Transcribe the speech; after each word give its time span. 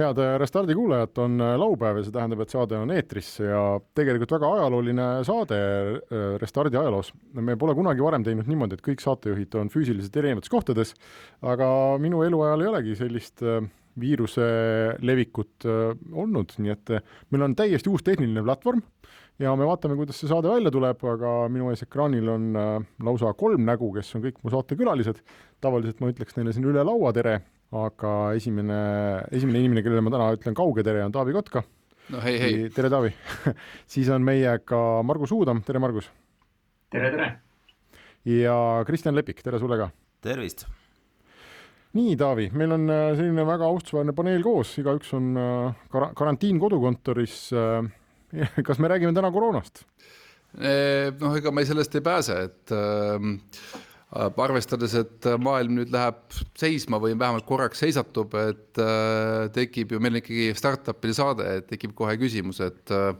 Head 0.00 0.20
Restardi 0.40 0.74
kuulajad, 0.74 1.18
on 1.22 1.42
laupäev 1.60 2.00
ja 2.00 2.04
see 2.06 2.14
tähendab, 2.14 2.40
et 2.44 2.52
saade 2.52 2.78
on 2.78 2.92
eetris 2.94 3.28
ja 3.42 3.62
tegelikult 3.96 4.32
väga 4.36 4.52
ajalooline 4.56 5.08
saade 5.26 5.58
äh, 5.58 6.22
Restardi 6.40 6.78
ajaloos. 6.80 7.12
me 7.34 7.56
pole 7.60 7.74
kunagi 7.78 8.04
varem 8.04 8.24
teinud 8.26 8.48
niimoodi, 8.50 8.78
et 8.78 8.84
kõik 8.86 9.04
saatejuhid 9.04 9.54
on 9.60 9.72
füüsiliselt 9.72 10.16
erinevates 10.22 10.52
kohtades, 10.52 10.94
aga 11.42 11.68
minu 12.02 12.24
eluajal 12.26 12.64
ei 12.64 12.72
olegi 12.72 12.96
sellist 13.02 13.44
äh, 13.44 13.60
viiruse 14.00 14.48
levikut 15.04 15.68
äh, 15.68 15.92
olnud, 16.12 16.56
nii 16.58 16.74
et 16.74 16.96
meil 17.30 17.48
on 17.48 17.58
täiesti 17.58 17.92
uus 17.92 18.06
tehniline 18.06 18.44
platvorm 18.46 18.82
ja 19.40 19.52
me 19.56 19.68
vaatame, 19.68 19.96
kuidas 20.00 20.20
see 20.20 20.30
saade 20.30 20.50
välja 20.52 20.72
tuleb, 20.72 21.04
aga 21.14 21.36
minu 21.52 21.70
ees 21.72 21.84
ekraanil 21.86 22.28
on 22.28 22.50
lausa 23.04 23.32
kolm 23.36 23.64
nägu, 23.68 23.92
kes 23.96 24.12
on 24.16 24.26
kõik 24.26 24.42
mu 24.42 24.52
saatekülalised. 24.52 25.24
tavaliselt 25.60 26.00
ma 26.00 26.12
ütleks 26.12 26.36
neile 26.36 26.52
siin 26.56 26.68
üle 26.68 26.84
laua 26.84 27.12
tere 27.16 27.40
aga 27.70 28.14
esimene, 28.34 28.78
esimene 29.30 29.60
inimene, 29.62 29.82
kellele 29.84 30.02
ma 30.02 30.10
täna 30.10 30.30
ütlen 30.34 30.56
kauge 30.58 30.82
tere, 30.86 31.04
on 31.06 31.14
Taavi 31.14 31.34
Kotka. 31.36 31.62
no 32.10 32.22
hei, 32.24 32.38
hei. 32.42 32.56
tere, 32.74 32.90
Taavi 32.90 33.12
siis 33.94 34.10
on 34.10 34.24
meiega 34.26 34.80
Margus 35.06 35.30
Uudam, 35.36 35.62
tere, 35.66 35.82
Margus. 35.82 36.10
tere, 36.90 37.12
tere. 37.14 37.30
ja 38.26 38.56
Kristjan 38.86 39.14
Lepik, 39.14 39.42
tere 39.46 39.62
sulle 39.62 39.78
ka. 39.78 39.90
tervist. 40.26 40.66
nii, 41.94 42.16
Taavi, 42.18 42.48
meil 42.58 42.74
on 42.74 42.90
äh, 42.90 43.04
selline 43.18 43.46
väga 43.46 43.70
austusväärne 43.70 44.16
paneel 44.18 44.42
koos, 44.46 44.74
igaüks 44.82 45.14
on 45.18 45.30
äh, 45.38 45.84
kar-, 45.94 46.10
karantiin 46.18 46.58
kodukontoris. 46.62 47.44
Äh, 47.54 47.86
kas 48.66 48.78
me 48.78 48.90
räägime 48.90 49.14
täna 49.14 49.30
koroonast? 49.34 49.84
noh, 50.50 51.34
ega 51.38 51.50
me 51.54 51.62
sellest 51.62 51.94
ei 51.94 52.02
pääse, 52.02 52.34
et 52.48 52.72
Äh, 52.74 53.89
arvestades, 54.10 54.94
et 54.98 55.26
maailm 55.38 55.76
nüüd 55.78 55.92
läheb 55.94 56.18
seisma 56.58 56.98
või 57.02 57.14
vähemalt 57.18 57.46
korraks 57.46 57.82
seisatub, 57.84 58.34
et 58.40 58.80
äh, 58.82 59.46
tekib 59.54 59.94
ju 59.94 60.00
meil 60.02 60.18
ikkagi 60.18 60.50
startup'ide 60.58 61.14
saade, 61.14 61.46
et 61.60 61.68
tekib 61.70 61.94
kohe 61.98 62.16
küsimus, 62.18 62.62
et 62.64 62.94
äh, 62.94 63.12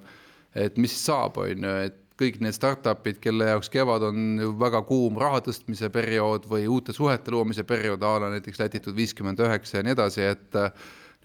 et 0.59 0.79
mis 0.83 0.91
saab, 0.99 1.37
on 1.39 1.67
ju, 1.67 1.75
et 1.87 1.99
kõik 2.21 2.41
need 2.43 2.57
startup'id, 2.57 3.21
kelle 3.23 3.47
jaoks 3.53 3.71
kevad 3.73 4.03
on 4.09 4.25
ju 4.43 4.51
väga 4.59 4.81
kuum 4.89 5.21
raha 5.21 5.39
tõstmise 5.47 5.93
periood 5.95 6.49
või 6.51 6.67
uute 6.69 6.93
suhete 6.93 7.31
loomise 7.31 7.63
periood, 7.65 8.03
a 8.03 8.17
la 8.25 8.33
näiteks 8.35 8.59
Lätitud 8.59 8.99
viiskümmend 8.99 9.41
üheksa 9.41 9.79
ja 9.79 9.87
nii 9.87 9.95
edasi, 9.95 10.27
et 10.27 10.59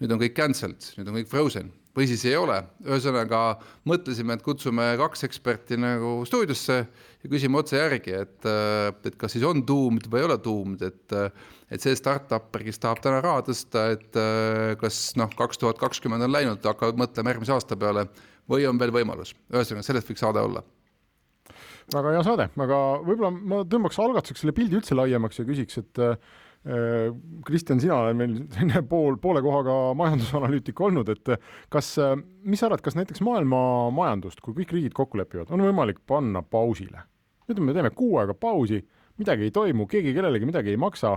nüüd 0.00 0.14
on 0.14 0.22
kõik 0.22 0.38
cancelled, 0.38 0.92
nüüd 0.96 1.10
on 1.10 1.18
kõik 1.18 1.32
frozen 1.32 1.74
või 1.96 2.06
siis 2.10 2.24
ei 2.28 2.36
ole. 2.36 2.58
ühesõnaga 2.84 3.40
mõtlesime, 3.88 4.36
et 4.36 4.44
kutsume 4.44 4.90
kaks 5.00 5.26
eksperti 5.28 5.78
nagu 5.80 6.18
stuudiosse 6.28 6.76
ja 6.76 7.30
küsime 7.32 7.60
otse 7.62 7.80
järgi, 7.80 8.14
et, 8.20 8.48
et 9.08 9.18
kas 9.18 9.36
siis 9.36 9.46
on 9.48 9.64
doomed 9.66 10.08
või 10.12 10.22
ei 10.22 10.28
ole 10.28 10.38
doomed, 10.44 10.86
et 10.86 11.18
et 11.66 11.82
see 11.82 11.96
startup'er, 11.98 12.62
kes 12.62 12.78
tahab 12.78 13.00
täna 13.02 13.18
raha 13.24 13.42
tõsta, 13.48 13.88
et 13.96 14.20
kas 14.78 15.00
noh, 15.18 15.32
kaks 15.34 15.58
tuhat 15.58 15.80
kakskümmend 15.80 16.22
on 16.28 16.30
läinud, 16.30 16.62
hakkavad 16.62 17.00
mõtlema 17.00 17.32
järgmise 17.32 17.56
aasta 17.56 17.78
peale 17.80 18.06
või 18.46 18.68
on 18.70 18.78
veel 18.78 18.94
võimalus, 18.94 19.34
ühesõnaga 19.50 19.88
sellest 19.88 20.12
võiks 20.12 20.22
saade 20.22 20.44
olla. 20.46 20.62
Väga 21.94 22.12
hea 22.14 22.22
saade, 22.26 22.48
aga 22.62 22.78
võib-olla 23.06 23.30
ma 23.34 23.60
tõmbaks 23.66 23.98
algatuseks 24.02 24.42
selle 24.42 24.54
pildi 24.54 24.78
üldse 24.78 24.94
laiemaks 24.98 25.38
ja 25.38 25.46
küsiks, 25.46 25.78
et 25.82 26.02
Äh, 26.02 26.16
Kristjan, 27.46 27.78
sina 27.78 27.94
oled 28.00 28.16
meil 28.18 28.32
selline 28.50 28.80
pool, 28.90 29.14
poole 29.22 29.42
kohaga 29.44 29.74
majandusanalüütik 29.98 30.80
olnud, 30.82 31.12
et 31.14 31.36
kas, 31.72 31.92
äh, 32.02 32.16
mis 32.42 32.58
sa 32.58 32.66
arvad, 32.66 32.82
kas 32.82 32.96
näiteks 32.98 33.22
maailma 33.26 33.60
majandust, 33.94 34.42
kui 34.42 34.56
kõik 34.56 34.74
riigid 34.74 34.96
kokku 34.96 35.20
lepivad, 35.20 35.52
on 35.54 35.62
võimalik 35.66 36.02
panna 36.08 36.42
pausile? 36.42 37.06
ütleme, 37.46 37.68
me 37.68 37.76
teeme 37.76 37.92
kuu 37.94 38.16
aega 38.18 38.34
pausi, 38.34 38.80
midagi 39.22 39.46
ei 39.46 39.52
toimu, 39.54 39.84
keegi 39.86 40.10
kellelegi 40.16 40.48
midagi 40.48 40.72
ei 40.72 40.80
maksa, 40.82 41.12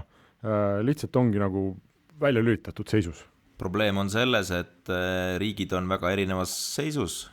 äh, 0.45 0.83
lihtsalt 0.85 1.17
ongi 1.17 1.41
nagu 1.41 1.71
välja 2.21 2.45
lülitatud 2.45 2.85
seisus. 2.91 3.25
probleem 3.57 3.97
on 3.97 4.09
selles, 4.09 4.51
et 4.51 4.87
riigid 5.41 5.73
on 5.73 5.89
väga 5.89 6.11
erinevas 6.11 6.53
seisus. 6.75 7.31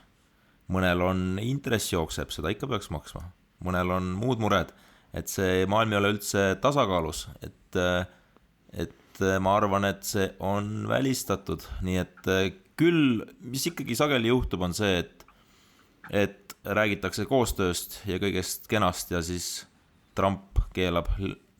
mõnel 0.73 1.03
on 1.05 1.39
intress 1.39 1.93
jookseb, 1.93 2.33
seda 2.35 2.49
ikka 2.51 2.67
peaks 2.67 2.89
maksma, 2.91 3.21
mõnel 3.63 3.93
on 3.93 4.09
muud 4.17 4.41
mured 4.41 4.73
et 5.17 5.31
see 5.33 5.65
maailm 5.71 5.95
ei 5.95 6.01
ole 6.01 6.13
üldse 6.17 6.45
tasakaalus, 6.63 7.27
et, 7.45 7.56
et 7.75 9.21
ma 9.43 9.57
arvan, 9.57 9.89
et 9.89 10.05
see 10.05 10.29
on 10.45 10.85
välistatud, 10.91 11.65
nii 11.83 11.99
et 12.03 12.29
küll, 12.77 13.25
mis 13.41 13.65
ikkagi 13.71 13.97
sageli 13.97 14.29
juhtub, 14.29 14.63
on 14.67 14.77
see, 14.77 15.01
et, 15.01 15.25
et 16.13 16.55
räägitakse 16.67 17.27
koostööst 17.29 18.03
ja 18.11 18.21
kõigest 18.23 18.69
kenast 18.71 19.11
ja 19.15 19.23
siis 19.25 19.65
Trump 20.17 20.61
keelab 20.77 21.09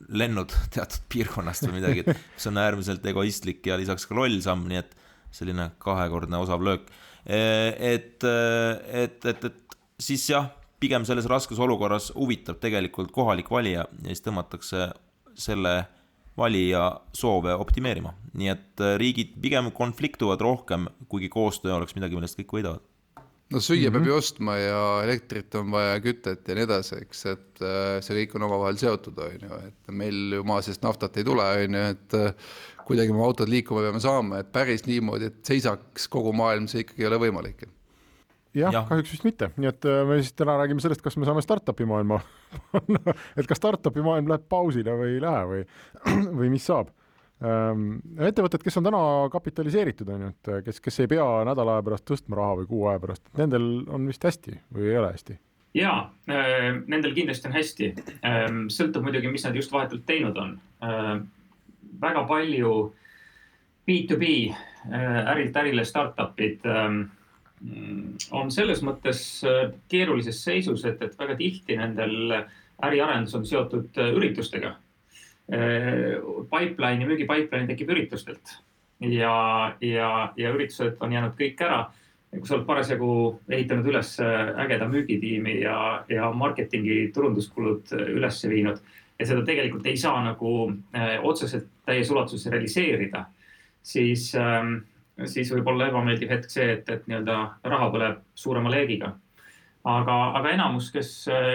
lennud 0.07 0.53
teatud 0.73 1.07
piirkonnast 1.11 1.67
või 1.67 1.79
midagi, 1.79 2.03
et 2.05 2.13
mis 2.13 2.49
on 2.49 2.61
äärmiselt 2.61 3.05
egoistlik 3.09 3.65
ja 3.65 3.77
lisaks 3.79 4.05
ka 4.07 4.17
loll 4.17 4.39
samm, 4.43 4.67
nii 4.69 4.81
et 4.83 4.93
selline 5.33 5.71
kahekordne 5.83 6.39
osav 6.39 6.63
löök. 6.63 6.87
et, 7.25 8.23
et, 8.23 9.25
et, 9.25 9.43
et 9.49 9.77
siis 9.99 10.29
jah, 10.29 10.51
pigem 10.79 11.05
selles 11.05 11.25
raskes 11.29 11.59
olukorras 11.59 12.11
huvitab 12.15 12.61
tegelikult 12.61 13.11
kohalik 13.11 13.49
valija 13.51 13.87
ja 13.87 14.13
siis 14.13 14.23
tõmmatakse 14.25 14.91
selle 15.37 15.73
valija 16.37 16.83
soove 17.15 17.55
optimeerima. 17.57 18.13
nii 18.37 18.51
et 18.53 18.83
äh, 18.83 18.95
riigid 19.01 19.33
pigem 19.41 19.71
konfliktuvad 19.73 20.41
rohkem, 20.41 20.85
kuigi 21.09 21.29
koostöö 21.33 21.73
oleks 21.73 21.95
midagi, 21.97 22.15
millest 22.15 22.37
kõik 22.39 22.53
võidavad. 22.59 22.83
no 23.49 23.59
süüa 23.63 23.89
mm 23.89 23.95
-hmm. 23.95 23.97
peab 23.97 24.07
ju 24.07 24.15
ostma 24.15 24.57
ja 24.57 24.81
elektrit 25.03 25.55
on 25.55 25.71
vaja, 25.71 25.99
kütet 26.01 26.47
ja 26.47 26.55
nii 26.55 26.63
edasi, 26.63 27.01
eks, 27.01 27.25
et 27.25 27.61
äh, 27.61 28.01
see 28.01 28.19
kõik 28.21 28.35
on 28.35 28.47
omavahel 28.49 28.77
seotud, 28.77 29.17
on 29.17 29.47
ju, 29.49 29.61
et 29.67 29.91
meil 29.91 30.33
ju 30.39 30.43
maa 30.43 30.61
seest 30.61 30.83
naftat 30.83 31.17
ei 31.17 31.23
tule, 31.23 31.43
on 31.43 31.79
ju, 31.79 31.85
et 31.95 32.13
äh, 32.13 32.33
kuidagi 32.85 33.11
oma 33.11 33.25
autod 33.25 33.49
liikuma 33.49 33.81
peame 33.81 33.99
saama, 33.99 34.39
et 34.39 34.51
päris 34.51 34.85
niimoodi, 34.85 35.31
et 35.31 35.41
seisaks 35.45 36.07
kogu 36.07 36.33
maailm, 36.33 36.67
see 36.67 36.85
ikkagi 36.85 37.01
ei 37.01 37.07
ole 37.07 37.19
võimalik 37.27 37.67
jah 38.57 38.73
ja., 38.73 38.83
kahjuks 38.89 39.15
vist 39.15 39.25
mitte, 39.27 39.51
nii 39.57 39.69
et 39.71 39.87
äh, 39.87 40.03
me 40.07 40.19
siis 40.21 40.35
täna 40.37 40.57
räägime 40.59 40.83
sellest, 40.83 41.03
kas 41.05 41.17
me 41.19 41.27
saame 41.27 41.43
startup'i 41.45 41.87
maailma 41.89 42.19
et 43.39 43.49
kas 43.49 43.59
startup'i 43.61 44.03
maailm 44.05 44.31
läheb 44.31 44.47
pausile 44.49 44.95
või 44.99 45.15
ei 45.15 45.23
lähe 45.23 45.43
või, 45.51 45.65
või 46.41 46.51
mis 46.53 46.67
saab 46.69 46.91
ähm,. 47.45 47.99
ettevõtted, 48.29 48.63
kes 48.65 48.79
on 48.81 48.87
täna 48.89 49.01
kapitaliseeritud, 49.33 50.13
on 50.13 50.27
ju, 50.27 50.35
et 50.35 50.53
äh, 50.53 50.61
kes, 50.67 50.81
kes 50.83 51.03
ei 51.03 51.11
pea 51.15 51.27
nädala 51.47 51.77
aja 51.77 51.87
pärast 51.89 52.07
tõstma 52.09 52.39
raha 52.39 52.61
või 52.61 52.69
kuu 52.69 52.85
aja 52.91 53.03
pärast, 53.03 53.25
nendel 53.39 53.67
on 53.87 54.07
vist 54.09 54.25
hästi 54.27 54.59
või 54.73 54.91
ei 54.91 55.01
ole 55.01 55.13
hästi? 55.15 55.39
jaa 55.77 55.99
äh,, 56.31 56.69
nendel 56.85 57.17
kindlasti 57.17 57.51
on 57.51 57.57
hästi 57.57 57.91
ähm,. 58.21 58.63
sõltub 58.73 59.05
muidugi, 59.05 59.31
mis 59.31 59.45
nad 59.45 59.57
just 59.57 59.73
vahetult 59.73 60.05
teinud 60.07 60.37
on 60.41 60.57
väga 62.01 62.23
palju 62.29 62.73
B2B 63.87 64.23
äh, 64.51 65.31
ärilt 65.31 65.55
ärile 65.55 65.85
startup'id 65.85 66.65
äh, 66.65 67.07
on 68.31 68.51
selles 68.53 68.83
mõttes 68.85 69.21
äh, 69.47 69.71
keerulises 69.89 70.39
seisus, 70.45 70.83
et, 70.85 71.01
et 71.01 71.17
väga 71.17 71.37
tihti 71.39 71.77
nendel 71.79 72.33
äriarendus 72.85 73.35
on 73.37 73.45
seotud 73.49 73.97
äh, 73.97 74.11
üritustega. 74.17 74.75
Äh, 75.53 76.17
Pipeline'i, 76.51 77.07
müügi 77.07 77.25
pipeline 77.29 77.69
tekib 77.71 77.93
üritustelt 77.95 78.57
ja, 79.01 79.37
ja, 79.81 80.11
ja 80.37 80.51
üritused 80.53 81.01
on 81.01 81.15
jäänud 81.15 81.37
kõik 81.39 81.63
ära. 81.65 81.87
kui 82.27 82.45
sa 82.45 82.57
oled 82.57 82.65
parasjagu 82.67 83.11
ehitanud 83.49 83.87
üles 83.87 84.09
ägeda 84.19 84.85
müügitiimi 84.91 85.61
ja, 85.61 86.03
ja 86.11 86.27
marketingi 86.35 87.07
turunduskulud 87.15 87.93
üles 87.95 88.41
viinud 88.43 88.81
ja 89.17 89.25
seda 89.25 89.45
tegelikult 89.47 89.87
ei 89.87 89.97
saa 89.97 90.19
nagu 90.25 90.51
otseselt 91.23 91.69
täies 91.87 92.11
ulatuses 92.11 92.51
realiseerida, 92.51 93.23
siis 93.81 94.33
ähm, 94.35 94.81
siis 95.25 95.51
võib 95.53 95.67
olla 95.71 95.87
ebameeldiv 95.89 96.29
hetk 96.31 96.51
see, 96.51 96.67
et, 96.77 96.89
et 96.89 97.07
nii-öelda 97.09 97.37
raha 97.71 97.89
põleb 97.93 98.19
suurema 98.37 98.71
leegiga. 98.73 99.13
aga, 99.87 100.15
aga 100.39 100.51
enamus, 100.51 100.91
kes, 100.91 101.11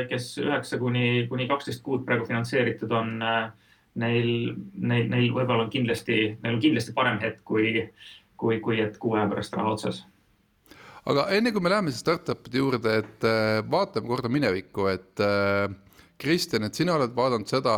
kes 0.08 0.30
üheksa 0.42 0.78
kuni, 0.80 1.26
kuni 1.28 1.48
kaksteist 1.48 1.82
kuud 1.84 2.06
praegu 2.06 2.26
finantseeritud 2.26 2.92
on, 2.96 3.18
neil, 4.00 4.30
neil, 4.74 5.10
neil 5.12 5.28
võib-olla 5.34 5.66
on 5.66 5.70
kindlasti, 5.70 6.38
neil 6.42 6.56
on 6.56 6.62
kindlasti 6.62 6.94
parem 6.96 7.20
hetk 7.20 7.42
kui, 7.44 7.74
kui, 8.36 8.58
kui 8.64 8.80
et 8.80 8.96
kuu 8.98 9.18
aja 9.18 9.28
pärast 9.30 9.58
raha 9.58 9.76
otsas 9.76 10.02
aga 11.02 11.26
enne 11.36 11.52
kui 11.52 11.62
me 11.62 11.70
läheme 11.72 11.92
startup'ide 11.92 12.60
juurde, 12.62 12.98
et 13.02 13.24
vaatame 13.70 14.06
korda 14.06 14.30
minevikku, 14.30 14.86
et 14.86 15.22
Kristjan, 16.22 16.62
et 16.68 16.78
sina 16.78 16.94
oled 16.94 17.14
vaadanud 17.16 17.50
seda 17.50 17.74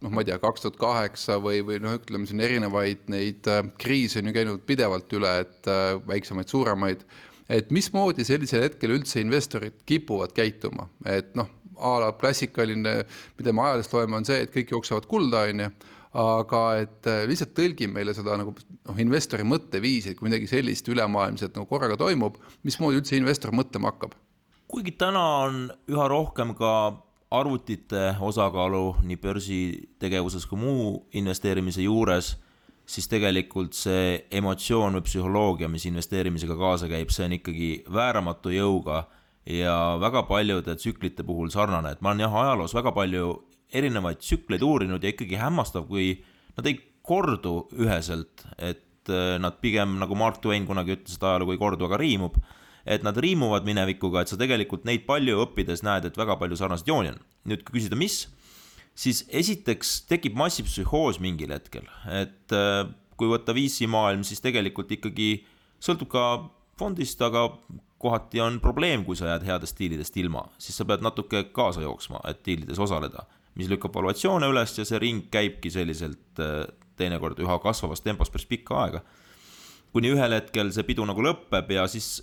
noh, 0.00 0.12
ma 0.12 0.22
ei 0.22 0.30
tea, 0.30 0.38
kaks 0.42 0.64
tuhat 0.64 0.78
kaheksa 0.80 1.38
või, 1.42 1.60
või 1.66 1.80
noh, 1.84 1.96
ütleme 2.00 2.28
siin 2.28 2.42
erinevaid 2.44 3.06
neid 3.12 3.48
äh, 3.50 3.62
kriise 3.80 4.20
on 4.20 4.30
ju 4.30 4.36
käinud 4.36 4.64
pidevalt 4.68 5.12
üle, 5.16 5.34
et 5.44 5.70
äh, 5.70 5.94
väiksemaid, 6.08 6.50
suuremaid. 6.52 7.04
et 7.50 7.70
mismoodi 7.74 8.24
sellisel 8.24 8.62
hetkel 8.68 8.94
üldse 8.94 9.20
investorid 9.20 9.80
kipuvad 9.86 10.34
käituma, 10.36 10.88
et 11.04 11.34
noh, 11.38 11.48
a 11.80 11.94
la 12.02 12.10
klassikaline, 12.12 13.00
mida 13.38 13.52
me 13.56 13.64
ajalehest 13.64 13.94
loeme, 13.96 14.20
on 14.20 14.28
see, 14.28 14.42
et 14.44 14.52
kõik 14.52 14.74
jooksevad 14.76 15.08
kulda, 15.10 15.46
on 15.48 15.64
ju 15.64 15.72
aga 16.20 16.62
et 16.82 17.06
äh, 17.06 17.22
lihtsalt 17.30 17.52
tõlgi 17.54 17.86
meile 17.90 18.14
seda 18.16 18.34
nagu 18.38 18.54
noh, 18.56 18.96
investori 18.98 19.44
mõtteviisi, 19.46 20.10
et 20.10 20.18
kui 20.18 20.26
midagi 20.26 20.48
sellist 20.50 20.88
ülemaailmset 20.90 21.54
nagu 21.54 21.68
korraga 21.70 21.98
toimub, 22.00 22.40
mismoodi 22.66 22.98
üldse 22.98 23.18
investor 23.20 23.54
mõtlema 23.54 23.92
hakkab? 23.92 24.16
kuigi 24.70 24.92
täna 24.94 25.22
on 25.48 25.62
üha 25.90 26.04
rohkem 26.10 26.52
ka 26.58 26.72
arvutite 27.30 28.14
osakaalu 28.20 28.96
nii 29.06 29.18
börsitegevuses 29.22 30.46
kui 30.50 30.58
muu 30.58 30.86
investeerimise 31.14 31.84
juures, 31.84 32.34
siis 32.90 33.06
tegelikult 33.10 33.76
see 33.78 34.16
emotsioon 34.34 34.98
või 34.98 35.06
psühholoogia, 35.06 35.68
mis 35.70 35.86
investeerimisega 35.86 36.56
kaasa 36.58 36.90
käib, 36.90 37.12
see 37.14 37.28
on 37.28 37.36
ikkagi 37.38 37.70
vääramatu 37.92 38.50
jõuga 38.54 39.04
ja 39.46 39.76
väga 40.02 40.24
paljude 40.28 40.74
tsüklite 40.76 41.24
puhul 41.26 41.52
sarnane, 41.54 41.94
et 41.94 42.02
ma 42.02 42.10
olen 42.10 42.26
jah, 42.26 42.36
ajaloos 42.42 42.74
väga 42.74 42.92
palju 42.96 43.30
erinevaid 43.72 44.18
tsükleid 44.18 44.62
uurinud 44.66 45.04
ja 45.04 45.12
ikkagi 45.12 45.38
hämmastav, 45.38 45.86
kui 45.86 46.16
nad 46.56 46.66
ei 46.66 46.80
kordu 47.06 47.68
üheselt, 47.78 48.44
et 48.58 49.10
äh, 49.10 49.36
nad 49.42 49.60
pigem 49.62 49.98
nagu 50.02 50.18
Mark 50.18 50.40
Twain 50.42 50.66
kunagi 50.68 50.98
ütles, 50.98 51.16
et 51.16 51.26
ajalugu 51.26 51.54
ei 51.54 51.62
kordu, 51.62 51.86
aga 51.86 52.00
riimub. 52.00 52.36
Et 52.86 53.04
nad 53.06 53.16
riimuvad 53.16 53.66
minevikuga, 53.68 54.22
et 54.22 54.32
sa 54.32 54.38
tegelikult 54.40 54.86
neid 54.88 55.06
palju 55.08 55.40
õppides 55.44 55.84
näed, 55.86 56.08
et 56.08 56.18
väga 56.18 56.36
palju 56.40 56.58
sarnaseid 56.60 56.88
jooni 56.90 57.12
on. 57.14 57.20
nüüd, 57.50 57.64
kui 57.64 57.78
küsida, 57.78 57.98
mis, 57.98 58.22
siis 58.94 59.24
esiteks 59.28 60.00
tekib 60.10 60.36
massipsühhoos 60.38 61.20
mingil 61.24 61.54
hetkel, 61.54 61.86
et 62.12 62.56
äh, 62.56 62.84
kui 63.20 63.30
võtta 63.30 63.56
VC 63.56 63.88
maailm, 63.90 64.24
siis 64.24 64.42
tegelikult 64.44 64.92
ikkagi 64.96 65.32
sõltub 65.80 66.10
ka 66.12 66.24
fondist, 66.80 67.20
aga 67.24 67.48
kohati 68.00 68.40
on 68.40 68.56
probleem, 68.64 69.04
kui 69.04 69.16
sa 69.16 69.34
jääd 69.34 69.44
headest 69.44 69.76
diilidest 69.76 70.16
ilma, 70.16 70.46
siis 70.60 70.76
sa 70.76 70.86
pead 70.88 71.04
natuke 71.04 71.44
kaasa 71.52 71.84
jooksma, 71.84 72.22
et 72.28 72.40
diilides 72.46 72.80
osaleda 72.80 73.26
mis 73.58 73.70
lükkab 73.70 73.94
valuatsioone 73.94 74.48
üles 74.50 74.76
ja 74.78 74.86
see 74.86 75.00
ring 75.02 75.26
käibki 75.32 75.72
selliselt 75.72 76.40
äh, 76.42 76.64
teinekord 77.00 77.40
üha 77.42 77.58
kasvavas 77.62 78.04
tempos 78.04 78.30
päris 78.30 78.48
pikka 78.48 78.78
aega. 78.84 79.02
kuni 79.92 80.12
ühel 80.14 80.36
hetkel 80.36 80.70
see 80.70 80.86
pidu 80.86 81.04
nagu 81.08 81.22
lõpeb 81.24 81.72
ja 81.74 81.86
siis, 81.90 82.20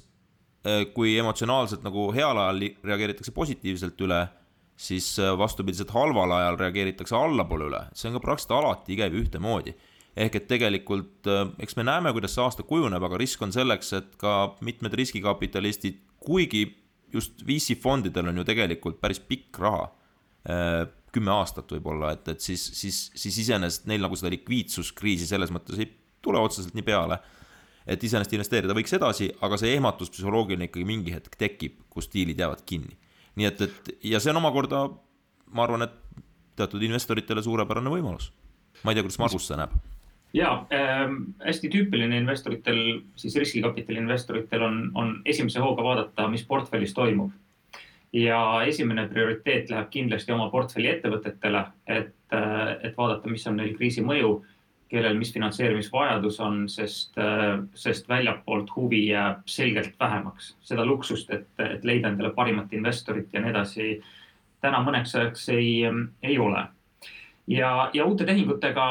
kui 0.93 1.15
emotsionaalselt 1.19 1.85
nagu 1.85 2.09
heal 2.15 2.37
ajal 2.41 2.63
reageeritakse 2.87 3.33
positiivselt 3.35 4.01
üle, 4.05 4.23
siis 4.77 5.13
äh, 5.21 5.33
vastupidiselt 5.37 5.93
halval 5.95 6.33
ajal 6.37 6.57
reageeritakse 6.61 7.15
allapoole 7.17 7.69
üle, 7.69 7.83
see 7.97 8.09
on 8.09 8.17
ka 8.17 8.23
praktiliselt 8.25 8.57
alati 8.59 8.97
käib 8.99 9.15
ühtemoodi. 9.21 9.75
ehk 10.17 10.35
et 10.35 10.47
tegelikult 10.49 11.29
eks 11.61 11.75
me 11.77 11.83
näeme, 11.85 12.09
kuidas 12.13 12.33
see 12.33 12.41
aasta 12.41 12.63
kujuneb, 12.65 13.03
aga 13.03 13.19
risk 13.21 13.41
on 13.45 13.51
selleks, 13.53 13.93
et 13.93 14.15
ka 14.17 14.55
mitmed 14.65 14.93
riskikapitalistid, 14.97 15.99
kuigi 16.19 16.63
just 17.13 17.43
VC 17.45 17.77
fondidel 17.81 18.31
on 18.31 18.41
ju 18.41 18.45
tegelikult 18.47 18.97
päris 19.01 19.19
pikk 19.21 19.59
raha 19.61 19.91
kümme 21.17 21.33
aastat 21.33 21.71
võib-olla, 21.71 22.11
et, 22.15 22.27
et 22.33 22.43
siis, 22.43 22.61
siis, 22.77 22.99
siis 23.17 23.39
iseenesest 23.43 23.87
neil 23.89 24.03
nagu 24.03 24.17
seda 24.19 24.31
likviidsuskriisi 24.33 25.27
selles 25.29 25.51
mõttes 25.53 25.79
ei 25.81 25.89
tule 26.23 26.41
otseselt 26.43 26.75
nii 26.77 26.85
peale. 26.85 27.19
Et 27.87 28.03
iseenesest 28.03 28.35
investeerida 28.35 28.75
võiks 28.75 28.93
edasi, 28.97 29.29
aga 29.41 29.59
see 29.59 29.73
ehmatus 29.77 30.11
psühholoogiline 30.13 30.67
ikkagi 30.67 30.87
mingi 30.87 31.13
hetk 31.15 31.37
tekib, 31.39 31.79
kus 31.89 32.11
diilid 32.13 32.39
jäävad 32.39 32.63
kinni. 32.67 32.97
nii 33.37 33.47
et, 33.47 33.61
et 33.61 33.91
ja 34.11 34.19
see 34.19 34.33
on 34.33 34.41
omakorda, 34.41 34.87
ma 35.53 35.63
arvan, 35.63 35.87
et 35.87 36.23
teatud 36.57 36.83
investoritele 36.83 37.43
suurepärane 37.43 37.91
võimalus. 37.93 38.31
ma 38.83 38.91
ei 38.91 38.97
tea, 38.97 39.07
kuidas 39.07 39.19
Margus 39.23 39.47
seda 39.47 39.65
näeb 39.65 39.77
ja 40.35 40.53
äh, 40.73 41.07
hästi 41.45 41.69
tüüpiline 41.71 42.17
investoritel, 42.19 43.01
siis 43.15 43.35
riskikapitali 43.35 44.01
investoritel 44.03 44.61
on, 44.61 44.79
on 44.93 45.21
esimese 45.25 45.63
hooga 45.63 45.83
vaadata, 45.83 46.27
mis 46.27 46.43
portfellis 46.45 46.93
toimub 46.93 47.31
ja 48.13 48.63
esimene 48.65 49.07
prioriteet 49.07 49.69
läheb 49.69 49.89
kindlasti 49.91 50.31
oma 50.31 50.49
portfelli 50.49 50.89
ettevõtetele, 50.91 51.63
et, 51.87 52.13
et 52.81 52.97
vaadata, 52.97 53.29
mis 53.29 53.47
on 53.47 53.59
neil 53.59 53.75
kriisi 53.77 54.03
mõju, 54.05 54.39
kellel 54.89 55.17
mis 55.19 55.33
finantseerimisvajadus 55.33 56.39
on, 56.39 56.61
sest, 56.69 57.17
sest 57.75 58.09
väljapoolt 58.09 58.69
huvi 58.75 59.01
jääb 59.07 59.43
selgelt 59.45 59.99
vähemaks. 59.99 60.55
seda 60.61 60.85
luksust, 60.85 61.29
et, 61.31 61.49
et 61.59 61.83
leida 61.85 62.11
endale 62.11 62.31
parimat 62.33 62.73
investorit 62.73 63.33
ja 63.33 63.41
nii 63.43 63.51
edasi, 63.51 63.89
täna 64.61 64.79
mõneks 64.85 65.15
ajaks 65.15 65.49
ei, 65.49 65.83
ei 66.23 66.37
ole. 66.39 66.63
ja, 67.47 67.89
ja 67.93 68.05
uute 68.05 68.25
tehingutega 68.25 68.87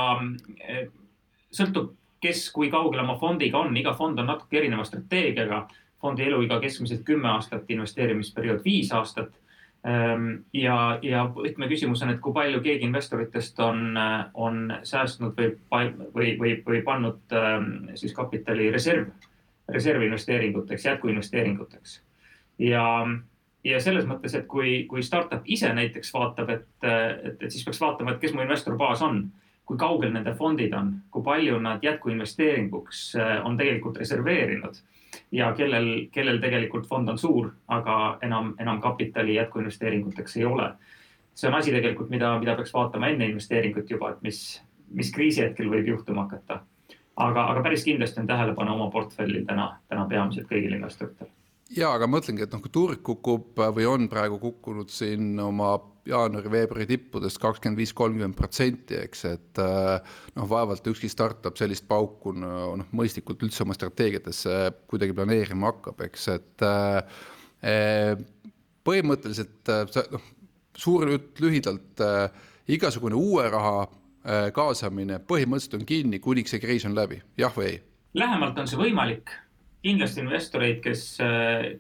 sõltub, 1.53 1.95
kes 2.21 2.51
kui 2.53 2.71
kaugel 2.71 3.01
oma 3.05 3.19
fondiga 3.21 3.59
on, 3.59 3.77
iga 3.77 3.95
fond 3.95 4.19
on 4.19 4.29
natuke 4.33 4.59
erineva 4.59 4.85
strateegiaga 4.85 5.67
fondi 6.01 6.27
eluiga 6.29 6.61
keskmiselt 6.61 7.05
kümme 7.05 7.29
aastat, 7.33 7.71
investeerimisperiood 7.71 8.65
viis 8.65 8.93
aastat. 8.93 9.33
Ehm, 9.87 10.31
ja, 10.53 10.99
ja 11.03 11.23
võtmeküsimus 11.31 12.03
on, 12.03 12.11
et 12.11 12.21
kui 12.23 12.35
palju 12.35 12.59
keegi 12.65 12.89
investoritest 12.89 13.61
on, 13.63 13.95
on 14.35 14.73
säästnud 14.83 15.39
või, 15.39 15.53
või, 16.15 16.33
või, 16.41 16.55
või 16.67 16.81
pannud 16.83 17.37
ehm, 17.39 17.71
siis 17.95 18.15
kapitali 18.17 18.73
reserv, 18.75 19.13
reservinvesteeringuteks, 19.71 20.89
jätkuinvesteeringuteks. 20.89 22.01
ja, 22.59 22.85
ja 23.65 23.81
selles 23.81 24.09
mõttes, 24.11 24.35
et 24.35 24.47
kui, 24.51 24.85
kui 24.91 25.03
startup 25.07 25.47
ise 25.47 25.71
näiteks 25.75 26.11
vaatab, 26.15 26.51
et, 26.51 26.69
et, 26.83 27.43
et 27.43 27.51
siis 27.51 27.65
peaks 27.65 27.81
vaatama, 27.81 28.15
et 28.15 28.23
kes 28.23 28.35
mu 28.35 28.43
investorbaas 28.43 29.03
on 29.07 29.23
kui 29.67 29.79
kaugel 29.79 30.13
nende 30.15 30.35
fondid 30.39 30.75
on, 30.79 30.93
kui 31.11 31.25
palju 31.27 31.59
nad 31.63 31.83
jätkuinvesteeringuks 31.83 33.01
eh, 33.19 33.33
on 33.45 33.57
tegelikult 33.59 33.99
reserveerinud 33.99 34.79
ja 35.33 35.51
kellel, 35.59 35.89
kellel 36.13 36.39
tegelikult 36.43 36.87
fond 36.87 37.09
on 37.09 37.19
suur, 37.19 37.51
aga 37.69 38.19
enam, 38.23 38.55
enam 38.63 38.81
kapitali 38.81 39.35
jätkuinvesteeringuteks 39.35 40.37
ei 40.37 40.45
ole. 40.45 40.71
see 41.35 41.49
on 41.49 41.55
asi 41.55 41.73
tegelikult, 41.73 42.09
mida, 42.11 42.39
mida 42.39 42.55
peaks 42.57 42.73
vaatama 42.75 43.11
enne 43.13 43.27
investeeringut 43.29 43.91
juba, 43.91 44.11
et 44.11 44.23
mis, 44.23 44.63
mis 44.89 45.11
kriisi 45.13 45.43
hetkel 45.43 45.69
võib 45.71 45.89
juhtuma 45.89 46.29
hakata. 46.29 46.61
aga, 47.17 47.47
aga 47.51 47.63
päris 47.63 47.85
kindlasti 47.85 48.21
on 48.21 48.27
tähelepanu 48.27 48.75
oma 48.75 48.91
portfellil 48.91 49.45
täna, 49.45 49.77
täna 49.89 50.07
peamiselt 50.07 50.49
kõigil 50.53 50.79
investoritel 50.79 51.29
ja 51.75 51.91
aga 51.97 52.07
mõtlengi, 52.11 52.45
et 52.45 52.55
noh, 52.55 52.63
kui 52.63 52.73
turg 52.73 53.03
kukub 53.05 53.59
või 53.75 53.87
on 53.91 54.07
praegu 54.11 54.39
kukkunud 54.43 54.91
siin 54.93 55.35
oma 55.43 55.75
jaanuari-veebruari 56.07 56.87
tippudest 56.87 57.41
kakskümmend 57.43 57.81
viis, 57.81 57.93
kolmkümmend 57.97 58.37
protsenti, 58.39 58.99
eks, 59.01 59.25
et 59.33 59.61
noh, 59.61 60.47
vaevalt 60.47 60.87
ükski 60.93 61.11
startup 61.11 61.59
sellist 61.59 61.87
pauku 61.89 62.35
noh, 62.37 62.87
mõistlikult 62.95 63.43
üldse 63.43 63.65
oma 63.65 63.75
strateegiatesse 63.75 64.61
kuidagi 64.91 65.17
planeerima 65.17 65.73
hakkab, 65.73 66.05
eks, 66.07 66.29
et 66.37 66.67
eh, 66.67 68.15
põhimõtteliselt 68.87 69.73
noh, 70.15 70.31
suur 70.77 71.11
jutt 71.11 71.43
lühidalt, 71.43 72.05
igasugune 72.71 73.19
uue 73.19 73.49
raha 73.51 73.87
kaasamine 74.55 75.21
põhimõtteliselt 75.23 75.81
on 75.81 75.87
kinni, 75.87 76.19
kuniks 76.23 76.55
see 76.55 76.63
kriis 76.63 76.87
on 76.87 76.95
läbi, 76.99 77.21
jah 77.39 77.53
või 77.55 77.73
ei? 77.73 77.83
lähemalt 78.17 78.59
on 78.59 78.69
see 78.71 78.79
võimalik 78.81 79.35
kindlasti 79.83 80.21
investoreid, 80.21 80.81
kes, 80.83 81.19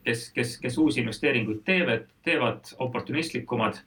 kes, 0.04 0.30
kes, 0.34 0.56
kes 0.62 0.78
uusi 0.78 1.00
investeeringuid 1.00 1.62
teevad, 1.66 2.04
teevad 2.24 2.68
oportunistlikumad 2.78 3.80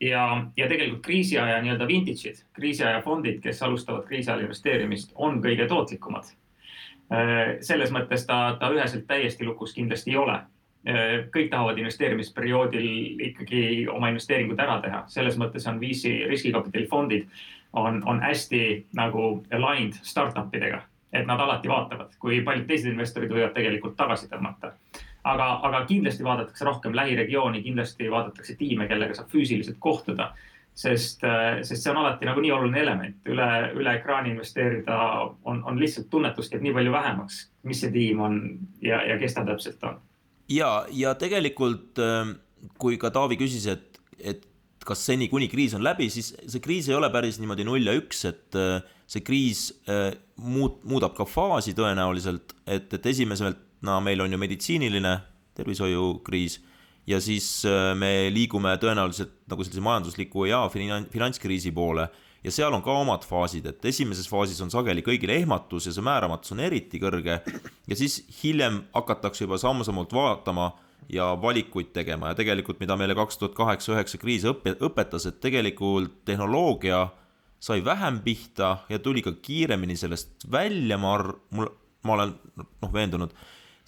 ja, 0.00 0.46
ja 0.56 0.68
tegelikult 0.68 1.02
kriisiaja 1.06 1.62
nii-öelda 1.62 1.86
vintage'id, 1.86 2.42
kriisiaja 2.52 3.02
fondid, 3.02 3.40
kes 3.42 3.62
alustavad 3.62 4.06
kriisi 4.06 4.30
ajal 4.30 4.46
investeerimist, 4.46 5.12
on 5.14 5.42
kõige 5.44 5.68
tootlikumad. 5.68 6.34
selles 7.64 7.90
mõttes 7.90 8.26
ta, 8.28 8.56
ta 8.60 8.68
üheselt 8.68 9.06
täiesti 9.08 9.44
lukus 9.44 9.72
kindlasti 9.74 10.10
ei 10.10 10.16
ole. 10.16 10.40
kõik 11.34 11.48
tahavad 11.50 11.78
investeerimisperioodil 11.78 13.20
ikkagi 13.20 13.88
oma 13.90 14.08
investeeringud 14.08 14.60
ära 14.60 14.80
teha, 14.80 15.04
selles 15.08 15.36
mõttes 15.36 15.66
on 15.68 15.80
VC 15.80 16.28
riskikapitali 16.28 16.86
fondid 16.86 17.26
on, 17.72 18.02
on 18.06 18.20
hästi 18.22 18.86
nagu 18.96 19.44
aligned 19.50 19.98
startup 20.02 20.54
idega 20.54 20.82
et 21.12 21.26
nad 21.26 21.40
alati 21.40 21.68
vaatavad, 21.68 22.12
kui 22.20 22.42
paljud 22.44 22.66
teised 22.68 22.90
investorid 22.90 23.32
võivad 23.32 23.54
tegelikult 23.56 23.96
tagasi 23.96 24.28
tõmmata. 24.28 24.74
aga, 25.24 25.46
aga 25.62 25.84
kindlasti 25.86 26.24
vaadatakse 26.24 26.64
rohkem 26.64 26.94
lähiregiooni, 26.94 27.62
kindlasti 27.62 28.10
vaadatakse 28.10 28.54
tiime, 28.56 28.86
kellega 28.88 29.14
saab 29.14 29.28
füüsiliselt 29.28 29.76
kohtuda. 29.78 30.34
sest, 30.78 31.24
sest 31.62 31.82
see 31.82 31.90
on 31.90 31.96
alati 31.98 32.26
nagu 32.26 32.40
nii 32.40 32.52
oluline 32.54 32.80
element, 32.80 33.16
üle, 33.26 33.48
üle 33.74 33.94
ekraani 33.98 34.30
investeerida 34.30 34.98
on, 35.44 35.64
on 35.64 35.80
lihtsalt 35.80 36.06
tunnetust 36.10 36.52
jääb 36.52 36.62
nii 36.62 36.74
palju 36.76 36.92
vähemaks, 36.92 37.38
mis 37.62 37.80
see 37.80 37.90
tiim 37.90 38.20
on 38.20 38.36
ja, 38.82 39.02
ja 39.02 39.18
kes 39.18 39.34
ta 39.34 39.44
täpselt 39.44 39.82
on. 39.82 39.98
ja, 40.48 40.86
ja 40.90 41.14
tegelikult 41.14 41.98
kui 42.78 42.98
ka 42.98 43.10
Taavi 43.14 43.38
küsis, 43.40 43.66
et, 43.70 43.98
et 44.18 44.46
kas 44.88 45.02
seni, 45.04 45.28
kuni 45.30 45.48
kriis 45.50 45.74
on 45.76 45.84
läbi, 45.84 46.08
siis 46.12 46.32
see 46.46 46.62
kriis 46.64 46.88
ei 46.88 46.96
ole 46.96 47.10
päris 47.12 47.38
niimoodi 47.40 47.66
null 47.68 47.90
ja 47.90 47.94
üks, 47.98 48.24
et 48.28 48.58
äh, 48.58 48.80
see 49.08 49.24
kriis 49.24 49.68
äh, 49.88 50.12
muut-, 50.36 50.82
muudab 50.88 51.16
ka 51.16 51.26
faasi 51.28 51.74
tõenäoliselt, 51.76 52.54
et, 52.68 52.92
et 52.92 53.06
esimesena 53.12 53.54
no, 53.86 53.98
meil 54.04 54.20
on 54.20 54.32
ju 54.32 54.40
meditsiiniline 54.40 55.14
tervishoiukriis 55.58 56.58
ja 57.08 57.20
siis 57.24 57.48
äh, 57.66 57.92
me 57.98 58.28
liigume 58.34 58.74
tõenäoliselt 58.80 59.34
nagu 59.48 59.64
sellise 59.64 59.84
majandusliku 59.84 60.48
ja 60.50 60.64
finantskriisi 60.72 61.72
poole. 61.72 62.08
ja 62.44 62.52
seal 62.54 62.74
on 62.74 62.82
ka 62.82 62.92
omad 62.94 63.24
faasid, 63.26 63.66
et 63.66 63.84
esimeses 63.84 64.28
faasis 64.30 64.60
on 64.62 64.70
sageli 64.70 65.02
kõigil 65.02 65.32
ehmatus 65.34 65.88
ja 65.88 65.92
see 65.92 66.04
määramatus 66.06 66.52
on 66.54 66.60
eriti 66.62 67.00
kõrge 67.02 67.40
ja 67.88 67.96
siis 67.96 68.20
hiljem 68.42 68.84
hakatakse 68.94 69.44
juba 69.44 69.58
samm-sammult 69.58 70.12
vaatama 70.14 70.70
ja 71.08 71.32
valikuid 71.42 71.90
tegema 71.96 72.30
ja 72.30 72.38
tegelikult, 72.38 72.80
mida 72.80 72.96
meile 72.96 73.16
kaks 73.16 73.40
tuhat 73.40 73.56
kaheksa-üheksa 73.56 74.20
kriis 74.20 74.44
õpe-, 74.46 74.76
õpetas, 74.84 75.26
et 75.26 75.40
tegelikult 75.40 76.20
tehnoloogia 76.28 77.08
sai 77.60 77.82
vähem 77.84 78.20
pihta 78.24 78.76
ja 78.88 78.98
tuli 79.02 79.22
ka 79.22 79.32
kiiremini 79.42 79.96
sellest 79.98 80.46
välja, 80.50 80.98
ma 80.98 81.14
ar-, 81.18 81.34
mul, 81.50 81.70
ma 82.06 82.16
olen 82.18 82.34
noh, 82.56 82.92
veendunud, 82.94 83.34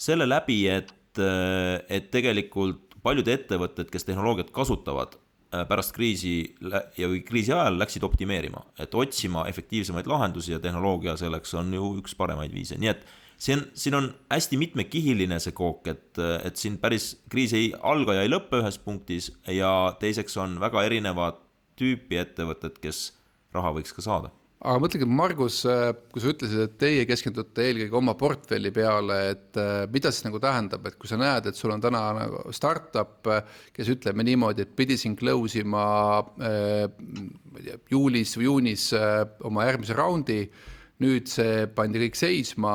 selle 0.01 0.27
läbi, 0.29 0.63
et, 0.69 0.93
et 1.21 2.11
tegelikult 2.11 2.97
paljud 3.03 3.29
ettevõtted, 3.33 3.89
kes 3.93 4.05
tehnoloogiat 4.09 4.51
kasutavad, 4.53 5.15
Äh, 5.51 5.65
pärast 5.67 5.91
kriisi 5.97 6.55
ja 6.97 7.09
kriisi 7.27 7.51
ajal 7.51 7.75
läksid 7.81 8.05
optimeerima, 8.07 8.61
et 8.79 8.93
otsima 8.95 9.49
efektiivsemaid 9.51 10.07
lahendusi 10.07 10.53
ja 10.53 10.61
tehnoloogia 10.63 11.17
selleks 11.19 11.57
on 11.59 11.73
ju 11.75 11.89
üks 11.99 12.15
paremaid 12.15 12.55
viise, 12.55 12.77
nii 12.79 12.91
et 12.93 13.03
see 13.35 13.57
on, 13.57 13.65
siin 13.75 13.97
on 13.99 14.07
hästi 14.31 14.61
mitmekihiline 14.61 15.41
see 15.43 15.57
kook, 15.59 15.91
et, 15.91 16.21
et 16.47 16.55
siin 16.55 16.77
päris 16.79 17.17
kriis 17.35 17.57
ei 17.59 17.73
alga 17.83 18.15
ja 18.15 18.23
ei 18.23 18.31
lõppe 18.31 18.61
ühes 18.61 18.79
punktis 18.85 19.33
ja 19.51 19.73
teiseks 19.99 20.39
on 20.39 20.55
väga 20.63 20.85
erinevat 20.87 21.43
tüüpi 21.83 22.23
ettevõtted, 22.23 22.79
kes 22.79 23.09
raha 23.55 23.75
võiks 23.77 23.95
ka 23.97 24.05
saada 24.05 24.31
aga 24.61 24.81
mõtlegi, 24.83 25.07
Margus, 25.09 25.63
äh, 25.69 25.91
kui 26.13 26.21
sa 26.21 26.33
ütlesid, 26.35 26.65
et 26.67 26.75
teie 26.81 27.05
keskendute 27.09 27.65
eelkõige 27.65 27.97
oma 27.97 28.15
portfelli 28.21 28.73
peale, 28.75 29.19
et 29.33 29.61
äh, 29.61 29.87
mida 29.93 30.13
siis 30.13 30.27
nagu 30.27 30.41
tähendab, 30.43 30.85
et 30.89 30.99
kui 31.01 31.09
sa 31.09 31.17
näed, 31.21 31.49
et 31.49 31.57
sul 31.57 31.73
on 31.73 31.81
täna 31.81 32.03
nagu 32.19 32.43
startup, 32.57 33.31
kes 33.77 33.93
ütleme 33.95 34.27
niimoodi, 34.29 34.67
et 34.67 34.75
pidi 34.77 34.99
siin 35.01 35.17
close 35.17 35.63
ima 35.63 35.87
äh, 36.45 36.85
juulis 37.93 38.37
või 38.37 38.51
juunis 38.51 38.91
oma 39.49 39.65
järgmise 39.69 39.97
raundi, 39.97 40.43
nüüd 41.01 41.31
see 41.33 41.65
pandi 41.73 42.03
kõik 42.03 42.19
seisma, 42.19 42.75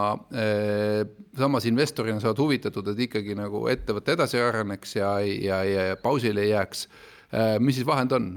samas 1.37 1.67
investorina 1.69 2.17
sa 2.17 2.31
oled 2.31 2.41
huvitatud, 2.41 2.87
et 2.89 3.03
ikkagi 3.05 3.35
nagu 3.37 3.67
ettevõte 3.69 4.15
edasi 4.15 4.41
areneks 4.41 4.95
ja, 4.97 5.11
ja, 5.21 5.59
ja 5.69 5.83
pausile 6.01 6.41
ei 6.41 6.55
jääks. 6.55 6.87
mis 7.61 7.77
siis 7.77 7.85
vahend 7.85 8.17
on? 8.17 8.31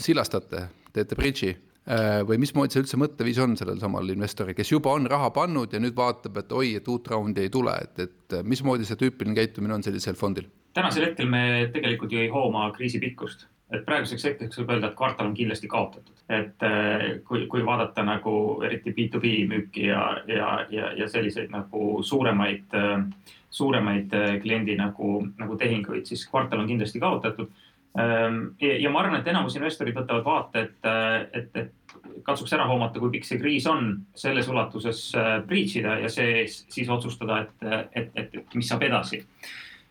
silastate, 0.00 0.62
teete 0.96 1.18
bridži? 1.18 1.54
Äh, 1.86 2.24
või 2.26 2.40
mismoodi 2.42 2.74
see 2.74 2.82
üldse 2.82 2.98
mõtteviis 2.98 3.36
on 3.38 3.52
sellel 3.54 3.78
samal 3.78 4.08
investoril, 4.10 4.56
kes 4.58 4.72
juba 4.72 4.90
on 4.98 5.04
raha 5.06 5.28
pannud 5.30 5.70
ja 5.70 5.78
nüüd 5.78 5.94
vaatab, 5.94 6.40
et 6.40 6.54
oi, 6.58 6.72
et 6.80 6.88
uut 6.90 7.06
raundi 7.12 7.44
ei 7.44 7.50
tule, 7.54 7.76
et, 7.78 8.00
et 8.02 8.34
mismoodi 8.42 8.88
see 8.88 8.98
tüüpiline 8.98 9.36
käitumine 9.38 9.76
on 9.76 9.86
sellisel 9.86 10.18
fondil? 10.18 10.48
tänasel 10.74 11.06
hetkel 11.06 11.30
me 11.30 11.70
tegelikult 11.72 12.10
ju 12.12 12.18
ei 12.20 12.32
hooma 12.32 12.64
kriisi 12.74 12.98
pikkust, 13.00 13.46
et 13.70 13.86
praeguseks 13.86 14.26
hetkeks 14.26 14.58
võib 14.58 14.74
öelda, 14.74 14.90
et 14.90 14.98
kvartal 14.98 15.30
on 15.30 15.36
kindlasti 15.38 15.70
kaotatud, 15.70 16.18
et 16.26 16.66
äh, 16.66 17.06
kui, 17.28 17.46
kui 17.54 17.62
vaadata 17.64 18.02
nagu 18.02 18.34
eriti 18.66 18.96
B2B 18.98 19.36
müüki 19.54 19.86
ja, 19.86 20.02
ja, 20.26 20.50
ja, 20.74 20.90
ja 20.98 21.08
selliseid 21.12 21.54
nagu 21.54 22.00
suuremaid, 22.02 22.74
äh, 22.74 23.38
suuremaid 23.62 24.10
kliendi 24.42 24.74
nagu, 24.82 25.20
nagu 25.38 25.54
tehinguid, 25.62 26.10
siis 26.10 26.26
kvartal 26.26 26.66
on 26.66 26.74
kindlasti 26.74 26.98
kaotatud 26.98 27.54
ja 27.96 28.90
ma 28.92 29.00
arvan, 29.00 29.20
et 29.20 29.28
enamus 29.30 29.56
investorid 29.56 29.96
võtavad 29.96 30.24
vaate, 30.26 30.66
et, 30.66 30.88
et, 31.32 31.60
et 31.62 31.96
katsuks 32.26 32.52
ära 32.56 32.66
hoomata, 32.68 33.00
kui 33.00 33.12
pikk 33.14 33.28
see 33.28 33.40
kriis 33.40 33.66
on, 33.70 33.92
selles 34.18 34.48
ulatuses 34.50 35.00
äh, 35.18 35.30
breach 35.46 35.78
ida 35.80 35.96
ja 36.02 36.10
see 36.12 36.44
siis 36.48 36.90
otsustada, 36.92 37.44
et, 37.44 37.66
et, 37.94 38.10
et, 38.14 38.36
et 38.42 38.58
mis 38.58 38.68
saab 38.68 38.84
edasi. 38.86 39.22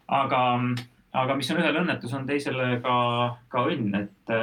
aga, 0.08 0.42
aga 1.18 1.36
mis 1.40 1.52
on 1.52 1.62
ühel 1.64 1.82
õnnetus, 1.82 2.14
on 2.14 2.28
teisele 2.30 2.80
ka, 2.84 2.96
ka 3.50 3.66
õnn, 3.72 3.96
et, 4.04 4.34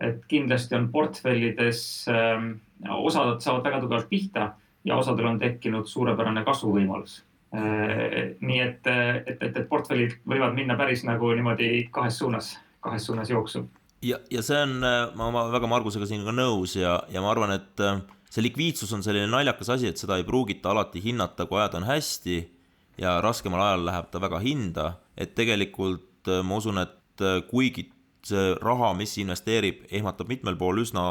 et 0.00 0.22
kindlasti 0.30 0.78
on 0.78 0.88
portfellides, 0.92 1.82
ähm, 2.10 2.54
osad 2.88 3.42
saavad 3.44 3.68
väga 3.68 3.82
tugevalt 3.84 4.08
pihta 4.10 4.54
ja 4.84 4.96
osadel 4.96 5.28
on 5.28 5.38
tekkinud 5.38 5.86
suurepärane 5.86 6.42
kasvuvõimalus 6.46 7.20
äh, 7.54 8.34
nii 8.40 8.64
et, 8.64 8.88
et, 8.88 9.36
et, 9.36 9.52
et 9.52 9.68
portfellid 9.68 10.16
võivad 10.26 10.56
minna 10.56 10.78
päris 10.80 11.04
nagu 11.04 11.34
niimoodi 11.36 11.90
kahes 11.92 12.18
suunas 12.22 12.54
kahes 12.80 13.06
suunas 13.06 13.30
jooksu. 13.30 13.64
ja, 14.02 14.18
ja 14.30 14.42
see 14.42 14.62
on, 14.62 14.78
äh, 14.84 15.02
ma, 15.16 15.30
ma 15.34 15.44
väga 15.52 15.68
Margusega 15.70 16.08
siin 16.08 16.24
ka 16.26 16.34
nõus 16.34 16.76
ja, 16.78 16.98
ja 17.12 17.22
ma 17.22 17.32
arvan, 17.32 17.54
et 17.58 17.84
äh, 17.84 18.00
see 18.32 18.44
likviidsus 18.44 18.92
on 18.96 19.04
selline 19.04 19.28
naljakas 19.30 19.74
asi, 19.76 19.90
et 19.90 20.00
seda 20.00 20.18
ei 20.20 20.26
pruugita 20.26 20.72
alati 20.72 21.02
hinnata, 21.04 21.46
kui 21.50 21.60
ajad 21.60 21.80
on 21.80 21.88
hästi 21.88 22.38
ja 23.00 23.18
raskemal 23.24 23.62
ajal 23.66 23.86
läheb 23.88 24.10
ta 24.12 24.22
väga 24.22 24.40
hinda, 24.44 24.86
et 25.16 25.34
tegelikult 25.36 26.30
äh, 26.30 26.44
ma 26.46 26.60
usun, 26.60 26.80
et 26.84 26.96
kuigi 27.50 27.90
see 28.24 28.54
raha, 28.60 28.94
mis 28.96 29.12
investeerib, 29.20 29.84
ehmatab 29.92 30.28
mitmel 30.32 30.56
pool 30.60 30.80
üsna 30.80 31.02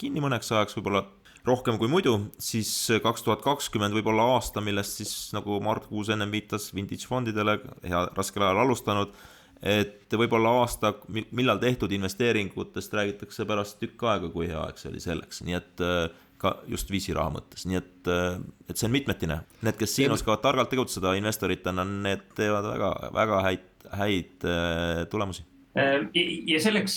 kinni 0.00 0.20
mõneks 0.20 0.52
ajaks, 0.52 0.76
võib-olla 0.76 1.06
rohkem 1.48 1.78
kui 1.80 1.88
muidu, 1.88 2.16
siis 2.40 2.68
kaks 3.00 3.24
tuhat 3.24 3.40
kakskümmend 3.44 3.96
võib 3.96 4.10
olla 4.12 4.26
aasta, 4.34 4.60
millest 4.64 5.00
siis 5.00 5.14
nagu 5.32 5.56
Mart 5.64 5.86
Kuus 5.88 6.10
ennem 6.12 6.32
viitas, 6.32 6.68
vintage 6.76 7.08
fondidele, 7.08 7.56
hea 7.88 8.02
raskel 8.16 8.44
ajal 8.44 8.60
alustanud 8.66 9.16
et 9.62 10.16
võib-olla 10.16 10.54
aasta, 10.62 10.94
millal 11.36 11.60
tehtud 11.60 11.92
investeeringutest 11.92 12.94
räägitakse 12.96 13.44
pärast 13.48 13.80
tükk 13.80 14.06
aega, 14.08 14.30
kui 14.32 14.48
hea 14.48 14.60
aeg 14.62 14.80
see 14.80 14.90
oli 14.92 15.02
selleks, 15.04 15.42
nii 15.44 15.56
et 15.58 15.82
äh, 15.84 16.06
ka 16.40 16.54
just 16.70 16.88
VC 16.92 17.12
raha 17.16 17.34
mõttes, 17.34 17.66
nii 17.68 17.80
et, 17.80 18.08
äh, 18.08 18.38
et 18.68 18.80
see 18.80 18.88
on 18.88 18.94
mitmetine. 18.94 19.42
Need, 19.60 19.76
kes 19.80 19.98
siin 19.98 20.16
oskavad 20.16 20.40
targalt 20.46 20.72
tegutseda 20.72 21.12
investoritena, 21.18 21.84
need 21.84 22.24
teevad 22.38 22.70
väga, 22.72 22.90
väga 23.18 23.42
häid, 23.48 23.68
häid 24.00 24.48
äh, 24.48 25.04
tulemusi. 25.12 25.44
ja 25.70 26.58
selleks, 26.58 26.96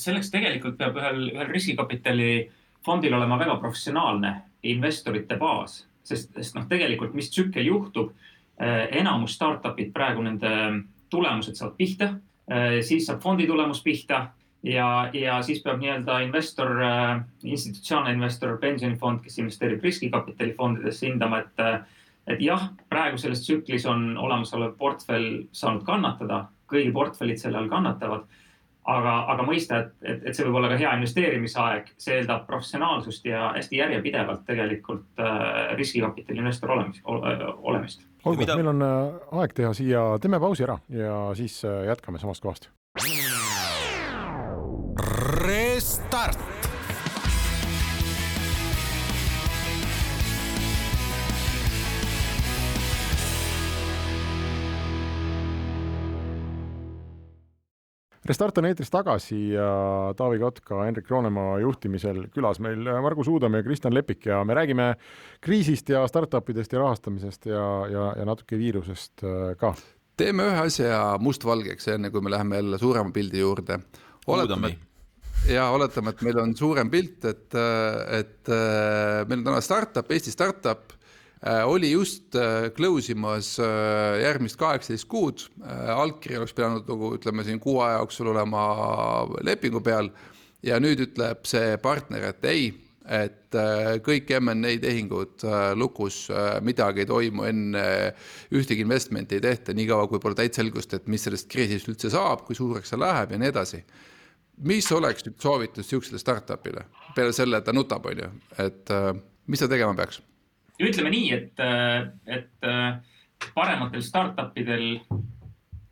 selleks 0.00 0.30
tegelikult 0.32 0.78
peab 0.78 0.96
ühel, 0.96 1.26
ühel 1.34 1.50
riskikapitali 1.52 2.30
fondil 2.86 3.12
olema 3.12 3.36
väga 3.36 3.58
professionaalne 3.60 4.30
investorite 4.70 5.36
baas, 5.36 5.82
sest, 6.06 6.30
sest 6.38 6.56
noh, 6.56 6.64
tegelikult 6.70 7.12
mis 7.18 7.28
tsükkel 7.28 7.66
juhtub, 7.66 8.14
enamus 8.56 9.34
startup'id 9.36 9.90
praegu 9.92 10.24
nende 10.24 10.52
tulemused 11.10 11.58
saavad 11.58 11.76
pihta, 11.78 12.12
äh, 12.50 12.80
siis 12.86 13.06
saab 13.06 13.22
fondi 13.22 13.46
tulemus 13.46 13.82
pihta 13.82 14.26
ja, 14.66 15.10
ja 15.12 15.42
siis 15.42 15.62
peab 15.62 15.80
nii-öelda 15.80 16.20
investor, 16.26 16.72
äh, 16.82 17.20
institutsionaalne 17.44 18.16
investor, 18.16 18.56
pensionifond, 18.62 19.22
kes 19.24 19.38
investeerib 19.42 19.84
riskikapitali 19.84 20.54
fondidesse, 20.56 21.06
hindama, 21.06 21.42
et, 21.44 21.62
äh, 21.62 21.78
et 22.26 22.42
jah, 22.42 22.70
praegu 22.90 23.20
selles 23.20 23.44
tsüklis 23.44 23.86
on 23.90 24.16
olemasolev 24.18 24.74
portfell 24.78 25.44
saanud 25.52 25.86
kannatada, 25.86 26.46
kõigi 26.70 26.90
portfellid 26.92 27.40
selle 27.42 27.62
all 27.62 27.70
kannatavad. 27.70 28.26
aga, 28.86 29.12
aga 29.32 29.42
mõista, 29.42 29.78
et, 29.82 29.94
et, 30.02 30.20
et 30.30 30.36
see 30.36 30.44
võib 30.46 30.60
olla 30.60 30.68
ka 30.70 30.76
hea 30.78 30.92
investeerimisaeg, 30.94 31.88
see 31.98 32.20
eeldab 32.20 32.44
professionaalsust 32.46 33.24
ja 33.26 33.48
hästi 33.56 33.80
järjepidevalt 33.80 34.44
tegelikult 34.46 35.18
äh, 35.18 35.72
riskikapitali 35.74 36.38
investor 36.38 36.70
olemist, 36.70 37.02
olemist 37.02 38.04
olgu 38.26 38.42
mida..., 38.42 38.58
meil 38.58 38.72
on 38.74 38.82
äh, 38.86 39.38
aeg 39.42 39.54
teha 39.56 39.72
siia, 39.76 40.04
teeme 40.22 40.40
pausi 40.42 40.66
ära 40.66 40.78
ja 40.92 41.20
siis 41.38 41.60
äh, 41.64 41.84
jätkame 41.90 42.20
samast 42.22 42.44
kohast. 42.44 42.70
Restart 45.46 46.55
Restart 58.26 58.58
on 58.58 58.66
eetris 58.66 58.90
tagasi 58.90 59.36
ja 59.52 59.66
Taavi 60.16 60.38
Kotka, 60.42 60.80
Hendrik 60.86 61.10
Roonemaa 61.10 61.58
juhtimisel 61.62 62.24
külas 62.34 62.58
meil 62.64 62.88
Margus 63.02 63.28
Uudam 63.30 63.54
ja 63.54 63.62
Kristjan 63.62 63.94
Lepik 63.94 64.26
ja 64.26 64.40
me 64.44 64.56
räägime 64.56 64.88
kriisist 65.44 65.88
ja 65.92 66.02
startup 66.10 66.50
idest 66.50 66.72
ja 66.74 66.82
rahastamisest 66.82 67.46
ja, 67.46 67.62
ja, 67.92 68.08
ja 68.18 68.26
natuke 68.26 68.58
viirusest 68.58 69.24
äh, 69.24 69.54
ka. 69.60 69.74
teeme 70.16 70.48
ühe 70.50 70.66
asja 70.66 70.98
mustvalgeks, 71.22 71.88
enne 71.94 72.10
kui 72.10 72.24
me 72.24 72.32
läheme 72.34 72.58
jälle 72.58 72.78
suurema 72.82 73.14
pildi 73.14 73.40
juurde. 73.44 73.78
oletame, 74.26 74.74
ja 75.52 75.70
oletame, 75.70 76.10
et 76.10 76.22
meil 76.26 76.42
on 76.42 76.56
suurem 76.56 76.90
pilt, 76.90 77.24
et, 77.24 77.58
et 78.20 78.50
äh, 78.50 79.22
meil 79.28 79.42
on 79.42 79.50
täna 79.52 79.60
startup, 79.60 80.10
Eesti 80.10 80.34
startup 80.34 80.96
Äh, 80.96 81.05
oli 81.44 81.90
just 81.90 82.34
äh, 82.34 82.70
close 82.72 83.12
imas 83.12 83.58
äh, 83.60 84.22
järgmist 84.22 84.56
kaheksateist 84.56 85.08
kuud, 85.08 85.44
allkiri 85.92 86.38
oleks 86.40 86.56
pidanud 86.56 86.88
nagu 86.88 87.12
ütleme 87.18 87.44
siin 87.44 87.60
kuu 87.60 87.80
aja 87.84 88.00
jooksul 88.00 88.32
olema 88.32 88.62
lepingu 89.44 89.82
peal 89.84 90.08
ja 90.64 90.80
nüüd 90.80 91.02
ütleb 91.04 91.44
see 91.46 91.76
partner, 91.82 92.30
et 92.32 92.48
ei, 92.48 92.70
et 93.06 93.54
kõik 94.02 94.32
MNA 94.40 94.72
tehingud 94.82 95.44
lukus, 95.78 96.24
midagi 96.66 97.04
ei 97.04 97.08
toimu 97.08 97.44
enne, 97.46 97.84
ühtegi 98.50 98.82
investment'i 98.82 99.36
ei 99.36 99.44
tehta, 99.44 99.76
niikaua 99.76 100.08
kui 100.10 100.18
pole 100.18 100.34
täit 100.34 100.56
selgust, 100.58 100.96
et 100.96 101.06
mis 101.06 101.22
sellest 101.28 101.46
kriisist 101.52 101.92
üldse 101.92 102.10
saab, 102.10 102.42
kui 102.48 102.58
suureks 102.58 102.90
see 102.90 102.98
läheb 102.98 103.36
ja 103.36 103.38
nii 103.42 103.52
edasi. 103.52 103.84
mis 104.66 104.88
oleks 104.92 105.26
nüüd 105.26 105.36
soovitus 105.38 105.84
niisugusele 105.84 106.18
startup'ile 106.18 106.86
peale 107.14 107.32
selle, 107.36 107.60
et 107.60 107.68
ta 107.68 107.76
nutab, 107.76 108.06
on 108.08 108.24
ju, 108.24 108.30
et 108.64 108.96
mis 109.46 109.60
ta 109.60 109.68
tegema 109.68 109.94
peaks? 109.94 110.24
Ütleme 110.80 111.10
nii, 111.10 111.32
et, 111.32 111.60
et 112.26 113.52
parematel 113.54 114.02
startup 114.04 114.56
idel 114.58 114.98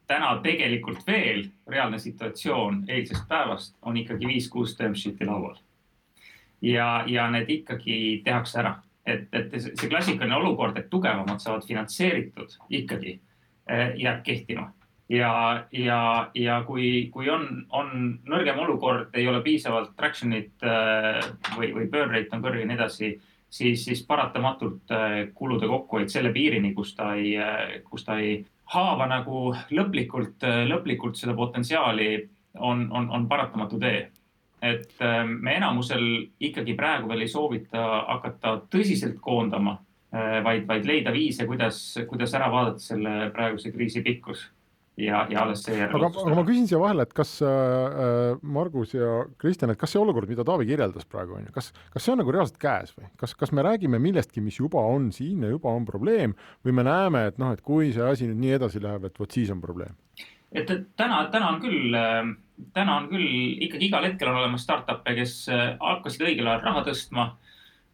täna 0.06 0.34
tegelikult 0.44 1.06
veel 1.06 1.46
reaalne 1.70 1.98
situatsioon 1.98 2.84
eilsest 2.88 3.24
päevast 3.28 3.76
on 3.82 3.96
ikkagi 3.96 4.28
viis-kuus 4.28 4.76
term 4.76 4.94
sheet'i 4.94 5.24
laual. 5.26 5.56
ja, 6.62 7.04
ja 7.06 7.30
need 7.30 7.48
ikkagi 7.48 8.22
tehakse 8.24 8.60
ära. 8.60 8.74
et, 9.06 9.28
et 9.32 9.56
see 9.60 9.88
klassikaline 9.88 10.36
olukord, 10.36 10.76
et 10.76 10.90
tugevamad 10.90 11.40
saavad 11.40 11.64
finantseeritud 11.66 12.56
ikkagi 12.70 13.20
jääb 13.96 14.22
kehtima 14.24 14.72
ja, 15.08 15.64
ja, 15.72 16.30
ja 16.34 16.62
kui, 16.66 17.08
kui 17.12 17.28
on, 17.30 17.64
on 17.70 17.92
nõrgem 18.28 18.58
olukord, 18.64 19.12
ei 19.16 19.28
ole 19.28 19.42
piisavalt 19.44 19.92
traction'it 19.98 20.64
äh, 20.64 21.20
või, 21.58 21.72
või 21.76 21.88
burn 21.92 22.14
rate 22.14 22.32
on 22.32 22.44
kõrge 22.44 22.64
ja 22.64 22.70
nii 22.70 22.78
edasi, 22.78 23.12
siis, 23.54 23.84
siis 23.84 24.02
paratamatult 24.06 24.90
äh, 24.94 25.20
kulude 25.34 25.68
kokkuhoid 25.70 26.10
selle 26.12 26.32
piirini, 26.34 26.72
kus 26.74 26.94
ta 26.98 27.12
ei, 27.18 27.36
äh, 27.38 27.78
kus 27.90 28.06
ta 28.06 28.18
ei 28.18 28.38
haava 28.74 29.06
nagu 29.10 29.46
lõplikult, 29.76 30.44
lõplikult 30.70 31.18
seda 31.20 31.34
potentsiaali, 31.36 32.10
on, 32.58 32.86
on, 32.90 33.10
on 33.10 33.26
paratamatu 33.28 33.78
tee. 33.82 34.10
et 34.64 34.94
me 35.26 35.52
enamusel 35.58 36.04
ikkagi 36.40 36.72
praegu 36.74 37.10
veel 37.10 37.26
ei 37.26 37.28
soovita 37.28 37.82
hakata 38.08 38.54
tõsiselt 38.72 39.18
koondama, 39.20 39.74
vaid, 40.46 40.64
vaid 40.64 40.86
leida 40.88 41.12
viise, 41.12 41.44
kuidas, 41.44 41.80
kuidas 42.08 42.32
ära 42.38 42.48
vaadata 42.48 42.80
selle 42.80 43.12
praeguse 43.34 43.74
kriisi 43.74 44.00
pikkus 44.00 44.46
ja, 44.96 45.24
ja 45.30 45.42
alles 45.42 45.64
seejärel. 45.66 45.96
aga, 45.98 46.10
aga 46.22 46.36
ma 46.38 46.44
küsin 46.46 46.68
siia 46.70 46.78
vahele, 46.80 47.06
et 47.06 47.14
kas 47.16 47.32
äh, 47.42 47.48
äh, 47.48 48.42
Margus 48.56 48.94
ja 48.94 49.24
Kristjan, 49.40 49.72
et 49.74 49.80
kas 49.80 49.94
see 49.94 50.00
olukord, 50.00 50.30
mida 50.30 50.46
Taavi 50.46 50.68
kirjeldas 50.68 51.08
praegu 51.10 51.38
on 51.38 51.48
ju, 51.48 51.54
kas, 51.54 51.72
kas 51.94 52.06
see 52.06 52.14
on 52.14 52.22
nagu 52.22 52.34
reaalselt 52.34 52.60
käes 52.62 52.94
või 52.96 53.10
kas, 53.20 53.34
kas 53.38 53.54
me 53.56 53.64
räägime 53.66 54.00
millestki, 54.02 54.44
mis 54.44 54.60
juba 54.60 54.84
on 54.94 55.10
siin 55.14 55.42
ja 55.46 55.50
juba 55.52 55.72
on 55.74 55.86
probleem 55.88 56.36
või 56.66 56.76
me 56.78 56.86
näeme, 56.86 57.26
et 57.32 57.42
noh, 57.42 57.54
et 57.54 57.64
kui 57.64 57.90
see 57.94 58.06
asi 58.06 58.30
nüüd 58.30 58.42
nii 58.44 58.56
edasi 58.60 58.82
läheb, 58.84 59.08
et 59.08 59.20
vot 59.20 59.38
siis 59.38 59.50
on 59.54 59.62
probleem? 59.64 59.96
et 60.54 60.70
täna, 60.70 61.24
täna 61.34 61.50
on 61.50 61.60
küll, 61.64 61.98
äh, 61.98 62.22
täna 62.76 63.00
on 63.00 63.10
küll 63.10 63.64
ikkagi 63.66 63.90
igal 63.90 64.06
hetkel 64.06 64.30
on 64.30 64.44
olemas 64.44 64.62
startup'e, 64.66 65.16
kes 65.18 65.40
äh, 65.50 65.66
hakkasid 65.82 66.28
õigel 66.28 66.46
ajal 66.46 66.62
raha 66.68 66.84
tõstma, 66.86 67.28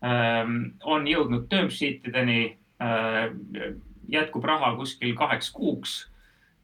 ähm, 0.05 0.59
on 0.85 1.09
jõudnud 1.09 1.49
term 1.49 1.73
sheet 1.73 2.05
ideni, 2.09 2.57
jätkub 4.09 4.45
raha 4.49 4.71
kuskil 4.79 5.11
kaheks 5.13 5.51
kuuks 5.53 5.99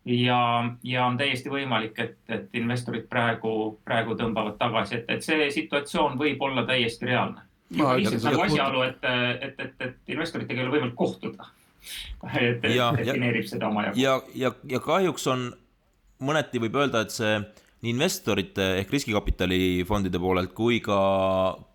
ja, 0.06 0.38
ja 0.82 1.06
on 1.06 1.18
täiesti 1.18 1.50
võimalik, 1.50 1.98
et, 1.98 2.16
et 2.30 2.54
investorid 2.58 3.08
praegu, 3.10 3.52
praegu 3.84 4.14
tõmbavad 4.18 4.56
tagasi, 4.60 5.00
et, 5.00 5.10
et 5.16 5.26
see 5.26 5.50
situatsioon 5.54 6.16
võib 6.20 6.42
olla 6.46 6.64
täiesti 6.66 7.10
reaalne. 7.10 7.42
lihtsalt 7.74 8.28
nagu 8.28 8.46
asjaolu, 8.46 8.82
et, 8.86 9.06
et, 9.42 9.60
et, 9.60 9.86
et 9.88 10.14
investoritega 10.14 10.60
ei 10.60 10.66
ole 10.66 10.76
võimalik 10.76 10.96
kohtuda. 10.98 11.50
et, 12.40 12.62
defineerib 12.62 13.46
seda 13.46 13.68
omajagu. 13.68 13.98
ja, 14.00 14.18
ja, 14.34 14.50
ja 14.66 14.82
kahjuks 14.82 15.26
on, 15.30 15.48
mõneti 16.22 16.62
võib 16.62 16.78
öelda, 16.80 17.04
et 17.06 17.14
see 17.14 17.38
nii 17.84 17.92
investorite 17.92 18.72
ehk 18.80 18.90
riskikapitalifondide 18.94 20.18
poolelt 20.18 20.54
kui 20.56 20.80
ka, 20.82 20.98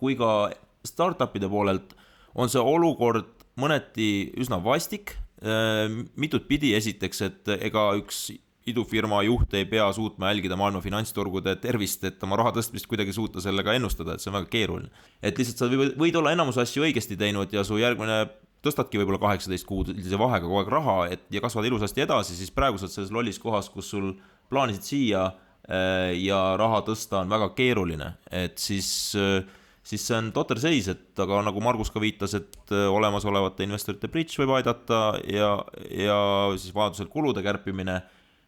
kui 0.02 0.18
ka 0.20 0.50
startup'ide 0.88 1.48
poolelt 1.52 1.94
on 2.36 2.50
see 2.50 2.64
olukord 2.64 3.30
mõneti 3.60 4.32
üsna 4.40 4.58
vastik 4.64 5.14
mitut 5.42 6.44
pidi, 6.46 6.76
esiteks, 6.78 7.22
et 7.26 7.52
ega 7.58 7.88
üks 7.98 8.28
idufirma 8.70 9.24
juht 9.26 9.54
ei 9.58 9.66
pea 9.66 9.88
suutma 9.94 10.30
jälgida 10.30 10.58
maailma 10.60 10.82
finantsturgude 10.84 11.56
tervist, 11.64 12.04
et 12.06 12.24
oma 12.24 12.38
raha 12.38 12.54
tõstmist 12.58 12.86
kuidagi 12.90 13.14
suuta 13.16 13.42
sellega 13.42 13.74
ennustada, 13.78 14.14
et 14.14 14.24
see 14.24 14.30
on 14.30 14.38
väga 14.38 14.52
keeruline. 14.54 14.92
et 15.22 15.38
lihtsalt 15.38 15.64
sa 15.64 15.70
võid 15.72 16.18
olla 16.20 16.36
enamus 16.36 16.60
asju 16.62 16.86
õigesti 16.86 17.18
teinud 17.18 17.54
ja 17.54 17.64
su 17.66 17.80
järgmine 17.82 18.28
tõstadki 18.62 19.00
võib-olla 19.02 19.22
kaheksateist 19.22 19.66
kuudise 19.66 20.20
vahega 20.22 20.46
kogu 20.46 20.60
aeg 20.62 20.70
raha, 20.70 20.98
et 21.16 21.24
ja 21.34 21.42
kasvad 21.42 21.66
ilusasti 21.66 22.06
edasi, 22.06 22.38
siis 22.38 22.54
praegu 22.54 22.78
sa 22.78 22.86
oled 22.86 22.94
selles 22.94 23.14
lollis 23.14 23.42
kohas, 23.42 23.72
kus 23.74 23.90
sul 23.96 24.12
plaanisid 24.54 24.86
siia 24.86 25.24
äh, 25.26 26.12
ja 26.22 26.44
raha 26.62 26.84
tõsta 26.86 27.24
on 27.24 27.34
väga 27.34 27.50
keeruline, 27.58 28.14
et 28.30 28.62
siis 28.62 28.92
äh, 29.18 29.42
siis 29.92 30.06
see 30.08 30.16
on 30.18 30.30
totter 30.36 30.60
seis, 30.62 30.88
et 30.92 31.20
aga 31.20 31.42
nagu 31.44 31.62
Margus 31.64 31.92
ka 31.92 32.02
viitas, 32.04 32.36
et 32.38 32.72
äh, 32.72 32.88
olemasolevate 32.92 33.68
investorite 33.68 34.10
bridž 34.12 34.38
võib 34.40 34.56
aidata 34.56 35.02
ja, 35.28 35.54
ja 35.92 36.18
siis 36.56 36.76
vajadusel 36.76 37.12
kulude 37.12 37.44
kärpimine. 37.44 38.00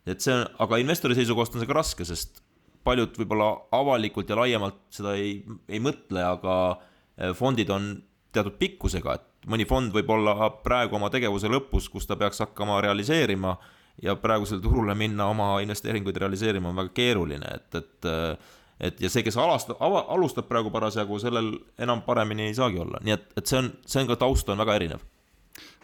et 0.08 0.24
see 0.24 0.34
on, 0.36 0.48
aga 0.64 0.80
investori 0.82 1.18
seisukohast 1.20 1.56
on 1.56 1.64
see 1.64 1.70
ka 1.70 1.78
raske, 1.78 2.08
sest 2.08 2.42
paljud 2.84 3.16
võib-olla 3.20 3.52
avalikult 3.76 4.30
ja 4.30 4.40
laiemalt 4.40 4.82
seda 4.92 5.16
ei, 5.20 5.38
ei 5.68 5.84
mõtle, 5.84 6.24
aga 6.24 6.56
äh, 6.72 7.36
fondid 7.36 7.72
on 7.74 7.94
teatud 8.34 8.58
pikkusega, 8.60 9.20
et 9.20 9.48
mõni 9.52 9.68
fond 9.70 9.94
võib 9.94 10.10
olla 10.16 10.50
praegu 10.64 10.98
oma 10.98 11.12
tegevuse 11.14 11.52
lõpus, 11.52 11.90
kus 11.92 12.08
ta 12.10 12.18
peaks 12.20 12.42
hakkama 12.44 12.80
realiseerima 12.84 13.58
ja 14.02 14.16
praegusel 14.18 14.62
turule 14.64 14.96
minna 14.98 15.28
oma 15.30 15.58
investeeringuid 15.62 16.18
realiseerima 16.24 16.72
on 16.72 16.80
väga 16.82 16.96
keeruline, 16.98 17.56
et, 17.60 17.82
et 17.84 18.10
äh, 18.10 18.54
et 18.80 19.02
ja 19.02 19.10
see, 19.10 19.24
kes 19.26 19.38
alastab, 19.38 19.82
alustab 19.82 20.48
praegu 20.50 20.72
parasjagu, 20.74 21.20
sellel 21.22 21.54
enam 21.82 22.02
paremini 22.06 22.50
ei 22.50 22.56
saagi 22.58 22.80
olla, 22.84 23.02
nii 23.04 23.18
et, 23.18 23.28
et 23.38 23.50
see 23.50 23.62
on, 23.62 23.74
see 23.86 24.04
on 24.04 24.14
ka 24.14 24.20
taust 24.26 24.50
on 24.50 24.64
väga 24.64 24.80
erinev 24.82 25.04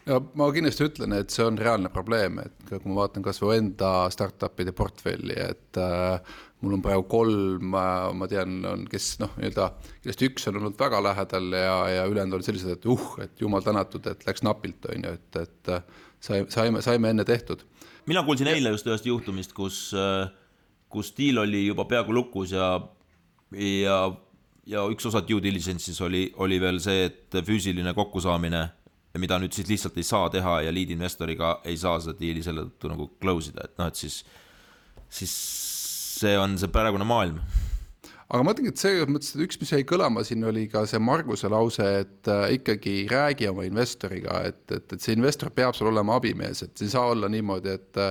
ja 0.09 0.19
ma 0.37 0.49
kindlasti 0.53 0.85
ütlen, 0.87 1.13
et 1.17 1.33
see 1.33 1.45
on 1.45 1.57
reaalne 1.59 1.91
probleem, 1.93 2.39
et 2.43 2.69
kui 2.69 2.89
ma 2.89 3.03
vaatan 3.03 3.25
kasvõi 3.25 3.59
enda 3.59 3.91
startup'ide 4.13 4.73
portfelli, 4.75 5.35
et 5.43 5.79
äh, 5.81 6.37
mul 6.63 6.77
on 6.77 6.83
praegu 6.83 7.05
kolm 7.11 7.75
äh,, 7.77 8.09
ma 8.17 8.29
tean, 8.31 8.59
on, 8.67 8.85
kes 8.89 9.11
noh, 9.21 9.33
nii-öelda, 9.39 9.69
kellest 10.03 10.25
üks 10.27 10.49
on 10.51 10.59
olnud 10.61 10.77
väga 10.79 11.01
lähedal 11.05 11.49
ja, 11.55 11.77
ja 11.95 12.05
ülejäänud 12.09 12.39
on 12.39 12.45
sellised, 12.45 12.77
et 12.77 12.89
uh, 12.89 13.07
et 13.23 13.43
jumal 13.43 13.65
tänatud, 13.65 14.05
et 14.11 14.25
läks 14.27 14.45
napilt, 14.45 14.89
on 14.91 15.09
ju, 15.09 15.15
et, 15.19 15.41
et 15.43 15.73
äh, 15.75 16.05
sai, 16.19 16.43
saime, 16.51 16.83
saime 16.85 17.13
enne 17.13 17.27
tehtud. 17.27 17.65
mina 18.09 18.23
kuulsin 18.25 18.49
ja. 18.49 18.57
eile 18.57 18.73
just 18.75 18.87
ühest 18.89 19.05
juhtumist, 19.05 19.53
kus 19.57 19.89
äh, 19.93 20.27
kus 20.89 21.13
diil 21.17 21.37
oli 21.43 21.65
juba 21.67 21.85
peaaegu 21.89 22.13
lukus 22.13 22.53
ja, 22.55 22.73
ja, 23.53 23.97
ja 24.69 24.83
üks 24.89 25.05
osa 25.09 25.21
due 25.25 25.43
diligence'is 25.43 26.01
oli, 26.05 26.25
oli 26.41 26.59
veel 26.61 26.81
see, 26.83 27.07
et 27.09 27.39
füüsiline 27.45 27.93
kokkusaamine, 27.97 28.63
mida 29.19 29.39
nüüd 29.41 29.53
siis 29.55 29.69
lihtsalt 29.69 29.97
ei 29.99 30.07
saa 30.07 30.29
teha 30.33 30.59
ja 30.65 30.73
lead 30.73 30.93
investoriga 30.95 31.59
ei 31.67 31.77
saa 31.77 31.97
seda 32.01 32.17
diili 32.19 32.43
selle 32.45 32.67
tõttu 32.67 32.93
nagu 32.93 33.09
close 33.21 33.53
ida, 33.53 33.65
et 33.69 33.81
noh, 33.81 33.89
et 33.89 33.99
siis, 33.99 34.21
siis 35.09 35.33
see 36.19 36.37
on 36.39 36.57
see 36.59 36.71
praegune 36.73 37.07
maailm 37.07 37.41
aga 38.29 38.43
ma 38.43 38.51
mõtlengi, 38.51 38.71
et 38.73 38.81
selles 38.81 39.09
mõttes, 39.09 39.31
et 39.33 39.41
üks, 39.45 39.57
mis 39.61 39.71
jäi 39.73 39.85
kõlama 39.89 40.21
siin, 40.25 40.45
oli 40.45 40.67
ka 40.69 40.83
see 40.89 41.01
Marguse 41.01 41.49
lause, 41.49 41.87
et 42.03 42.29
äh, 42.29 42.45
ikkagi 42.59 42.95
räägi 43.09 43.49
oma 43.49 43.65
investoriga, 43.65 44.43
et, 44.51 44.61
et, 44.69 44.85
et 44.85 45.01
see 45.01 45.17
investor 45.17 45.49
peab 45.55 45.77
sul 45.77 45.89
olema 45.89 46.19
abimees, 46.19 46.61
et 46.65 46.85
ei 46.85 46.93
saa 46.93 47.09
olla 47.15 47.31
niimoodi, 47.31 47.73
et 47.73 48.03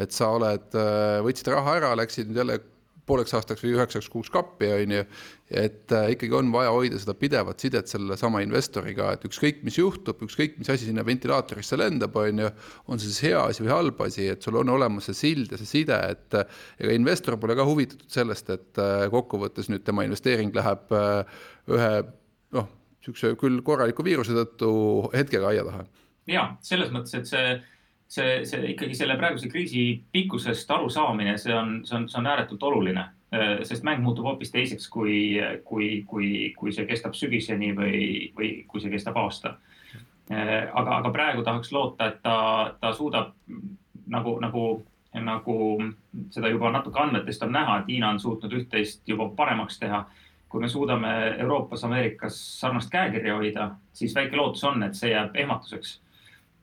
et 0.00 0.14
sa 0.14 0.32
oled, 0.34 0.74
äh, 0.78 1.20
võtsid 1.26 1.50
raha 1.54 1.78
ära, 1.80 1.94
läksid 1.98 2.30
nüüd 2.30 2.42
jälle 2.42 2.60
pooleks 3.10 3.34
aastaks 3.36 3.64
või 3.64 3.74
üheksaks 3.74 4.08
kuuks 4.12 4.30
kappi, 4.32 4.70
on 4.74 4.94
ju. 4.94 5.04
et 5.50 5.94
äh, 5.96 6.12
ikkagi 6.14 6.36
on 6.38 6.52
vaja 6.54 6.70
hoida 6.74 6.98
seda 7.02 7.16
pidevat 7.18 7.62
sidet 7.62 7.90
sellesama 7.90 8.42
investoriga, 8.44 9.10
et 9.16 9.26
ükskõik, 9.26 9.64
mis 9.66 9.78
juhtub, 9.80 10.22
ükskõik, 10.26 10.58
mis 10.60 10.70
asi 10.70 10.86
sinna 10.86 11.04
ventilaatorisse 11.06 11.78
lendab, 11.80 12.16
on 12.20 12.44
ju. 12.44 12.50
on 12.86 13.02
see 13.02 13.10
siis 13.10 13.30
hea 13.30 13.40
asi 13.42 13.64
või 13.66 13.74
halb 13.74 14.04
asi, 14.06 14.28
et 14.34 14.46
sul 14.46 14.60
on 14.60 14.70
olemas 14.76 15.10
see 15.10 15.18
sild 15.24 15.54
ja 15.54 15.58
see 15.60 15.72
side, 15.72 15.98
et 16.14 16.38
äh, 16.38 16.60
ega 16.78 16.94
investor 16.96 17.38
pole 17.40 17.58
ka 17.58 17.66
huvitatud 17.66 18.10
sellest, 18.12 18.52
et 18.54 18.82
äh, 18.82 19.08
kokkuvõttes 19.12 19.72
nüüd 19.72 19.86
tema 19.86 20.06
investeering 20.06 20.54
läheb 20.56 20.94
äh, 20.94 21.42
ühe 21.70 21.90
noh, 22.56 22.70
niisuguse 23.00 23.34
küll 23.40 23.60
korraliku 23.66 24.06
viiruse 24.06 24.36
tõttu 24.36 24.70
hetkega 25.14 25.50
aia 25.50 25.66
taha. 25.66 25.84
ja 26.30 26.46
selles 26.64 26.94
mõttes, 26.94 27.16
et 27.18 27.30
see 27.30 27.60
see, 28.10 28.44
see 28.46 28.72
ikkagi 28.74 28.98
selle 28.98 29.16
praeguse 29.18 29.48
kriisi 29.50 29.84
pikkusest 30.12 30.70
arusaamine, 30.74 31.36
see 31.38 31.54
on, 31.54 31.80
see 31.86 31.96
on, 31.96 32.08
see 32.10 32.18
on 32.20 32.28
ääretult 32.30 32.62
oluline, 32.66 33.06
äh, 33.34 33.50
sest 33.66 33.86
mäng 33.86 34.02
muutub 34.02 34.26
hoopis 34.26 34.50
teiseks, 34.54 34.88
kui, 34.90 35.38
kui, 35.64 35.90
kui, 36.10 36.30
kui 36.58 36.74
see 36.74 36.88
kestab 36.90 37.14
sügiseni 37.18 37.72
või, 37.76 38.00
või 38.36 38.52
kui 38.68 38.82
see 38.82 38.92
kestab 38.92 39.18
aasta. 39.22 39.56
Äh, 40.30 40.70
aga, 40.74 41.00
aga 41.00 41.12
praegu 41.14 41.46
tahaks 41.46 41.72
loota, 41.74 42.10
et 42.10 42.22
ta, 42.22 42.36
ta 42.80 42.92
suudab 42.94 43.34
nagu, 44.10 44.36
nagu, 44.42 44.64
nagu 45.14 45.60
seda 46.34 46.50
juba 46.50 46.70
natuke 46.74 46.98
andmetest 47.02 47.46
on 47.46 47.54
näha, 47.54 47.80
et 47.80 47.94
Hiina 47.94 48.10
on 48.14 48.20
suutnud 48.22 48.58
üht-teist 48.58 49.06
juba 49.06 49.30
paremaks 49.36 49.78
teha 49.78 50.04
kui 50.50 50.58
me 50.58 50.66
suudame 50.66 51.10
Euroopas, 51.38 51.84
Ameerikas 51.86 52.36
sarnast 52.58 52.90
käekirja 52.90 53.36
hoida, 53.38 53.68
siis 53.94 54.14
väike 54.16 54.34
lootus 54.34 54.64
on, 54.66 54.82
et 54.82 54.96
see 54.98 55.12
jääb 55.12 55.36
ehmatuseks 55.38 55.92
Ehm, 56.00 56.09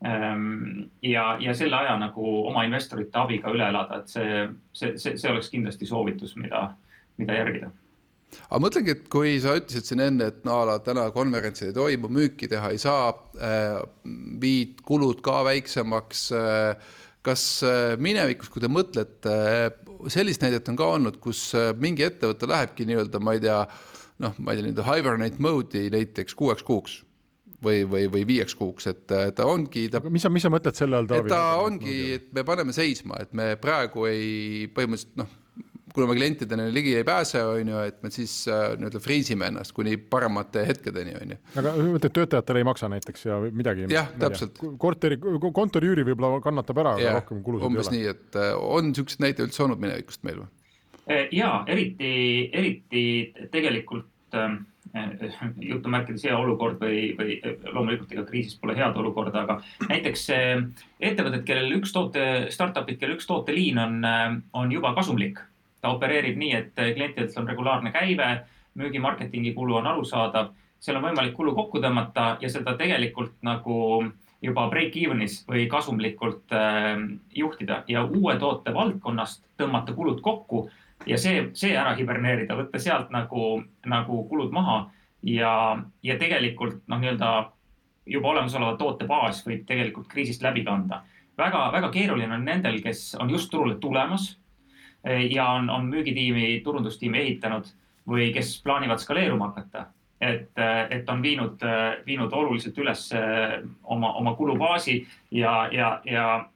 ja, 0.01 1.25
ja 1.41 1.53
selle 1.57 1.75
aja 1.75 1.97
nagu 1.97 2.27
oma 2.47 2.63
investorite 2.67 3.17
abiga 3.17 3.49
üle 3.53 3.65
elada, 3.71 4.03
et 4.03 4.11
see, 4.13 4.45
see, 4.73 4.93
see, 5.01 5.17
see 5.17 5.31
oleks 5.31 5.49
kindlasti 5.49 5.89
soovitus, 5.89 6.35
mida, 6.37 6.67
mida 7.17 7.39
järgida 7.39 7.71
aga 8.47 8.59
mõtlengi, 8.61 8.93
et 8.93 9.07
kui 9.11 9.37
sa 9.43 9.55
ütlesid 9.57 9.87
siin 9.87 10.03
enne, 10.03 10.29
et 10.31 10.45
no 10.47 10.59
a 10.61 10.67
la 10.71 10.77
täna 10.83 11.07
konverentsil 11.15 11.71
ei 11.71 11.75
toimu, 11.75 12.11
müüki 12.13 12.49
teha 12.51 12.71
ei 12.73 12.81
saa 12.81 13.09
äh,, 13.39 13.79
viid 14.41 14.83
kulud 14.87 15.23
ka 15.25 15.41
väiksemaks 15.47 16.29
äh,. 16.35 16.93
kas 17.27 17.63
äh, 17.65 17.95
minevikus, 17.99 18.51
kui 18.51 18.63
te 18.63 18.69
mõtlete, 18.71 19.33
sellist 20.13 20.43
näidet 20.43 20.69
on 20.71 20.77
ka 20.79 20.91
olnud, 20.95 21.17
kus 21.23 21.49
mingi 21.79 22.05
ettevõte 22.05 22.47
lähebki 22.47 22.85
nii-öelda, 22.87 23.19
ma 23.19 23.33
ei 23.35 23.41
tea, 23.43 23.57
noh, 24.23 24.37
ma 24.37 24.53
ei 24.53 24.59
tea, 24.59 24.67
nii-öelda 24.67 24.87
hibernate 24.87 25.43
mode'i 25.43 25.89
näiteks 25.91 26.37
kuueks 26.37 26.63
kuuks 26.67 27.01
või, 27.63 27.81
või, 27.89 28.05
või 28.11 28.23
viieks 28.27 28.55
kuuks, 28.57 28.87
et 28.91 29.05
ta 29.07 29.47
ongi 29.49 29.87
ta.... 29.93 30.01
mis 30.13 30.25
sa, 30.25 30.31
mis 30.33 30.45
sa 30.45 30.51
mõtled 30.53 30.77
selle 30.77 30.99
all, 30.99 31.09
Taavi? 31.09 31.31
ta 31.31 31.57
ongi, 31.63 31.97
et 32.19 32.31
me 32.35 32.45
paneme 32.47 32.75
seisma, 32.75 33.19
et 33.23 33.33
me 33.37 33.55
praegu 33.61 34.05
ei, 34.09 34.67
põhimõtteliselt 34.73 35.21
noh, 35.23 35.31
kuna 35.97 36.07
me 36.11 36.17
klientideni 36.19 36.67
ligi 36.73 36.93
ei 36.95 37.05
pääse, 37.07 37.41
on 37.43 37.71
ju, 37.71 37.79
et 37.89 38.03
me 38.05 38.11
siis 38.13 38.33
äh, 38.51 38.75
nii-öelda 38.77 39.01
friisime 39.01 39.49
ennast 39.49 39.73
kuni 39.73 39.95
paremate 39.97 40.65
hetkedeni, 40.67 41.15
on 41.17 41.33
ju. 41.33 41.39
aga 41.61 41.73
mõtled, 41.79 42.13
töötajatele 42.19 42.61
ei 42.61 42.67
maksa 42.69 42.91
näiteks 42.93 43.25
ja 43.25 43.39
midagi? 43.49 43.87
jah, 43.93 44.11
täpselt. 44.21 44.61
korteri, 44.77 45.17
kontoriüüri 45.47 46.05
võib-olla 46.11 46.43
kannatab 46.45 46.83
ära, 46.83 46.93
aga 46.99 47.17
rohkem 47.17 47.41
kulusid 47.41 47.65
ei 47.65 47.71
ole. 47.71 47.73
umbes 47.73 47.91
nii, 47.95 48.05
et 48.13 48.37
äh, 48.37 48.53
on 48.77 48.91
niisuguseid 48.91 49.25
näiteid 49.25 49.49
üldse 49.49 49.65
olnud 49.65 49.81
minevikust 49.81 50.25
meil 50.27 50.43
või? 50.43 50.51
Äh, 51.07 51.25
ja 51.33 51.51
eriti, 51.71 52.13
eriti 52.61 53.03
tegelikult 53.53 54.37
ähm, 54.37 54.61
jutumärkides 55.71 56.25
hea 56.27 56.37
olukord 56.37 56.79
või, 56.81 57.11
või 57.17 57.37
loomulikult 57.71 58.11
ega 58.15 58.25
kriisis 58.27 58.57
pole 58.59 58.75
head 58.77 58.97
olukorda, 58.99 59.43
aga 59.43 59.59
näiteks 59.89 60.27
ettevõtted, 60.33 61.43
kellel 61.47 61.79
üks 61.79 61.93
toote, 61.95 62.27
startup'id, 62.53 62.99
kellel 62.99 63.17
üks 63.17 63.29
tooteliin 63.29 63.81
on, 63.81 63.97
on 64.53 64.71
juba 64.71 64.93
kasumlik. 64.97 65.41
Ta 65.81 65.91
opereerib 65.93 66.37
nii, 66.39 66.53
et 66.57 66.71
klientidelt 66.77 67.35
on 67.37 67.49
regulaarne 67.49 67.91
käive, 67.95 68.29
müügi 68.77 69.01
marketingi 69.01 69.53
kulu 69.57 69.77
on 69.79 69.89
arusaadav, 69.91 70.53
seal 70.79 70.99
on 70.99 71.07
võimalik 71.09 71.35
kulu 71.37 71.53
kokku 71.57 71.81
tõmmata 71.81 72.35
ja 72.41 72.49
seda 72.53 72.75
tegelikult 72.77 73.35
nagu 73.45 73.77
juba 74.41 74.67
break-even'is 74.69 75.41
või 75.49 75.65
kasumlikult 75.69 76.53
äh, 76.53 76.93
juhtida. 77.35 77.83
Ja 77.89 78.03
uue 78.05 78.37
toote 78.39 78.73
valdkonnast 78.73 79.43
tõmmata 79.57 79.95
kulud 79.97 80.21
kokku 80.25 80.67
ja 81.05 81.17
see, 81.17 81.49
see 81.53 81.75
ära 81.77 81.93
hiberneerida, 81.95 82.57
võtta 82.57 82.79
sealt 82.81 83.11
nagu, 83.13 83.61
nagu 83.85 84.23
kulud 84.29 84.51
maha 84.55 84.87
ja, 85.23 85.53
ja 86.03 86.17
tegelikult 86.19 86.81
noh, 86.87 86.99
nii-öelda 87.01 87.31
juba 88.07 88.31
olemasoleva 88.33 88.77
toote 88.79 89.07
baas 89.07 89.43
võib 89.45 89.65
tegelikult 89.67 90.07
kriisist 90.11 90.43
läbi 90.43 90.63
kanda. 90.65 91.03
väga, 91.37 91.71
väga 91.71 91.89
keeruline 91.91 92.33
on 92.33 92.45
nendel, 92.45 92.81
kes 92.81 93.15
on 93.19 93.29
just 93.29 93.51
turule 93.51 93.75
tulemas 93.75 94.37
ja 95.29 95.51
on, 95.51 95.69
on 95.69 95.85
müügitiimi, 95.91 96.61
turundustiimi 96.63 97.19
ehitanud 97.19 97.67
või 98.07 98.31
kes 98.33 98.61
plaanivad 98.63 98.99
skaleeruma 98.99 99.51
hakata. 99.51 99.85
et, 100.21 100.49
et 100.89 101.09
on 101.09 101.21
viinud, 101.21 101.61
viinud 102.05 102.33
oluliselt 102.33 102.77
üles 102.77 103.11
oma, 103.83 104.13
oma 104.13 104.33
kulubaasi 104.35 105.07
ja, 105.31 105.69
ja, 105.71 106.01
ja, 106.05 106.49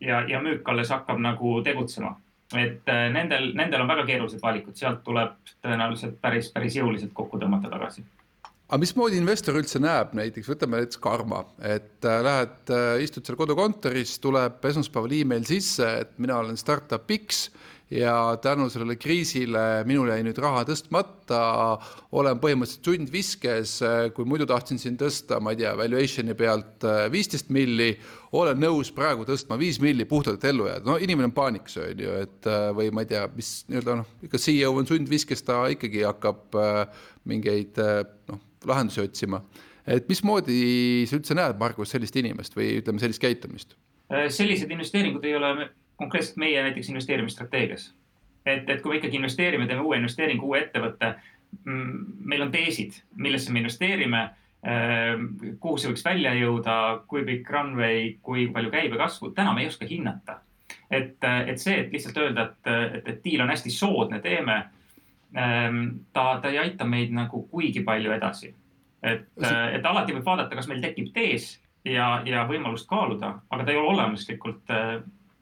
ja, 0.00 0.22
ja 0.28 0.40
müük 0.40 0.68
alles 0.68 0.90
hakkab 0.90 1.18
nagu 1.18 1.60
tegutsema. 1.62 2.16
Et 2.60 2.90
nendel, 3.14 3.52
nendel 3.58 3.84
on 3.84 3.90
väga 3.90 4.04
keerulised 4.08 4.42
valikud, 4.42 4.76
sealt 4.78 5.02
tuleb 5.06 5.38
tõenäoliselt 5.64 6.18
päris, 6.20 6.50
päris 6.54 6.76
jõuliselt 6.76 7.14
kokku 7.16 7.40
tõmmata 7.40 7.70
tagasi. 7.72 8.04
Aga 8.72 8.80
mismoodi 8.80 9.18
investor 9.20 9.58
üldse 9.60 9.80
näeb, 9.84 10.14
näiteks 10.16 10.48
võtame 10.48 10.78
näiteks 10.80 11.00
Karma, 11.04 11.42
et 11.60 12.06
äh, 12.08 12.22
lähed 12.24 12.70
äh,, 12.72 13.02
istud 13.04 13.26
seal 13.28 13.36
kodukontoris, 13.36 14.14
tuleb 14.24 14.64
esmaspäeval 14.64 15.12
email 15.18 15.44
sisse, 15.44 15.90
et 16.06 16.14
mina 16.16 16.38
olen 16.40 16.56
startup 16.56 17.10
X 17.18 17.50
ja 17.92 18.38
tänu 18.42 18.68
sellele 18.70 18.96
kriisile 18.96 19.84
minul 19.88 20.08
jäi 20.08 20.22
nüüd 20.24 20.38
raha 20.40 20.62
tõstmata, 20.68 21.40
olen 22.16 22.38
põhimõtteliselt 22.40 22.88
sundviskes, 22.88 23.74
kui 24.16 24.28
muidu 24.28 24.46
tahtsin 24.48 24.80
siin 24.80 24.96
tõsta, 25.00 25.40
ma 25.42 25.52
ei 25.52 25.60
tea, 25.60 25.74
valuation'i 25.76 26.36
pealt 26.38 26.86
äh, 26.88 27.04
viisteist 27.12 27.52
milli, 27.52 27.90
olen 28.38 28.60
nõus 28.62 28.92
praegu 28.96 29.26
tõstma 29.28 29.58
viis 29.60 29.80
milli 29.82 30.06
puhtalt, 30.08 30.40
et 30.40 30.48
ellu 30.52 30.70
jääda, 30.70 30.88
no 30.88 30.96
inimene 31.02 31.28
on 31.28 31.36
paanikas, 31.36 31.76
on 31.82 32.00
ju, 32.06 32.14
et 32.24 32.48
äh, 32.48 32.70
või 32.78 32.88
ma 32.94 33.04
ei 33.04 33.12
tea, 33.12 33.26
mis 33.36 33.52
nii-öelda 33.68 33.98
noh, 34.00 34.16
ikka 34.24 34.40
CEO 34.40 34.72
on 34.78 34.88
sundviskes, 34.88 35.44
ta 35.44 35.60
ikkagi 35.74 36.06
hakkab 36.08 36.58
äh, 36.62 37.04
mingeid 37.28 37.76
noh, 38.30 38.40
lahendusi 38.68 39.04
otsima. 39.04 39.42
et 39.86 40.08
mismoodi 40.08 41.04
sa 41.10 41.18
üldse 41.18 41.36
näed, 41.36 41.60
Margus, 41.60 41.92
sellist 41.92 42.16
inimest 42.16 42.56
või 42.56 42.78
ütleme, 42.80 43.02
sellist 43.02 43.22
käitumist? 43.22 43.76
sellised 44.12 44.68
investeeringud 44.68 45.24
ei 45.24 45.32
ole 45.38 45.70
konkreetselt 46.02 46.38
meie 46.42 46.62
näiteks 46.62 46.88
investeerimisstrateegias. 46.92 47.94
et, 48.46 48.70
et 48.70 48.80
kui 48.82 48.90
me 48.90 48.98
ikkagi 48.98 49.16
investeerime, 49.16 49.66
teeme 49.70 49.84
uue 49.86 49.96
investeeringu, 50.00 50.46
uue 50.46 50.64
ettevõtte, 50.64 51.14
mm, 51.64 52.06
meil 52.26 52.42
on 52.42 52.50
teesid, 52.50 52.96
millesse 53.14 53.52
me 53.52 53.62
investeerime, 53.62 54.22
ehm, 54.66 55.28
kuhu 55.62 55.78
see 55.78 55.92
võiks 55.92 56.04
välja 56.04 56.32
jõuda, 56.34 56.76
kui 57.06 57.22
pikk 57.28 57.50
runway, 57.54 58.16
kui 58.22 58.48
palju 58.52 58.72
käibekasvu, 58.74 59.30
täna 59.36 59.54
me 59.54 59.62
ei 59.62 59.70
oska 59.70 59.86
hinnata. 59.86 60.40
et, 60.90 61.24
et 61.46 61.58
see, 61.58 61.78
et 61.80 61.92
lihtsalt 61.92 62.18
öelda, 62.20 62.42
et, 62.42 62.72
et, 62.98 63.08
et 63.08 63.24
diil 63.24 63.40
on 63.40 63.48
hästi 63.48 63.70
soodne, 63.70 64.18
teeme, 64.20 64.58
ehm, 65.36 65.84
ta, 66.12 66.40
ta 66.42 66.50
ei 66.50 66.58
aita 66.66 66.84
meid 66.84 67.14
nagu 67.14 67.46
kuigi 67.50 67.80
palju 67.86 68.12
edasi. 68.12 68.54
et, 69.02 69.30
et 69.72 69.86
alati 69.86 70.12
võib 70.18 70.26
vaadata, 70.26 70.56
kas 70.56 70.68
meil 70.68 70.82
tekib 70.82 71.14
tees 71.14 71.60
ja, 71.84 72.22
ja 72.26 72.44
võimalust 72.48 72.88
kaaluda, 72.90 73.36
aga 73.50 73.64
ta 73.64 73.72
ei 73.72 73.78
ole 73.78 73.94
olemuslikult 73.94 74.70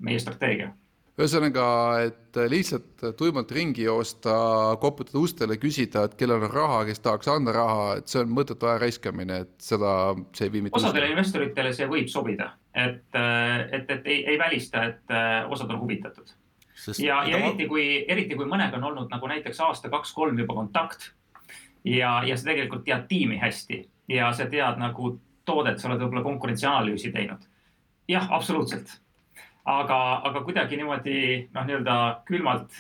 meie 0.01 0.21
strateegia 0.23 0.73
ühesõnaga, 1.21 1.65
et 2.07 2.39
lihtsalt 2.51 3.05
tuimalt 3.19 3.51
ringi 3.53 3.85
joosta, 3.85 4.33
koputada 4.81 5.21
ustele, 5.21 5.57
küsida, 5.61 6.07
et 6.07 6.17
kellel 6.19 6.47
on 6.47 6.53
raha, 6.53 6.83
kes 6.89 7.03
tahaks 7.05 7.31
anda 7.33 7.55
raha, 7.57 7.87
et 8.01 8.11
see 8.11 8.23
on 8.23 8.33
mõttetu 8.37 8.69
aja 8.69 8.81
raiskamine, 8.83 9.41
et 9.45 9.53
seda, 9.65 9.95
see 10.37 10.49
ei 10.49 10.55
vii 10.55 10.65
mitte. 10.67 10.81
osadele 10.81 11.11
investoritele 11.13 11.73
see 11.77 11.89
võib 11.91 12.11
sobida, 12.13 12.53
et, 12.73 13.03
et, 13.17 13.91
et 13.97 14.07
ei, 14.07 14.23
ei 14.35 14.39
välista, 14.41 14.87
et 14.93 15.17
osad 15.51 15.73
on 15.75 15.83
huvitatud. 15.83 16.33
ja, 16.99 17.23
ja 17.29 17.43
eriti 17.43 17.69
kui, 17.69 17.87
eriti 18.09 18.39
kui 18.39 18.49
mõnega 18.49 18.81
on 18.81 18.89
olnud 18.93 19.13
nagu 19.13 19.33
näiteks 19.35 19.61
aasta-kaks-kolm 19.67 20.39
juba 20.41 20.57
kontakt 20.57 21.11
ja, 21.85 22.21
ja 22.25 22.37
sa 22.37 22.53
tegelikult 22.53 22.87
tead 22.87 23.05
tiimi 23.11 23.37
hästi 23.41 23.83
ja 24.09 24.33
sa 24.33 24.49
tead 24.49 24.81
nagu 24.81 25.19
toodet, 25.45 25.81
sa 25.81 25.91
oled 25.91 26.01
võib-olla 26.01 26.25
konkurentsianalüüsi 26.25 27.13
teinud. 27.13 27.45
jah, 28.09 28.33
absoluutselt 28.33 28.97
aga, 29.71 30.01
aga 30.29 30.43
kuidagi 30.47 30.79
niimoodi 30.81 31.17
noh, 31.55 31.65
nii-öelda 31.69 31.97
külmalt, 32.29 32.77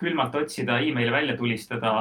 külmalt 0.00 0.36
otsida, 0.40 0.80
emaili 0.80 1.12
välja 1.12 1.36
tulistada. 1.38 1.92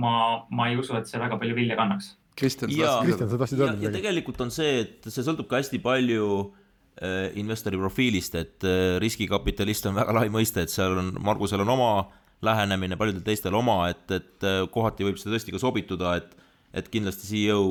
ma, 0.00 0.12
ma 0.48 0.68
ei 0.70 0.78
usu, 0.80 0.94
et 0.96 1.08
see 1.10 1.18
väga 1.20 1.36
palju 1.36 1.54
vilja 1.56 1.76
kannaks. 1.76 2.14
Kristjan, 2.38 2.70
sa 2.72 3.38
tahtsid 3.40 3.58
öelda 3.58 3.76
midagi? 3.76 3.96
tegelikult 3.98 4.40
on 4.40 4.52
see, 4.54 4.84
et 4.84 5.08
see 5.10 5.24
sõltub 5.26 5.48
ka 5.50 5.58
hästi 5.58 5.80
palju 5.82 6.28
äh, 7.02 7.34
investori 7.40 7.76
profiilist, 7.80 8.38
et 8.38 8.64
äh, 8.64 8.96
riskikapitalist 9.02 9.90
on 9.90 9.98
väga 9.98 10.14
lai 10.16 10.30
mõiste, 10.32 10.64
et 10.64 10.72
seal 10.72 10.96
on, 11.02 11.12
Margusel 11.26 11.66
on 11.66 11.74
oma 11.74 11.90
lähenemine, 12.46 12.96
paljudel 12.96 13.26
teistel 13.26 13.56
oma, 13.58 13.82
et, 13.92 14.06
et 14.14 14.46
äh, 14.46 14.62
kohati 14.72 15.04
võib 15.04 15.20
see 15.20 15.32
tõesti 15.32 15.52
ka 15.52 15.60
sobituda, 15.60 16.14
et, 16.22 16.32
et 16.72 16.88
kindlasti 16.92 17.28
CEO 17.28 17.64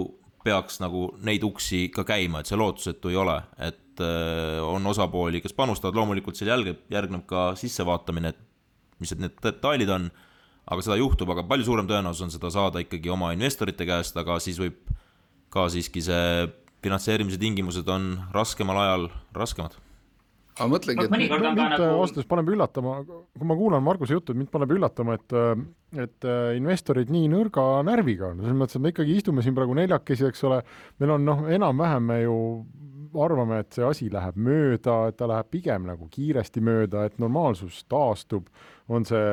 peaks 0.46 0.80
nagu 0.84 1.10
neid 1.26 1.44
uksi 1.48 1.88
ka 1.94 2.06
käima, 2.08 2.44
et 2.44 2.52
see 2.52 2.60
lootusetu 2.60 3.12
ei 3.12 3.18
ole, 3.20 3.40
et 3.58 3.89
et 4.00 4.06
äh, 4.06 4.60
on 4.64 4.86
osapooli, 4.88 5.42
kes 5.44 5.56
panustavad, 5.58 5.98
loomulikult 6.00 6.40
seal 6.40 6.54
jälgib, 6.54 6.82
järgneb 6.92 7.26
ka 7.30 7.52
sissevaatamine, 7.60 8.32
et 8.34 8.40
mis 9.04 9.12
need 9.16 9.36
detailid 9.44 9.92
on, 9.96 10.08
aga 10.70 10.86
seda 10.86 11.00
juhtub, 11.00 11.32
aga 11.34 11.44
palju 11.50 11.68
suurem 11.68 11.90
tõenäosus 11.90 12.28
on 12.28 12.34
seda 12.34 12.52
saada 12.54 12.84
ikkagi 12.84 13.12
oma 13.12 13.34
investorite 13.36 13.88
käest, 13.90 14.18
aga 14.20 14.40
siis 14.44 14.60
võib 14.62 14.80
ka 15.54 15.68
siiski 15.72 16.04
see 16.06 16.48
finantseerimise 16.84 17.40
tingimused 17.42 17.88
on 17.92 18.14
raskemal 18.36 18.78
ajal 18.80 19.08
raskemad 19.36 19.76
aga 20.60 20.70
mõtlengi, 20.74 21.06
et 21.08 21.14
mind, 21.14 21.34
mind 21.40 21.62
nagu... 21.64 21.88
ausalt 22.02 22.18
öeldes 22.18 22.30
paneb 22.30 22.52
üllatama, 22.54 23.00
kui 23.08 23.48
ma 23.50 23.58
kuulan 23.60 23.86
Marguse 23.86 24.18
juttu, 24.18 24.36
mind 24.38 24.52
paneb 24.54 24.76
üllatama, 24.76 25.18
et 25.20 25.38
et 25.98 26.28
äh, 26.28 26.52
investorid 26.60 27.10
nii 27.10 27.32
nõrga 27.32 27.64
närviga 27.88 28.30
on, 28.30 28.44
selles 28.44 28.58
mõttes, 28.60 28.78
et 28.78 28.84
me 28.84 28.92
ikkagi 28.94 29.16
istume 29.18 29.42
siin 29.46 29.56
praegu 29.58 29.74
neljakesi, 29.78 30.28
eks 30.30 30.46
ole, 30.46 30.60
meil 31.02 31.16
on 31.16 31.26
noh, 31.26 31.48
enam-vähem 31.50 32.06
me 32.12 32.20
ju 32.22 32.36
arvame, 33.18 33.64
et 33.64 33.74
see 33.74 33.86
asi 33.86 34.10
läheb 34.14 34.38
mööda, 34.38 34.98
et 35.10 35.18
ta 35.18 35.28
läheb 35.30 35.50
pigem 35.50 35.88
nagu 35.90 36.06
kiiresti 36.14 36.62
mööda, 36.62 37.08
et 37.08 37.18
normaalsus 37.22 37.82
taastub, 37.90 38.50
on 38.90 39.06
see 39.06 39.24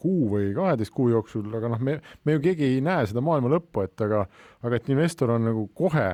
kuu 0.00 0.30
või 0.32 0.50
kaheteist 0.56 0.94
kuu 0.96 1.10
jooksul, 1.12 1.48
aga 1.58 1.74
noh, 1.74 1.82
me, 1.84 1.98
me 2.24 2.36
ju 2.36 2.44
keegi 2.44 2.72
ei 2.72 2.80
näe 2.84 3.06
seda 3.08 3.24
maailma 3.24 3.52
lõppu, 3.56 3.84
et 3.84 4.04
aga, 4.04 4.24
aga 4.64 4.80
et 4.80 4.90
investor 4.92 5.34
on 5.36 5.48
nagu 5.50 5.66
kohe 5.76 6.08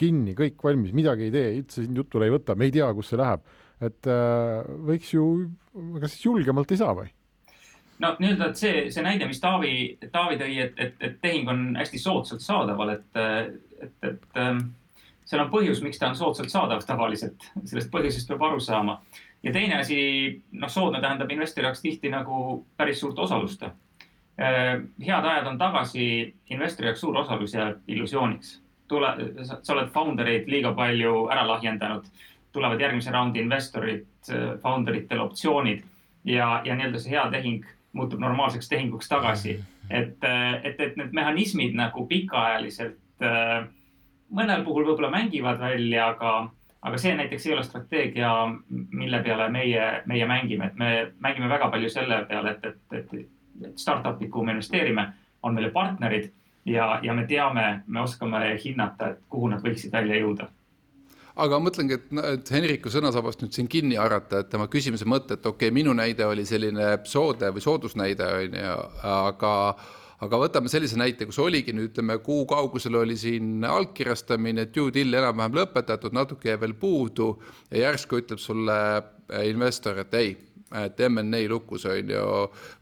kinni, 0.00 0.34
kõik 0.36 0.60
valmis, 0.64 0.94
midagi 0.96 1.28
ei 1.28 1.34
tee, 1.34 1.48
üldse 1.60 1.84
siin 1.84 1.96
jutule 1.96 2.28
ei 2.28 2.34
võta, 2.34 2.56
me 2.56 2.68
ei 2.68 2.74
tea, 2.74 2.88
kus 2.96 3.12
see 3.12 3.20
läheb. 3.20 3.44
Et 3.80 4.10
äh, 4.10 4.68
võiks 4.90 5.14
ju, 5.14 5.24
kas 6.00 6.18
julgemalt 6.24 6.70
ei 6.72 6.80
saa 6.80 6.94
või? 6.96 7.08
no 8.00 8.14
nii-öelda, 8.18 8.50
et 8.50 8.60
see, 8.60 8.84
see 8.92 9.04
näide, 9.04 9.28
mis 9.28 9.40
Taavi, 9.42 9.72
Taavi 10.12 10.38
tõi, 10.40 10.54
et, 10.64 10.78
et, 10.80 10.94
et 11.04 11.18
tehing 11.22 11.48
on 11.52 11.64
hästi 11.78 12.00
soodsalt 12.00 12.44
saadaval, 12.44 12.94
et, 12.96 13.18
et, 13.84 13.96
et 14.08 14.40
ähm, 14.40 14.62
seal 15.28 15.44
on 15.44 15.50
põhjus, 15.52 15.82
miks 15.84 16.00
ta 16.00 16.10
on 16.10 16.16
soodsalt 16.18 16.52
saadav 16.52 16.84
tavaliselt, 16.86 17.50
sellest 17.64 17.92
põhjusest 17.92 18.30
peab 18.30 18.46
aru 18.48 18.62
saama. 18.64 19.00
ja 19.42 19.52
teine 19.52 19.78
asi, 19.80 20.00
noh, 20.52 20.72
soodne 20.72 21.00
tähendab 21.00 21.30
investori 21.32 21.68
jaoks 21.68 21.84
tihti 21.84 22.10
nagu 22.12 22.64
päris 22.76 23.00
suurt 23.00 23.18
osalust. 23.18 23.62
Äh, 23.62 24.80
head 25.04 25.28
ajad 25.32 25.46
on 25.46 25.60
tagasi, 25.60 26.34
investori 26.50 26.88
jaoks 26.90 27.04
suur 27.04 27.16
osalus 27.24 27.54
jääb 27.54 27.84
illusiooniks. 27.88 28.60
tule, 28.90 29.06
sa 29.46 29.72
oled 29.72 29.92
founder 29.94 30.26
eid 30.26 30.48
liiga 30.50 30.72
palju 30.74 31.28
ära 31.30 31.44
lahjendanud, 31.46 32.08
tulevad 32.52 32.80
järgmise 32.80 33.10
raundi 33.10 33.40
investorid, 33.40 34.06
founder 34.62 34.96
itel 34.98 35.20
optsioonid 35.24 35.84
ja, 36.24 36.60
ja 36.64 36.74
nii-öelda 36.76 37.00
see 37.00 37.14
hea 37.14 37.26
tehing 37.30 37.66
muutub 37.92 38.20
normaalseks 38.20 38.68
tehinguks 38.68 39.08
tagasi. 39.08 39.60
et, 39.90 40.18
et, 40.62 40.80
et 40.80 40.96
need 40.96 41.12
mehhanismid 41.12 41.74
nagu 41.74 42.06
pikaajaliselt 42.06 43.24
mõnel 44.30 44.64
puhul 44.64 44.86
võib-olla 44.86 45.10
mängivad 45.10 45.58
välja, 45.58 46.10
aga, 46.14 46.34
aga 46.82 47.00
see 47.02 47.14
näiteks 47.18 47.46
ei 47.46 47.54
ole 47.56 47.64
strateegia, 47.66 48.30
mille 48.70 49.22
peale 49.24 49.48
meie, 49.50 49.88
meie 50.06 50.28
mängime, 50.30 50.70
et 50.70 50.78
me 50.78 50.90
mängime 51.18 51.48
väga 51.50 51.70
palju 51.72 51.90
selle 51.90 52.22
peale, 52.28 52.54
et, 52.56 52.68
et, 52.70 53.00
et, 53.00 53.32
et 53.70 53.82
startup'id, 53.82 54.30
kuhu 54.30 54.46
me 54.46 54.54
investeerime, 54.56 55.08
on 55.42 55.56
meile 55.56 55.72
partnerid 55.74 56.30
ja, 56.68 56.98
ja 57.02 57.14
me 57.14 57.26
teame, 57.26 57.82
me 57.86 58.00
oskame 58.00 58.54
hinnata, 58.64 59.14
et 59.14 59.26
kuhu 59.28 59.50
nad 59.50 59.64
võiksid 59.64 59.92
välja 59.92 60.20
jõuda 60.22 60.50
aga 61.36 61.60
mõtlengi, 61.62 61.98
et, 61.98 62.10
et 62.32 62.52
Henriku 62.54 62.92
sõnasabast 62.92 63.44
nüüd 63.44 63.54
siin 63.56 63.70
kinni 63.70 63.98
haarata, 64.00 64.42
et 64.42 64.50
tema 64.52 64.66
küsimuse 64.70 65.06
mõte, 65.08 65.38
et 65.38 65.46
okei 65.46 65.68
okay,, 65.68 65.74
minu 65.74 65.94
näide 65.96 66.26
oli 66.26 66.46
selline 66.48 66.96
soode 67.08 67.52
või 67.54 67.64
soodusnäide 67.64 68.30
on 68.40 68.60
ju, 68.60 68.76
aga 69.14 69.54
aga 70.20 70.36
võtame 70.42 70.68
sellise 70.68 70.98
näite, 71.00 71.24
kus 71.24 71.38
oligi 71.40 71.72
nüüd 71.72 71.94
ütleme 71.94 72.18
kuu 72.20 72.42
kaugusel 72.48 72.98
oli 73.00 73.16
siin 73.16 73.64
allkirjastamine, 73.64 74.66
due 74.74 74.92
deal 74.92 75.16
enam-vähem 75.16 75.56
lõpetatud, 75.62 76.12
natuke 76.12 76.52
jäi 76.52 76.60
veel 76.60 76.76
puudu 76.76 77.30
ja 77.70 77.86
järsku 77.86 78.20
ütleb 78.20 78.42
sulle 78.42 78.76
investor, 79.48 80.02
et 80.02 80.14
ei 80.20 80.34
et 80.78 81.00
M&A 81.08 81.40
lukus 81.50 81.84
on 81.90 82.12
ju, 82.12 82.26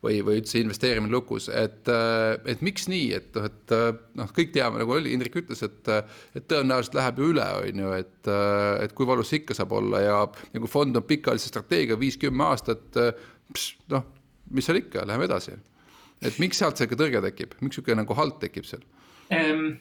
või, 0.05 0.19
või 0.25 0.41
üldse 0.43 0.61
investeerimine 0.61 1.13
lukus, 1.13 1.49
et, 1.49 1.89
et 1.89 2.65
miks 2.65 2.89
nii, 2.91 3.07
et 3.17 3.39
noh, 3.39 3.47
et 3.49 3.75
noh, 4.19 4.35
kõik 4.37 4.53
teame, 4.55 4.83
nagu 4.83 4.97
oli, 4.99 5.15
Indrek 5.17 5.39
ütles, 5.41 5.63
et, 5.65 5.89
et 6.37 6.49
tõenäoliselt 6.51 6.99
läheb 6.99 7.23
ju 7.23 7.31
üle, 7.33 7.47
on 7.63 7.83
ju, 7.85 7.95
et, 7.97 8.31
et 8.85 8.95
kui 8.97 9.09
valus 9.09 9.33
see 9.33 9.41
ikka 9.43 9.57
saab 9.57 9.73
olla 9.79 10.03
ja 10.05 10.21
nagu 10.55 10.71
fond 10.71 11.01
on 11.01 11.09
pikaajalise 11.09 11.53
strateegia 11.53 11.97
viis-kümme 12.01 12.51
aastat, 12.51 13.01
noh, 13.95 14.07
mis 14.53 14.69
seal 14.69 14.83
ikka, 14.83 15.07
läheme 15.09 15.29
edasi. 15.29 15.57
et 16.21 16.39
miks 16.43 16.61
sealt 16.61 16.77
see 16.77 16.93
tõrge 16.93 17.23
tekib, 17.25 17.57
miks 17.63 17.79
niisugune 17.79 18.03
nagu 18.03 18.17
halt 18.19 18.41
tekib 18.43 18.69
seal? 18.69 18.85
Ehm, 19.33 19.75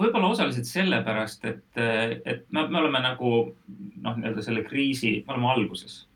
võib-olla 0.00 0.30
osaliselt 0.32 0.68
sellepärast, 0.68 1.42
et, 1.44 1.80
et 2.24 2.46
me, 2.52 2.64
me 2.68 2.80
oleme 2.80 3.02
nagu 3.04 3.32
noh, 3.48 4.14
nii-öelda 4.16 4.44
selle 4.44 4.64
kriisi, 4.68 5.18
me 5.26 5.36
oleme 5.36 5.50
alguses 5.52 6.07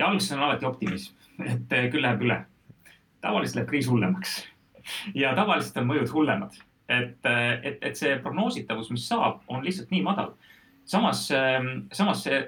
ja 0.00 0.08
alguses 0.08 0.32
on 0.32 0.44
alati 0.46 0.66
optimism, 0.66 1.14
et 1.44 1.72
eh, 1.76 1.88
küll 1.92 2.04
läheb 2.04 2.24
üle. 2.24 2.40
tavaliselt 3.20 3.58
läheb 3.58 3.68
kriis 3.68 3.88
hullemaks 3.88 4.36
ja 5.14 5.34
tavaliselt 5.36 5.76
on 5.76 5.90
mõjud 5.90 6.12
hullemad, 6.14 6.56
et, 6.88 7.18
eh, 7.28 7.50
et, 7.68 7.82
et 7.90 7.98
see 7.98 8.16
prognoositavus, 8.24 8.90
mis 8.94 9.04
saab, 9.08 9.42
on 9.48 9.64
lihtsalt 9.64 9.92
nii 9.92 10.02
madal. 10.06 10.32
samas, 10.84 11.28
ehm, 11.30 11.84
samas 11.92 12.24
see 12.24 12.40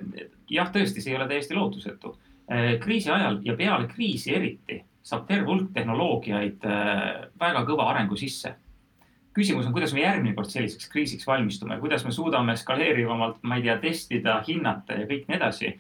jah, 0.50 0.72
tõesti, 0.72 1.00
see 1.00 1.12
ei 1.12 1.18
ole 1.18 1.28
täiesti 1.28 1.54
lootusetu. 1.54 2.16
Eh, 2.48 2.78
kriisi 2.80 3.10
ajal 3.10 3.38
ja 3.44 3.54
peale 3.56 3.86
kriisi 3.88 4.34
eriti 4.34 4.82
saab 5.02 5.26
terve 5.26 5.46
hulk 5.46 5.72
tehnoloogiaid 5.74 6.62
väga 7.38 7.62
kõva 7.66 7.88
arengu 7.90 8.16
sisse 8.16 8.54
küsimus 9.34 9.66
on, 9.66 9.72
kuidas 9.72 9.94
me 9.96 10.04
järgmine 10.04 10.34
kord 10.36 10.50
selliseks 10.52 10.86
kriisiks 10.92 11.26
valmistume, 11.26 11.78
kuidas 11.80 12.04
me 12.04 12.12
suudame 12.12 12.54
skaleerivamalt, 12.56 13.40
ma 13.42 13.58
ei 13.58 13.64
tea, 13.66 13.78
testida, 13.82 14.36
hinnata 14.46 15.00
ja 15.00 15.08
kõik 15.08 15.26
nii 15.26 15.38
edasi 15.38 15.72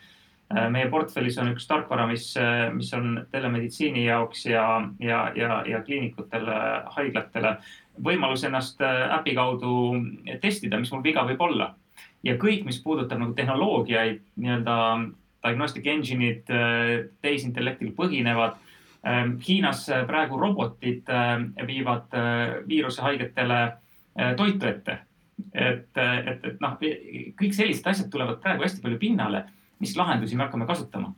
meie 0.72 0.88
portfellis 0.90 1.38
on 1.40 1.52
üks 1.52 1.66
tarkvara, 1.68 2.06
mis, 2.10 2.32
äh, 2.40 2.66
mis 2.74 2.90
on 2.96 3.22
telemeditsiini 3.32 4.04
jaoks 4.04 4.46
ja, 4.46 4.64
ja, 5.00 5.24
ja, 5.36 5.62
ja 5.68 5.82
kliinikutele, 5.86 6.56
haiglatele 6.96 7.56
võimalus 8.02 8.44
ennast 8.48 8.82
äh, 8.84 9.06
äpi 9.18 9.36
kaudu 9.38 9.94
testida, 10.42 10.80
mis 10.80 10.92
mul 10.92 11.04
viga 11.04 11.24
võib 11.28 11.40
olla. 11.48 11.72
ja 12.22 12.36
kõik, 12.38 12.64
mis 12.64 12.78
puudutab 12.82 13.18
nagu 13.18 13.32
tehnoloogiaid, 13.34 14.20
nii-öelda 14.38 14.74
diagnostic 15.42 15.86
engine'id, 15.90 16.46
tehisintellektil 17.18 17.90
põhinevad. 17.96 18.60
Hiinas 19.42 19.80
praegu 20.06 20.38
robotid 20.38 21.10
viivad 21.66 22.14
viirusehaigetele 22.68 23.58
toitu 24.38 24.68
ette. 24.70 24.98
et, 25.52 25.98
et, 25.98 26.46
et 26.46 26.62
noh, 26.62 26.78
kõik 26.78 27.58
sellised 27.58 27.90
asjad 27.90 28.12
tulevad 28.12 28.38
praegu 28.44 28.62
hästi 28.62 28.84
palju 28.84 29.00
pinnale 29.02 29.42
mis 29.82 29.96
lahendusi 29.98 30.38
me 30.38 30.46
hakkame 30.46 30.66
kasutama. 30.66 31.12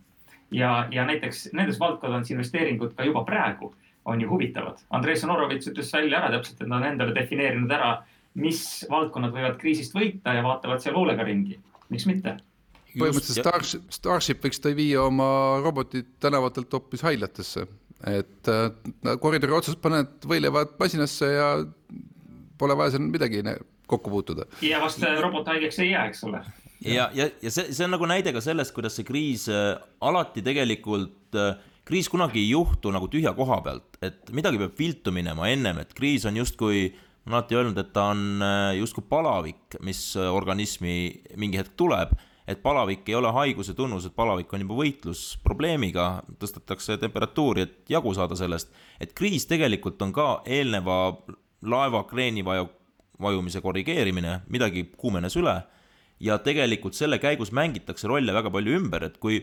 ja, 0.54 0.86
ja 0.90 1.04
näiteks 1.06 1.48
nendes 1.52 1.80
valdkondades 1.80 2.30
investeeringud 2.30 2.94
ka 2.96 3.04
juba 3.04 3.24
praegu 3.24 3.74
on 4.04 4.20
ju 4.20 4.28
huvitavad. 4.28 4.80
Andrei 4.90 5.16
Sonorovitš 5.16 5.70
ütles 5.72 5.92
välja 5.92 6.20
ära 6.20 6.30
täpselt, 6.34 6.60
et 6.60 6.68
nad 6.68 6.82
on 6.82 6.88
endale 6.90 7.14
defineerinud 7.16 7.70
ära, 7.72 7.94
mis 8.36 8.60
valdkonnad 8.90 9.32
võivad 9.32 9.56
kriisist 9.60 9.94
võita 9.96 10.34
ja 10.36 10.42
vaatavad 10.44 10.82
seal 10.84 10.96
hoolega 10.96 11.24
ringi. 11.24 11.60
miks 11.92 12.06
mitte? 12.10 12.36
põhimõtteliselt 12.94 13.42
Starship, 13.42 13.86
Starship 13.90 14.44
võiks 14.44 14.60
ta 14.62 14.70
viia 14.76 15.02
oma 15.02 15.28
robotid 15.64 16.12
tänavatelt 16.22 16.72
hoopis 16.76 17.02
haiglatesse, 17.02 17.64
et 18.06 18.50
äh, 18.50 19.16
koridori 19.20 19.56
otsas 19.56 19.78
paned 19.80 20.28
võileivad 20.30 20.76
masinasse 20.78 21.30
ja 21.32 21.48
pole 22.58 22.76
vaja 22.78 22.94
seal 22.94 23.08
midagi 23.08 23.42
kokku 23.90 24.12
puutuda. 24.12 24.46
ja 24.62 24.78
vast 24.84 25.02
robot 25.20 25.50
haigeks 25.50 25.80
ei 25.82 25.90
jää, 25.90 26.06
eks 26.12 26.22
ole 26.28 26.44
ja, 26.84 27.08
ja, 27.14 27.28
ja 27.42 27.50
see, 27.52 27.70
see 27.72 27.86
on 27.86 27.94
nagu 27.94 28.08
näide 28.08 28.32
ka 28.34 28.42
sellest, 28.44 28.74
kuidas 28.76 28.98
see 28.98 29.06
kriis 29.06 29.46
äh, 29.52 29.74
alati 30.04 30.44
tegelikult 30.44 31.38
äh, 31.38 31.56
kriis 31.84 32.08
kunagi 32.12 32.40
ei 32.40 32.50
juhtu 32.52 32.92
nagu 32.94 33.08
tühja 33.12 33.34
koha 33.36 33.60
pealt, 33.64 33.98
et 34.04 34.30
midagi 34.36 34.60
peab 34.60 34.78
viltu 34.78 35.12
minema 35.14 35.48
ennem, 35.52 35.82
et 35.82 35.92
kriis 35.96 36.24
on 36.28 36.36
justkui, 36.40 36.86
ma 37.24 37.34
olen 37.34 37.38
alati 37.38 37.58
öelnud, 37.58 37.80
et 37.80 37.90
ta 37.96 38.06
on 38.12 38.44
äh, 38.44 38.76
justkui 38.80 39.04
palavik, 39.08 39.78
mis 39.84 40.06
organismi 40.16 40.96
mingi 41.40 41.60
hetk 41.60 41.76
tuleb, 41.80 42.14
et 42.48 42.60
palavik 42.64 43.08
ei 43.08 43.16
ole 43.16 43.30
haiguse 43.32 43.72
tunnus, 43.76 44.04
et 44.08 44.16
palavik 44.16 44.52
on 44.52 44.64
juba 44.64 44.76
võitlus 44.82 45.26
probleemiga, 45.44 46.08
tõstetakse 46.40 46.98
temperatuuri, 47.00 47.64
et 47.64 47.94
jagu 47.96 48.12
saada 48.16 48.36
sellest. 48.36 48.72
et 49.00 49.12
kriis 49.16 49.48
tegelikult 49.48 50.02
on 50.02 50.12
ka 50.12 50.28
eelneva 50.44 50.98
laeva 51.64 52.04
kreeni 52.04 52.44
vaju, 52.44 52.68
vajumise 53.20 53.60
korrigeerimine, 53.64 54.42
midagi 54.52 54.90
kuumenes 54.96 55.36
üle 55.40 55.62
ja 56.24 56.38
tegelikult 56.42 56.96
selle 56.96 57.20
käigus 57.22 57.52
mängitakse 57.54 58.08
rolle 58.10 58.34
väga 58.34 58.52
palju 58.54 58.78
ümber, 58.80 59.08
et 59.08 59.20
kui 59.22 59.42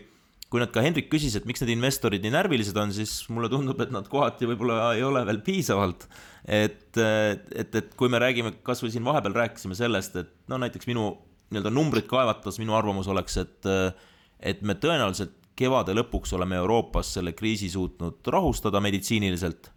kui 0.52 0.60
nad 0.60 0.68
ka, 0.68 0.82
Hendrik 0.84 1.06
küsis, 1.08 1.32
et 1.32 1.46
miks 1.48 1.62
need 1.62 1.70
investorid 1.72 2.20
nii 2.20 2.34
närvilised 2.34 2.76
on, 2.76 2.90
siis 2.92 3.22
mulle 3.32 3.48
tundub, 3.48 3.78
et 3.80 3.92
nad 3.94 4.04
kohati 4.04 4.44
võib-olla 4.50 4.90
ei 4.92 5.00
ole 5.00 5.22
veel 5.24 5.38
piisavalt. 5.40 6.04
et, 6.44 6.90
et, 6.98 7.76
et 7.80 7.94
kui 7.96 8.12
me 8.12 8.20
räägime, 8.20 8.58
kasvõi 8.66 8.90
siin 8.92 9.06
vahepeal 9.06 9.32
rääkisime 9.38 9.78
sellest, 9.78 10.18
et 10.20 10.34
no 10.52 10.58
näiteks 10.60 10.90
minu 10.90 11.06
nii-öelda 11.52 11.72
numbrid 11.72 12.04
kaevatas, 12.10 12.58
minu 12.60 12.76
arvamus 12.76 13.08
oleks, 13.08 13.38
et, 13.40 13.70
et 14.44 14.60
me 14.60 14.76
tõenäoliselt 14.76 15.38
kevade 15.56 15.94
lõpuks 15.96 16.34
oleme 16.36 16.58
Euroopas 16.60 17.14
selle 17.16 17.32
kriisi 17.32 17.70
suutnud 17.72 18.20
rahustada 18.34 18.80
meditsiiniliselt. 18.84 19.70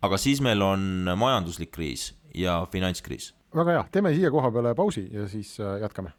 aga 0.00 0.16
siis 0.16 0.40
meil 0.40 0.62
on 0.64 1.12
majanduslik 1.12 1.74
kriis 1.76 2.14
ja 2.32 2.62
finantskriis 2.72 3.34
väga 3.56 3.76
hea, 3.76 3.84
teeme 3.92 4.12
siia 4.14 4.30
koha 4.32 4.50
peale 4.54 4.74
pausi 4.78 5.08
ja 5.12 5.26
siis 5.28 5.56
äh, 5.60 5.80
jätkame. 5.82 6.12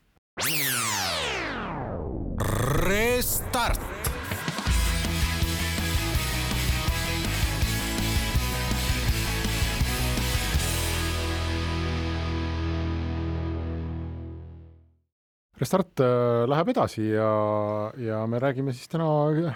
Restart. 2.87 3.90
Restart 15.61 16.01
äh, 16.01 16.41
läheb 16.49 16.71
edasi 16.73 17.03
ja, 17.11 17.29
ja 18.01 18.23
me 18.29 18.39
räägime 18.41 18.73
siis 18.73 18.89
täna 18.89 19.05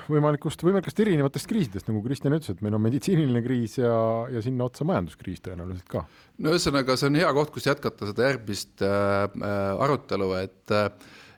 võimalikust, 0.05 0.61
võimalikest 0.61 1.01
erinevatest 1.01 1.49
kriisidest, 1.49 1.89
nagu 1.89 2.03
Kristjan 2.05 2.35
ütles, 2.37 2.53
et 2.53 2.61
meil 2.65 2.77
on 2.77 2.83
meditsiiniline 2.83 3.41
kriis 3.45 3.79
ja, 3.79 3.95
ja 4.29 4.43
sinna 4.45 4.67
otsa 4.69 4.85
majanduskriis 4.85 5.41
tõenäoliselt 5.47 5.89
ka. 5.89 6.05
no 6.45 6.53
ühesõnaga, 6.53 6.97
see 6.99 7.09
on 7.09 7.17
hea 7.17 7.33
koht, 7.37 7.53
kus 7.55 7.65
jätkata 7.71 8.11
seda 8.11 8.29
järgmist 8.29 8.85
äh, 8.85 9.25
äh 9.33 9.85
arutelu, 9.85 10.31
et 10.43 10.75
äh, 10.75 10.89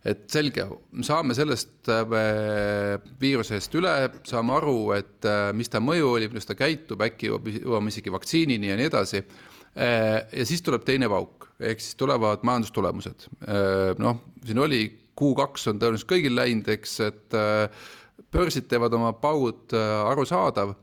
et 0.07 0.27
selge, 0.31 0.63
saame 1.03 1.35
sellest 1.35 1.89
äh, 1.91 2.97
viirusest 3.19 3.73
üle, 3.79 3.93
saame 4.27 4.55
aru, 4.55 4.77
et 4.95 5.27
äh, 5.27 5.49
mis 5.57 5.71
ta 5.71 5.81
mõju 5.83 6.13
oli, 6.15 6.29
kuidas 6.31 6.47
ta 6.47 6.55
käitub, 6.59 7.03
äkki 7.07 7.31
jõuame 7.31 7.91
isegi 7.91 8.13
vaktsiinini 8.13 8.71
ja 8.71 8.77
nii 8.79 8.91
edasi 8.91 9.23
ja 9.77 10.45
siis 10.47 10.63
tuleb 10.65 10.85
teine 10.87 11.09
pauk, 11.11 11.49
ehk 11.59 11.83
siis 11.83 11.97
tulevad 11.99 12.45
majandustulemused. 12.47 13.27
Äh, 13.45 13.93
noh, 14.01 14.23
siin 14.45 14.63
oli 14.63 14.81
Q2 15.17 15.71
on 15.71 15.81
tõenäoliselt 15.81 16.09
kõigil 16.09 16.35
läinud, 16.37 16.67
eks, 16.73 16.97
et 17.05 17.37
äh, 17.37 17.85
börsid 18.33 18.67
teevad 18.69 18.93
oma 18.97 19.13
paugud 19.17 19.73
arusaadav, 19.77 20.73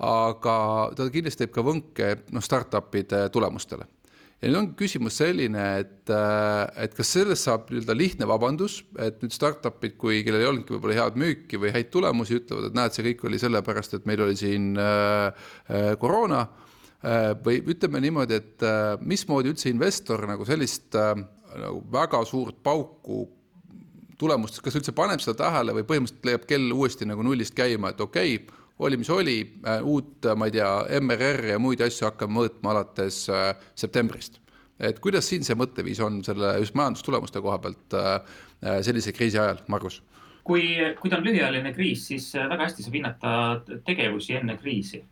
aga 0.00 0.56
ta 0.96 1.08
kindlasti 1.12 1.44
teeb 1.44 1.54
ka 1.54 1.64
võnke 1.64 2.12
noh, 2.34 2.44
startup'ide 2.44 3.28
tulemustele 3.32 3.86
ja 4.40 4.48
nüüd 4.48 4.56
on 4.56 4.68
küsimus 4.76 5.18
selline, 5.20 5.64
et, 5.82 6.12
et 6.80 6.94
kas 6.96 7.10
sellest 7.12 7.44
saab 7.44 7.68
nii-öelda 7.68 7.96
lihtne 7.96 8.28
vabandus, 8.28 8.78
et 8.96 9.20
nüüd 9.20 9.34
startup'id, 9.36 9.98
kui, 10.00 10.22
kellel 10.24 10.44
ei 10.44 10.48
olnudki 10.48 10.72
võib-olla 10.72 10.96
head 10.96 11.18
müüki 11.20 11.60
või 11.60 11.74
häid 11.74 11.90
tulemusi, 11.92 12.38
ütlevad, 12.40 12.70
et 12.70 12.78
näed, 12.78 12.96
see 12.96 13.04
kõik 13.10 13.26
oli 13.28 13.40
sellepärast, 13.42 13.98
et 13.98 14.08
meil 14.08 14.24
oli 14.24 14.38
siin 14.40 14.72
äh, 14.80 15.52
koroona 16.00 16.40
äh, 16.46 16.69
Äh, 16.69 16.69
või 17.44 17.60
ütleme 17.72 18.00
niimoodi, 18.04 18.36
et 18.36 18.64
äh, 18.66 18.94
mismoodi 19.00 19.52
üldse 19.52 19.70
investor 19.72 20.26
nagu 20.28 20.44
sellist 20.48 20.96
äh, 20.98 21.14
nagu 21.56 21.82
väga 21.92 22.22
suurt 22.28 22.58
pauku 22.62 23.22
tulemust, 24.20 24.60
kas 24.60 24.76
üldse 24.76 24.92
paneb 24.92 25.22
seda 25.24 25.46
tähele 25.46 25.72
või 25.78 25.86
põhimõtteliselt 25.88 26.28
leiab 26.28 26.44
kell 26.48 26.74
uuesti 26.76 27.08
nagu 27.08 27.24
nullist 27.24 27.56
käima, 27.56 27.94
et 27.94 28.02
okei 28.04 28.34
okay,, 28.36 28.58
oli 28.80 28.96
mis 28.96 29.10
oli, 29.12 29.36
uut, 29.84 30.24
ma 30.40 30.46
ei 30.48 30.54
tea, 30.54 30.68
MRR 31.00 31.50
ja 31.50 31.58
muid 31.60 31.82
asju 31.84 32.06
hakkame 32.06 32.32
mõõtma 32.32 32.70
alates 32.72 33.26
septembrist. 33.76 34.38
et 34.80 35.00
kuidas 35.04 35.28
siin 35.28 35.44
see 35.44 35.56
mõtteviis 35.56 36.00
on 36.00 36.22
selle 36.24 36.54
just 36.62 36.76
majandustulemuste 36.80 37.42
koha 37.44 37.58
pealt 37.60 37.96
sellise 38.80 39.12
kriisi 39.12 39.36
ajal, 39.36 39.60
Margus? 39.68 40.00
kui, 40.44 40.64
kui 41.00 41.10
ta 41.10 41.18
on 41.18 41.26
lühiajaline 41.28 41.72
kriis, 41.76 42.06
siis 42.08 42.30
väga 42.34 42.64
hästi 42.64 42.84
saab 42.86 42.96
hinnata 42.98 43.32
tegevusi 43.86 44.36
enne 44.40 44.56
kriisi. 44.60 45.02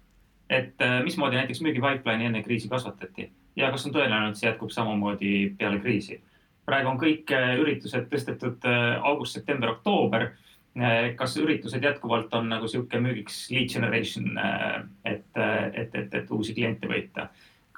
Et 0.49 0.85
mismoodi 1.05 1.37
näiteks 1.37 1.61
müügipipeline 1.61 2.31
enne 2.31 2.43
kriisi 2.43 2.69
kasvatati 2.69 3.29
ja 3.57 3.71
kas 3.71 3.87
on 3.87 3.93
tõenäoline, 3.93 4.33
et 4.33 4.41
see 4.41 4.49
jätkub 4.49 4.71
samamoodi 4.73 5.33
peale 5.59 5.81
kriisi. 5.83 6.21
praegu 6.67 6.89
on 6.89 6.99
kõik 7.01 7.33
üritused 7.61 8.09
tõstetud 8.09 8.65
august, 9.03 9.37
september, 9.37 9.77
oktoober 9.77 10.31
kas 11.17 11.37
üritused 11.37 11.83
jätkuvalt 11.83 12.35
on 12.35 12.49
nagu 12.49 12.69
sihuke 12.69 13.01
müügiks 13.03 13.49
lead 13.51 13.73
generation, 13.73 14.29
et, 15.05 15.25
et, 15.35 15.95
et, 15.95 16.15
et 16.15 16.31
uusi 16.31 16.55
kliente 16.55 16.91
võita? 16.91 17.29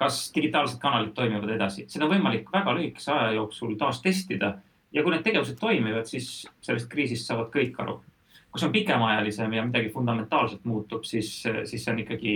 kas 0.01 0.31
digitaalsed 0.33 0.79
kanalid 0.81 1.11
toimivad 1.13 1.51
edasi, 1.53 1.83
seda 1.85 2.07
on 2.07 2.15
võimalik 2.15 2.47
väga 2.49 2.73
lühikese 2.73 3.11
aja 3.13 3.35
jooksul 3.35 3.75
taas 3.77 3.99
testida 4.01 4.55
ja 4.91 5.03
kui 5.03 5.13
need 5.13 5.21
tegevused 5.21 5.59
toimivad, 5.61 6.07
siis 6.09 6.47
sellest 6.65 6.89
kriisist 6.89 7.29
saavad 7.29 7.51
kõik 7.53 7.77
aru. 7.83 7.99
Kui 8.51 8.59
see 8.59 8.67
on 8.67 8.73
pikemaajalisem 8.75 9.53
ja 9.55 9.63
midagi 9.65 9.93
fundamentaalselt 9.93 10.65
muutub, 10.67 11.05
siis, 11.07 11.29
siis 11.41 11.85
see 11.85 11.93
on 11.93 12.01
ikkagi 12.03 12.33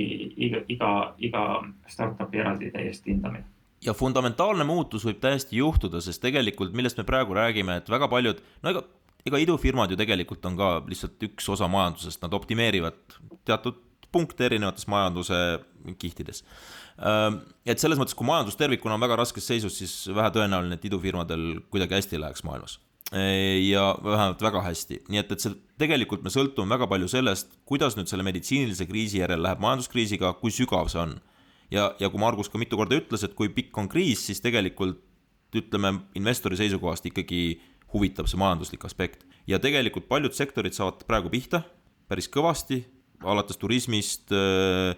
iga, 0.47 0.61
iga, 0.71 0.91
iga 1.19 1.43
startup'i 1.91 2.39
eraldi 2.43 2.71
täiesti 2.71 3.11
hindamine 3.11 3.43
ja 3.85 3.93
fundamentaalne 3.93 4.63
muutus 4.65 5.03
võib 5.05 5.19
täiesti 5.21 5.59
juhtuda, 5.59 5.99
sest 6.01 6.23
tegelikult, 6.23 6.73
millest 6.73 6.97
me 6.97 7.03
praegu 7.05 7.35
räägime, 7.37 7.81
et 7.81 7.89
väga 7.91 8.07
paljud, 8.09 8.39
no 8.63 8.71
ega 8.71 8.85
ega 9.25 9.41
idufirmad 9.41 9.89
ju 9.89 9.97
tegelikult 9.97 10.45
on 10.45 10.57
ka 10.59 10.69
lihtsalt 10.85 11.23
üks 11.25 11.47
osa 11.49 11.67
majandusest, 11.71 12.21
nad 12.21 12.33
optimeerivad 12.37 12.97
teatud 13.47 13.79
punkte 14.13 14.45
erinevates 14.47 14.85
majanduse 14.91 15.39
kihtides. 15.99 16.43
Et 17.65 17.81
selles 17.81 17.99
mõttes, 17.99 18.15
kui 18.15 18.27
majandus 18.27 18.57
tervikuna 18.59 18.95
on 18.95 19.03
väga 19.03 19.17
raskes 19.19 19.47
seisus, 19.49 19.79
siis 19.81 19.95
vähetõenäoline, 20.15 20.77
et 20.77 20.85
idufirmadel 20.87 21.47
kuidagi 21.73 21.97
hästi 21.97 22.21
läheks 22.21 22.45
maailmas. 22.47 22.77
Ja 23.13 23.83
vähemalt 24.03 24.41
väga 24.41 24.63
hästi, 24.65 25.03
nii 25.13 25.19
et, 25.21 25.31
et 25.31 25.43
see 25.43 25.53
tegelikult 25.77 26.23
me 26.25 26.31
sõltume 26.33 26.73
väga 26.73 26.87
palju 26.89 27.07
sellest, 27.11 27.51
kuidas 27.69 27.93
nüüd 27.95 28.09
selle 28.09 28.25
meditsiinilise 28.25 28.87
kriisi 28.89 29.19
järel 29.21 29.43
läheb 29.45 29.61
majanduskriisiga, 29.61 30.33
kui 30.39 30.51
sügav 30.51 30.89
see 30.89 31.03
on. 31.03 31.13
ja, 31.71 31.91
ja 32.01 32.09
kui 32.09 32.19
Margus 32.19 32.49
ka 32.49 32.57
mitu 32.57 32.79
korda 32.79 32.97
ütles, 32.97 33.23
et 33.23 33.37
kui 33.37 33.51
pikk 33.53 33.77
on 33.77 33.89
kriis, 33.91 34.25
siis 34.25 34.41
tegelikult 34.41 35.03
ütleme 35.55 35.93
investori 36.17 36.57
seisukohast 36.57 37.05
ikkagi 37.05 37.61
huvitab 37.93 38.27
see 38.27 38.41
majanduslik 38.41 38.83
aspekt. 38.89 39.23
ja 39.47 39.61
tegelikult 39.61 40.09
paljud 40.09 40.33
sektorid 40.33 40.73
saavad 40.73 41.05
praegu 41.05 41.29
pihta 41.29 41.61
päris 42.09 42.27
kõvasti, 42.31 42.83
alates 43.25 43.57
turismist 43.57 44.33
äh, 44.35 44.93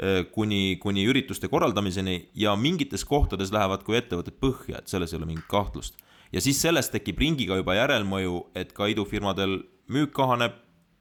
äh, 0.00 0.22
kuni, 0.34 0.76
kuni 0.82 1.06
ürituste 1.08 1.48
korraldamiseni 1.48 2.30
ja 2.34 2.56
mingites 2.56 3.04
kohtades 3.08 3.52
lähevad 3.54 3.84
kui 3.86 3.98
ettevõtted 4.00 4.36
põhja, 4.42 4.80
et 4.80 4.92
selles 4.92 5.12
ei 5.12 5.20
ole 5.20 5.30
mingit 5.30 5.48
kahtlust. 5.50 5.96
Ja 6.32 6.40
siis 6.44 6.60
sellest 6.62 6.92
tekib 6.94 7.18
ringiga 7.22 7.58
juba 7.60 7.76
järelmõju, 7.78 8.46
et 8.54 8.72
ka 8.76 8.88
idufirmadel 8.92 9.60
müük 9.90 10.14
kahaneb 10.16 10.56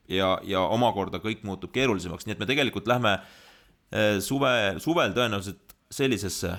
ja, 0.10 0.38
ja 0.44 0.65
omakorda 0.68 1.22
kõik 1.24 1.46
muutub 1.48 1.74
keerulisemaks, 1.76 2.26
nii 2.26 2.38
et 2.38 2.44
me 2.44 2.50
tegelikult 2.50 2.89
lähme 2.89 3.18
äh, 3.20 4.20
suve, 4.24 4.76
suvel 4.84 5.15
tõenäoliselt 5.18 5.78
sellisesse 5.89 6.54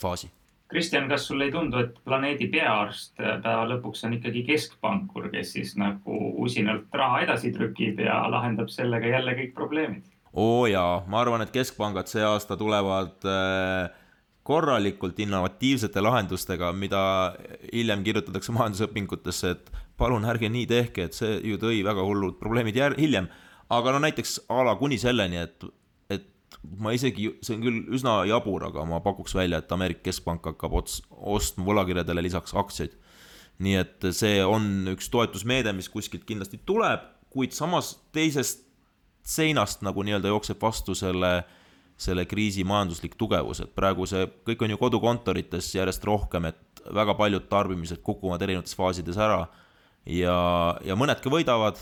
faasi 0.00 0.30
Kristjan, 0.74 1.08
kas 1.08 1.26
sulle 1.28 1.44
ei 1.46 1.52
tundu, 1.52 1.78
et 1.84 1.98
planeedi 2.08 2.48
peaarst 2.50 3.20
äh, 3.20 3.36
päeva 3.44 3.66
lõpuks 3.68 4.00
on 4.08 4.16
ikkagi 4.16 4.42
keskpankur, 4.48 5.28
kes 5.30 5.52
siis 5.54 5.74
nagu 5.78 6.16
usinalt 6.42 6.96
raha 6.98 7.20
edasi 7.26 7.52
trükib 7.54 8.00
ja 8.02 8.22
lahendab 8.32 8.72
sellega 8.72 9.12
jälle 9.12 9.36
kõik 9.38 9.52
probleemid? 9.54 10.08
oo 10.32 10.64
jaa, 10.66 11.04
ma 11.06 11.20
arvan, 11.20 11.44
et 11.44 11.52
keskpangad 11.54 12.10
see 12.10 12.24
aasta 12.26 12.56
tulevad 12.58 13.28
äh, 13.28 13.92
korralikult 14.44 15.18
innovatiivsete 15.24 16.02
lahendustega, 16.04 16.72
mida 16.76 17.00
hiljem 17.72 18.02
kirjutatakse 18.04 18.52
majandusõpingutesse, 18.52 19.54
et 19.56 19.70
palun 20.00 20.26
ärge 20.28 20.50
nii 20.52 20.66
tehke, 20.68 21.08
et 21.08 21.16
see 21.16 21.38
ju 21.48 21.56
tõi 21.62 21.80
väga 21.86 22.04
hullud 22.04 22.36
probleemid 22.40 22.76
jär-, 22.76 22.98
hiljem. 23.00 23.30
aga 23.72 23.94
no 23.94 24.02
näiteks 24.04 24.42
a 24.52 24.60
la 24.68 24.74
kuni 24.76 24.98
selleni, 25.00 25.40
et 25.40 25.64
ma 26.80 26.92
isegi, 26.94 27.28
see 27.44 27.56
on 27.56 27.64
küll 27.64 27.80
üsna 27.96 28.18
jabur, 28.28 28.66
aga 28.68 28.84
ma 28.88 29.00
pakuks 29.04 29.34
välja, 29.36 29.60
et 29.60 29.72
Ameerika 29.72 30.06
Keskpank 30.08 30.46
hakkab 30.52 30.76
ots-, 30.80 31.00
ostma 31.10 31.66
võlakirjadele 31.68 32.24
lisaks 32.24 32.54
aktsiaid. 32.56 33.00
nii 33.62 33.74
et 33.78 34.06
see 34.10 34.40
on 34.42 34.88
üks 34.90 35.06
toetusmeede, 35.14 35.70
mis 35.76 35.88
kuskilt 35.88 36.24
kindlasti 36.26 36.58
tuleb, 36.66 37.04
kuid 37.30 37.54
samas 37.54 37.92
teisest 38.14 38.64
seinast 39.24 39.84
nagu 39.86 40.02
nii-öelda 40.02 40.32
jookseb 40.32 40.58
vastu 40.60 40.96
selle, 40.98 41.44
selle 41.96 42.24
kriisi 42.26 42.64
majanduslik 42.66 43.14
tugevus, 43.18 43.60
et 43.62 43.74
praegu 43.74 44.06
see 44.10 44.26
kõik 44.48 44.64
on 44.66 44.74
ju 44.74 44.80
kodukontorites 44.80 45.70
järjest 45.76 46.04
rohkem, 46.04 46.50
et 46.50 46.86
väga 46.94 47.14
paljud 47.16 47.46
tarbimised 47.48 48.02
kukuvad 48.04 48.42
erinevates 48.42 48.76
faasides 48.76 49.20
ära 49.20 49.44
ja, 50.06 50.36
ja 50.84 50.96
mõned 50.98 51.20
ka 51.22 51.32
võidavad, 51.32 51.80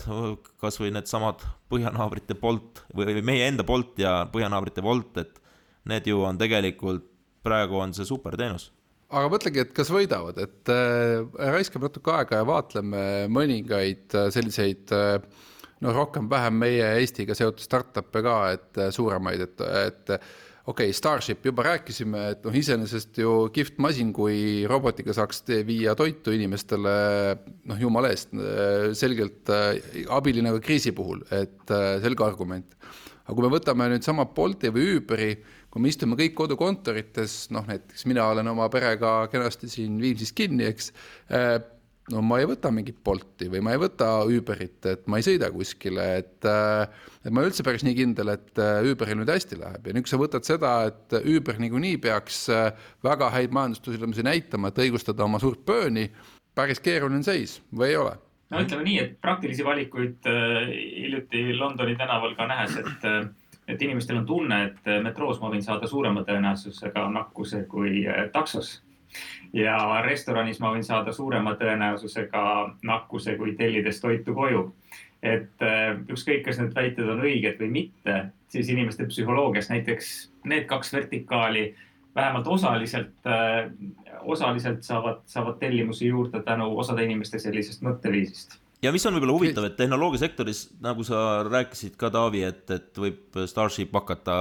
kasvõi 0.61 0.93
needsamad 0.95 1.43
põhjanaabrite 1.71 2.37
Bolt 2.39 2.83
või 2.95 3.19
meie 3.25 3.49
enda 3.49 3.65
Bolt 3.67 3.99
ja 4.01 4.23
põhjanaabrite 4.31 4.83
Wolt, 4.85 5.17
et 5.19 5.41
need 5.89 6.07
ju 6.07 6.23
on 6.23 6.39
tegelikult, 6.39 7.05
praegu 7.43 7.81
on 7.81 7.93
see 7.95 8.07
superteenus. 8.07 8.69
Aga 9.13 9.29
mõtlegi, 9.29 9.61
et 9.61 9.73
kas 9.75 9.91
võidavad, 9.93 10.39
et 10.41 10.69
äh, 10.73 11.21
raiskame 11.53 11.85
natuke 11.85 12.13
aega 12.15 12.39
ja 12.39 12.45
vaatleme 12.49 13.01
mõningaid 13.29 14.15
äh, 14.17 14.29
selliseid 14.33 14.93
äh, 14.95 15.19
noh, 15.83 15.93
rohkem-vähem 15.95 16.57
meie 16.63 16.87
Eestiga 17.01 17.35
seotud 17.37 17.63
startup'e 17.63 18.23
ka, 18.25 18.39
et 18.55 18.81
äh, 18.81 18.91
suuremaid, 18.95 19.45
et, 19.47 19.63
et 19.83 20.17
okei 20.65 20.87
okay,, 20.87 20.93
Starship 20.95 21.45
juba 21.45 21.65
rääkisime, 21.67 22.19
et 22.33 22.45
noh, 22.47 22.55
iseenesest 22.55 23.17
ju 23.19 23.31
kihvt 23.53 23.79
masin, 23.83 24.13
kui 24.15 24.63
robotiga 24.69 25.15
saaks 25.15 25.43
viia 25.67 25.95
toitu 25.99 26.31
inimestele, 26.35 26.93
noh, 27.69 27.81
jumala 27.81 28.13
eest, 28.13 28.31
selgelt 28.99 29.51
äh, 29.51 29.81
abiline 30.13 30.55
ka 30.55 30.63
kriisi 30.63 30.95
puhul, 30.95 31.25
et 31.35 31.73
äh, 31.73 31.97
selge 32.03 32.23
argument. 32.25 32.77
aga 33.23 33.35
kui 33.35 33.43
me 33.45 33.51
võtame 33.53 33.89
nüüd 33.91 34.03
sama 34.03 34.25
Bolti 34.25 34.71
või 34.71 34.97
Uberi, 34.97 35.33
kui 35.71 35.83
me 35.83 35.91
istume 35.91 36.15
kõik 36.19 36.33
kodukontorites, 36.37 37.49
noh 37.55 37.67
näiteks 37.67 38.05
mina 38.05 38.25
olen 38.31 38.47
oma 38.51 38.69
perega 38.71 39.27
kenasti 39.31 39.69
siin 39.71 39.99
Viimsis 39.99 40.31
kinni, 40.35 40.67
eks, 40.71 40.91
äh, 41.31 41.57
no 42.11 42.21
ma 42.25 42.39
ei 42.41 42.47
võta 42.49 42.71
mingit 42.73 42.97
Bolti 43.05 43.47
või 43.51 43.61
ma 43.63 43.73
ei 43.75 43.79
võta 43.81 44.09
Uberit, 44.27 44.79
et 44.89 45.05
ma 45.11 45.19
ei 45.19 45.25
sõida 45.25 45.49
kuskile, 45.53 46.07
et 46.19 46.47
äh, 46.49 46.83
et 47.23 47.29
ma 47.29 47.39
ei 47.39 47.45
ole 47.45 47.51
üldse 47.53 47.65
päris 47.65 47.85
nii 47.87 47.95
kindel, 47.97 48.33
et 48.35 48.59
äh, 48.59 48.81
Uberil 48.91 49.21
nüüd 49.21 49.31
hästi 49.31 49.59
läheb 49.61 49.87
ja 49.87 49.95
nüüd, 49.95 50.05
kui 50.05 50.11
sa 50.11 50.19
võtad 50.19 50.47
seda, 50.47 50.73
et 50.89 51.17
Uber 51.21 51.61
niikuinii 51.63 52.01
peaks 52.03 52.43
äh, 52.51 52.89
väga 53.05 53.31
häid 53.35 53.55
majandustulemusi 53.55 54.25
näitama, 54.27 54.73
et 54.73 54.83
õigustada 54.83 55.23
oma 55.27 55.39
suurt 55.43 55.63
bööni, 55.67 56.09
päris 56.55 56.83
keeruline 56.83 57.23
seis 57.25 57.61
või 57.71 57.93
ei 57.93 57.99
ole? 58.01 58.17
no 58.51 58.61
ütleme 58.61 58.85
nii, 58.85 58.99
et 59.01 59.15
praktilisi 59.23 59.63
valikuid 59.65 60.27
hiljuti 60.27 61.47
Londoni 61.57 61.95
tänaval 61.97 62.35
ka 62.37 62.49
nähes, 62.51 62.77
et 62.83 63.09
et 63.63 63.79
inimestel 63.79 64.17
on 64.19 64.25
tunne, 64.27 64.57
et 64.67 64.87
metroos 65.05 65.37
ma 65.39 65.47
võin 65.53 65.61
saada 65.63 65.87
suurema 65.87 66.25
tõenäosusega 66.27 67.05
nakkuse 67.13 67.61
kui 67.71 68.01
taksos 68.35 68.81
ja 69.53 69.77
restoranis 70.05 70.59
ma 70.59 70.73
võin 70.73 70.83
saada 70.83 71.13
suurema 71.13 71.55
tõenäosusega 71.59 72.43
nakkuse, 72.83 73.37
kui 73.37 73.55
tellides 73.59 74.01
toitu 74.01 74.33
koju. 74.33 74.73
et 75.23 75.61
äh, 75.63 75.95
ükskõik, 76.11 76.41
kas 76.43 76.57
need 76.59 76.73
väited 76.75 77.07
on 77.07 77.21
õiged 77.23 77.55
või 77.61 77.69
mitte, 77.71 78.15
siis 78.51 78.67
inimeste 78.69 79.05
psühholoogias 79.07 79.69
näiteks 79.71 80.09
need 80.43 80.65
kaks 80.67 80.91
vertikaali 80.93 81.69
vähemalt 82.15 82.47
osaliselt, 82.47 83.13
äh, 83.25 83.71
osaliselt 84.21 84.83
saavad, 84.83 85.23
saavad 85.25 85.57
tellimusi 85.59 86.07
juurde 86.07 86.43
tänu 86.43 86.67
osade 86.77 87.05
inimeste 87.07 87.39
sellisest 87.39 87.81
mõtteviisist. 87.87 88.59
Ja 88.83 88.91
mis 88.91 89.05
on 89.07 89.15
võib-olla 89.15 89.37
huvitav, 89.37 89.63
et 89.63 89.77
tehnoloogiasektoris, 89.79 90.65
nagu 90.83 91.05
sa 91.07 91.43
rääkisid 91.47 91.95
ka, 91.95 92.09
Taavi, 92.11 92.41
et, 92.43 92.65
et 92.71 92.99
võib 92.99 93.37
Starship 93.47 93.93
hakata 93.95 94.35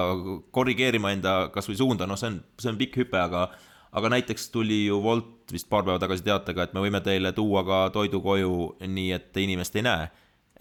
korrigeerima 0.50 1.12
enda 1.14 1.34
kasvõi 1.54 1.78
suunda, 1.78 2.08
noh, 2.10 2.18
see 2.18 2.32
on, 2.32 2.40
see 2.58 2.72
on 2.72 2.80
pikk 2.80 3.04
hüpe, 3.04 3.20
aga 3.22 3.44
aga 3.92 4.08
näiteks 4.08 4.50
tuli 4.50 4.86
ju 4.86 5.00
Wolt 5.04 5.52
vist 5.52 5.68
paar 5.68 5.84
päeva 5.84 6.00
tagasi 6.00 6.24
teatega, 6.24 6.64
et 6.64 6.74
me 6.76 6.84
võime 6.84 7.02
teile 7.04 7.32
tuua 7.36 7.62
ka 7.66 7.84
toidu 7.94 8.22
koju 8.24 8.52
nii, 8.80 9.10
et 9.18 9.40
inimest 9.44 9.76
ei 9.76 9.88
näe. 9.88 10.10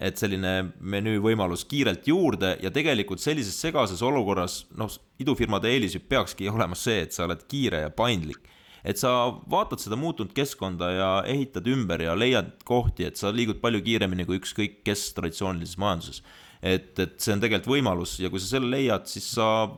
et 0.02 0.18
selline 0.18 0.72
menüü 0.80 1.20
võimalus 1.22 1.62
kiirelt 1.68 2.08
juurde 2.08 2.56
ja 2.62 2.72
tegelikult 2.74 3.20
sellises 3.22 3.54
segases 3.60 4.00
olukorras, 4.02 4.64
noh, 4.74 4.90
idufirmade 5.22 5.68
eelis 5.70 5.94
ju 5.94 6.00
peakski 6.00 6.48
olema 6.50 6.74
see, 6.74 7.04
et 7.04 7.12
sa 7.14 7.22
oled 7.28 7.44
kiire 7.46 7.84
ja 7.84 7.90
paindlik. 7.90 8.48
et 8.84 8.98
sa 8.98 9.30
vaatad 9.50 9.78
seda 9.78 9.96
muutunud 9.96 10.32
keskkonda 10.34 10.90
ja 10.90 11.10
ehitad 11.26 11.68
ümber 11.70 12.02
ja 12.02 12.16
leiad 12.18 12.64
kohti, 12.64 13.04
et 13.04 13.16
sa 13.16 13.30
liigud 13.30 13.60
palju 13.60 13.80
kiiremini 13.82 14.26
kui 14.26 14.40
ükskõik 14.40 14.82
kes 14.84 15.12
traditsioonilises 15.14 15.78
majanduses. 15.78 16.22
et, 16.62 16.98
et 16.98 17.20
see 17.20 17.32
on 17.32 17.40
tegelikult 17.40 17.76
võimalus 17.76 18.18
ja 18.18 18.30
kui 18.30 18.40
sa 18.40 18.56
selle 18.56 18.70
leiad, 18.74 19.06
siis 19.06 19.30
sa 19.36 19.70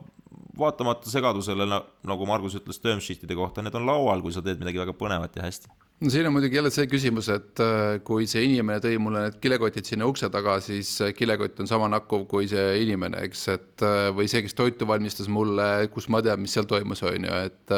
vaatamata 0.59 1.11
segadusele, 1.11 1.67
nagu 2.07 2.29
Margus 2.29 2.59
ütles 2.59 2.79
term 2.83 3.01
sheet'ide 3.03 3.37
kohta, 3.39 3.63
need 3.65 3.75
on 3.75 3.89
laual, 3.89 4.23
kui 4.23 4.35
sa 4.35 4.43
teed 4.45 4.61
midagi 4.63 4.83
väga 4.83 4.95
põnevat 4.99 5.37
ja 5.39 5.47
hästi. 5.47 5.73
No 6.03 6.11
siin 6.11 6.27
on 6.27 6.35
muidugi 6.35 6.59
jälle 6.59 6.73
see 6.75 6.89
küsimus, 6.91 7.29
et 7.31 7.61
äh, 7.63 8.01
kui 8.05 8.27
see 8.29 8.43
inimene 8.49 8.81
tõi 8.83 8.97
mulle 9.01 9.23
need 9.29 9.37
kilekotid 9.41 9.87
sinna 9.87 10.09
ukse 10.11 10.27
taga, 10.33 10.57
siis 10.61 10.91
äh, 11.07 11.13
kilekott 11.15 11.63
on 11.63 11.71
sama 11.71 11.87
nakkuv 11.93 12.27
kui 12.29 12.49
see 12.51 12.65
inimene, 12.83 13.23
eks, 13.29 13.45
et 13.55 13.85
äh, 13.87 14.09
või 14.17 14.27
see, 14.31 14.43
kes 14.45 14.59
toitu 14.59 14.89
valmistas 14.91 15.31
mulle, 15.31 15.69
kus 15.95 16.11
ma 16.11 16.21
tean, 16.25 16.43
mis 16.43 16.57
seal 16.57 16.67
toimus, 16.71 17.05
on 17.07 17.29
ju, 17.29 17.43
et 17.47 17.77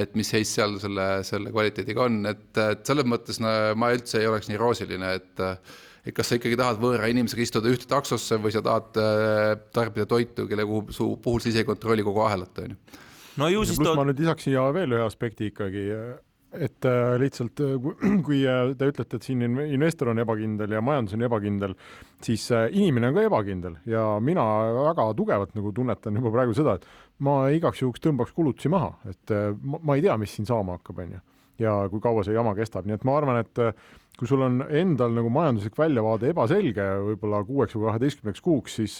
et 0.00 0.16
mis 0.18 0.26
seis 0.26 0.50
seal 0.50 0.80
selle, 0.82 1.04
selle 1.28 1.52
kvaliteediga 1.54 2.08
on, 2.08 2.16
et, 2.26 2.48
et 2.58 2.88
selles 2.88 3.06
mõttes 3.06 3.38
no, 3.38 3.52
ma 3.78 3.92
üldse 3.94 4.18
ei 4.18 4.26
oleks 4.26 4.48
nii 4.50 4.58
roosiline, 4.58 5.12
et 5.20 5.44
et 6.06 6.14
kas 6.14 6.30
sa 6.30 6.38
ikkagi 6.38 6.58
tahad 6.58 6.78
võõra 6.82 7.10
inimesega 7.10 7.42
istuda 7.42 7.72
ühte 7.72 7.88
taksosse 7.90 8.38
või 8.38 8.54
sa 8.54 8.62
tahad 8.62 9.00
tarbida 9.74 10.06
toitu, 10.06 10.46
kelle 10.50 10.66
puhul 10.66 11.42
sa 11.42 11.50
ise 11.50 11.64
ei 11.64 11.68
kontrolli 11.68 12.06
kogu 12.06 12.22
ahelat, 12.26 12.62
on 12.62 12.76
ju. 12.76 13.02
no 13.42 13.50
ju 13.50 13.66
siis 13.66 13.82
pluss 13.82 13.98
ma 13.98 14.06
nüüd 14.06 14.22
lisaks 14.22 14.46
siia 14.46 14.68
veel 14.76 14.94
ühe 14.94 15.02
aspekti 15.06 15.50
ikkagi 15.50 15.88
et 16.54 16.86
äh, 16.88 17.16
lihtsalt 17.20 17.60
äh, 17.60 17.76
kui 18.24 18.42
äh, 18.48 18.72
te 18.78 18.88
ütlete, 18.90 19.18
et 19.18 19.26
siin 19.26 19.42
investor 19.44 20.12
on 20.12 20.22
ebakindel 20.22 20.76
ja 20.76 20.82
majandus 20.84 21.16
on 21.16 21.26
ebakindel, 21.26 21.76
siis 22.24 22.46
inimene 22.70 23.10
on 23.10 23.16
ka 23.18 23.26
ebakindel 23.28 23.78
ja 23.88 24.04
mina 24.24 24.44
väga 24.90 25.08
tugevalt 25.18 25.54
nagu 25.58 25.72
tunnetan 25.76 26.20
juba 26.20 26.32
praegu 26.34 26.56
seda, 26.56 26.76
et 26.78 27.24
ma 27.26 27.38
igaks 27.54 27.82
juhuks 27.82 28.02
tõmbaks 28.04 28.34
kulutusi 28.36 28.72
maha, 28.72 28.94
et 29.10 29.34
ma 29.62 29.96
ei 29.96 30.04
tea, 30.04 30.16
mis 30.20 30.36
siin 30.36 30.48
saama 30.48 30.78
hakkab, 30.78 31.02
onju. 31.06 31.22
Ja 31.62 31.76
kui 31.92 32.02
kaua 32.04 32.24
see 32.26 32.36
jama 32.36 32.54
kestab, 32.58 32.88
nii 32.88 32.98
et 32.98 33.04
ma 33.08 33.16
arvan, 33.18 33.42
et 33.42 33.62
kui 34.16 34.28
sul 34.28 34.44
on 34.46 34.62
endal 34.64 35.12
nagu 35.16 35.30
majanduslik 35.32 35.76
väljavaade 35.78 36.32
ebaselge 36.32 36.86
võib-olla 37.10 37.42
kuueks 37.44 37.76
või 37.76 37.90
kaheteistkümneks 37.90 38.44
kuuks, 38.44 38.78
siis 38.80 38.96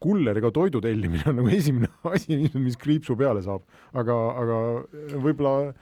kulleriga 0.00 0.50
toidu 0.54 0.80
tellimine 0.84 1.26
on 1.28 1.40
nagu 1.40 1.52
esimene 1.58 1.90
asi, 2.12 2.40
mis 2.56 2.78
kriipsu 2.80 3.16
peale 3.18 3.44
saab, 3.44 3.64
aga, 3.92 4.18
aga 4.44 4.58
võib-olla 5.18 5.72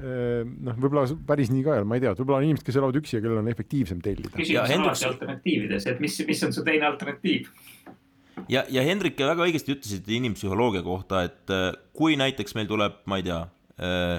Ehm, 0.00 0.54
noh, 0.64 0.76
võib-olla 0.80 1.04
päris 1.28 1.50
nii 1.52 1.64
ka 1.66 1.74
ei 1.74 1.82
ole, 1.82 1.88
ma 1.88 1.98
ei 1.98 2.02
tea, 2.04 2.14
võib-olla 2.16 2.40
on 2.40 2.46
inimesed, 2.46 2.64
kes 2.64 2.78
elavad 2.80 2.96
üksi 3.02 3.18
ja 3.18 3.20
kellel 3.20 3.42
on 3.42 3.50
efektiivsem 3.52 4.00
tellida. 4.04 4.32
küsimus 4.38 4.72
on 4.72 4.84
alati 4.86 5.08
alternatiivides, 5.10 5.86
et 5.92 6.00
mis, 6.00 6.16
mis 6.28 6.44
on 6.46 6.54
su 6.56 6.64
teine 6.64 6.88
alternatiiv? 6.88 7.50
ja, 8.48 8.64
ja 8.72 8.84
Hendrik 8.86 9.20
väga 9.20 9.44
õigesti 9.44 9.76
ütlesid 9.76 10.08
inimpsühholoogia 10.16 10.84
kohta, 10.86 11.26
et 11.28 11.52
kui 11.96 12.16
näiteks 12.20 12.56
meil 12.56 12.70
tuleb, 12.70 13.02
ma 13.04 13.20
ei 13.20 13.26
tea, 13.28 13.42
äh, 13.84 14.14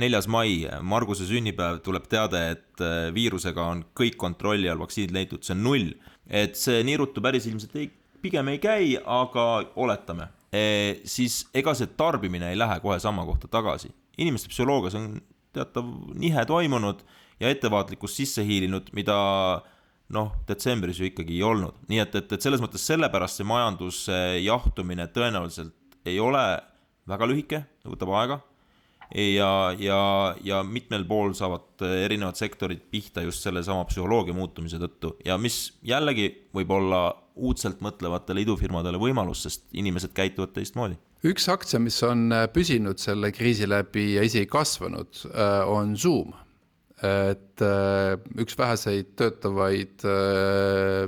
neljas 0.00 0.28
mai, 0.30 0.62
Marguse 0.80 1.26
sünnipäev, 1.28 1.82
tuleb 1.84 2.06
teade, 2.10 2.42
et 2.54 2.84
äh, 2.84 3.08
viirusega 3.14 3.64
on 3.74 3.82
kõik 3.98 4.16
kontrolli 4.20 4.70
all, 4.70 4.80
vaktsiinid 4.80 5.12
leitud, 5.16 5.42
see 5.44 5.56
on 5.56 5.66
null. 5.66 5.90
et 6.30 6.56
see 6.56 6.84
nii 6.86 6.96
ruttu 7.00 7.20
päris 7.20 7.48
ilmselt 7.50 7.74
ei, 7.76 7.90
pigem 8.22 8.48
ei 8.48 8.60
käi, 8.62 8.94
aga 8.96 9.66
oletame, 9.76 10.30
siis 11.08 11.42
ega 11.56 11.72
see 11.74 11.90
tarbimine 11.96 12.52
ei 12.52 12.58
lähe 12.60 12.76
kohe 12.84 12.98
sama 13.00 13.24
kohta 13.26 13.48
tagasi 13.50 13.88
inimeste 14.20 14.50
psühholoogias 14.52 14.96
on 14.98 15.20
teatav 15.52 15.88
nihe 16.18 16.44
toimunud 16.48 17.02
ja 17.40 17.50
ettevaatlikkus 17.52 18.16
sisse 18.16 18.44
hiilinud, 18.46 18.90
mida 18.96 19.16
noh, 20.12 20.32
detsembris 20.48 21.00
ju 21.00 21.08
ikkagi 21.08 21.38
ei 21.38 21.44
olnud, 21.46 21.78
nii 21.88 22.02
et, 22.02 22.16
et, 22.20 22.34
et 22.36 22.44
selles 22.44 22.60
mõttes 22.62 22.84
sellepärast 22.88 23.40
see 23.40 23.48
majanduse 23.48 24.18
jahtumine 24.44 25.08
tõenäoliselt 25.14 25.74
ei 26.08 26.18
ole 26.20 26.44
väga 27.08 27.28
lühike, 27.28 27.62
võtab 27.88 28.12
aega. 28.18 28.40
Ja, 29.14 29.52
ja, 29.78 30.00
ja 30.44 30.62
mitmel 30.64 31.04
pool 31.08 31.34
saavad 31.36 31.84
erinevad 32.04 32.38
sektorid 32.38 32.84
pihta 32.90 33.24
just 33.26 33.44
sellesama 33.44 33.84
psühholoogia 33.90 34.36
muutumise 34.36 34.80
tõttu 34.82 35.16
ja 35.26 35.38
mis 35.38 35.72
jällegi 35.86 36.30
võib 36.54 36.72
olla 36.72 37.04
uudselt 37.36 37.80
mõtlevatele 37.84 38.44
idufirmadele 38.44 39.00
võimalus, 39.00 39.44
sest 39.46 39.66
inimesed 39.76 40.12
käituvad 40.16 40.52
teistmoodi 40.56 40.98
üks 41.26 41.46
aktsia, 41.52 41.80
mis 41.82 41.98
on 42.06 42.30
äh, 42.34 42.46
püsinud 42.52 43.00
selle 43.02 43.30
kriisi 43.34 43.68
läbi 43.70 44.12
ja 44.16 44.24
isegi 44.26 44.48
kasvanud, 44.50 45.24
äh, 45.30 45.60
on 45.70 45.96
Zoom. 45.96 46.34
Et 47.02 47.62
äh, 47.66 48.16
üks 48.42 48.56
väheseid 48.58 49.14
töötavaid 49.18 50.04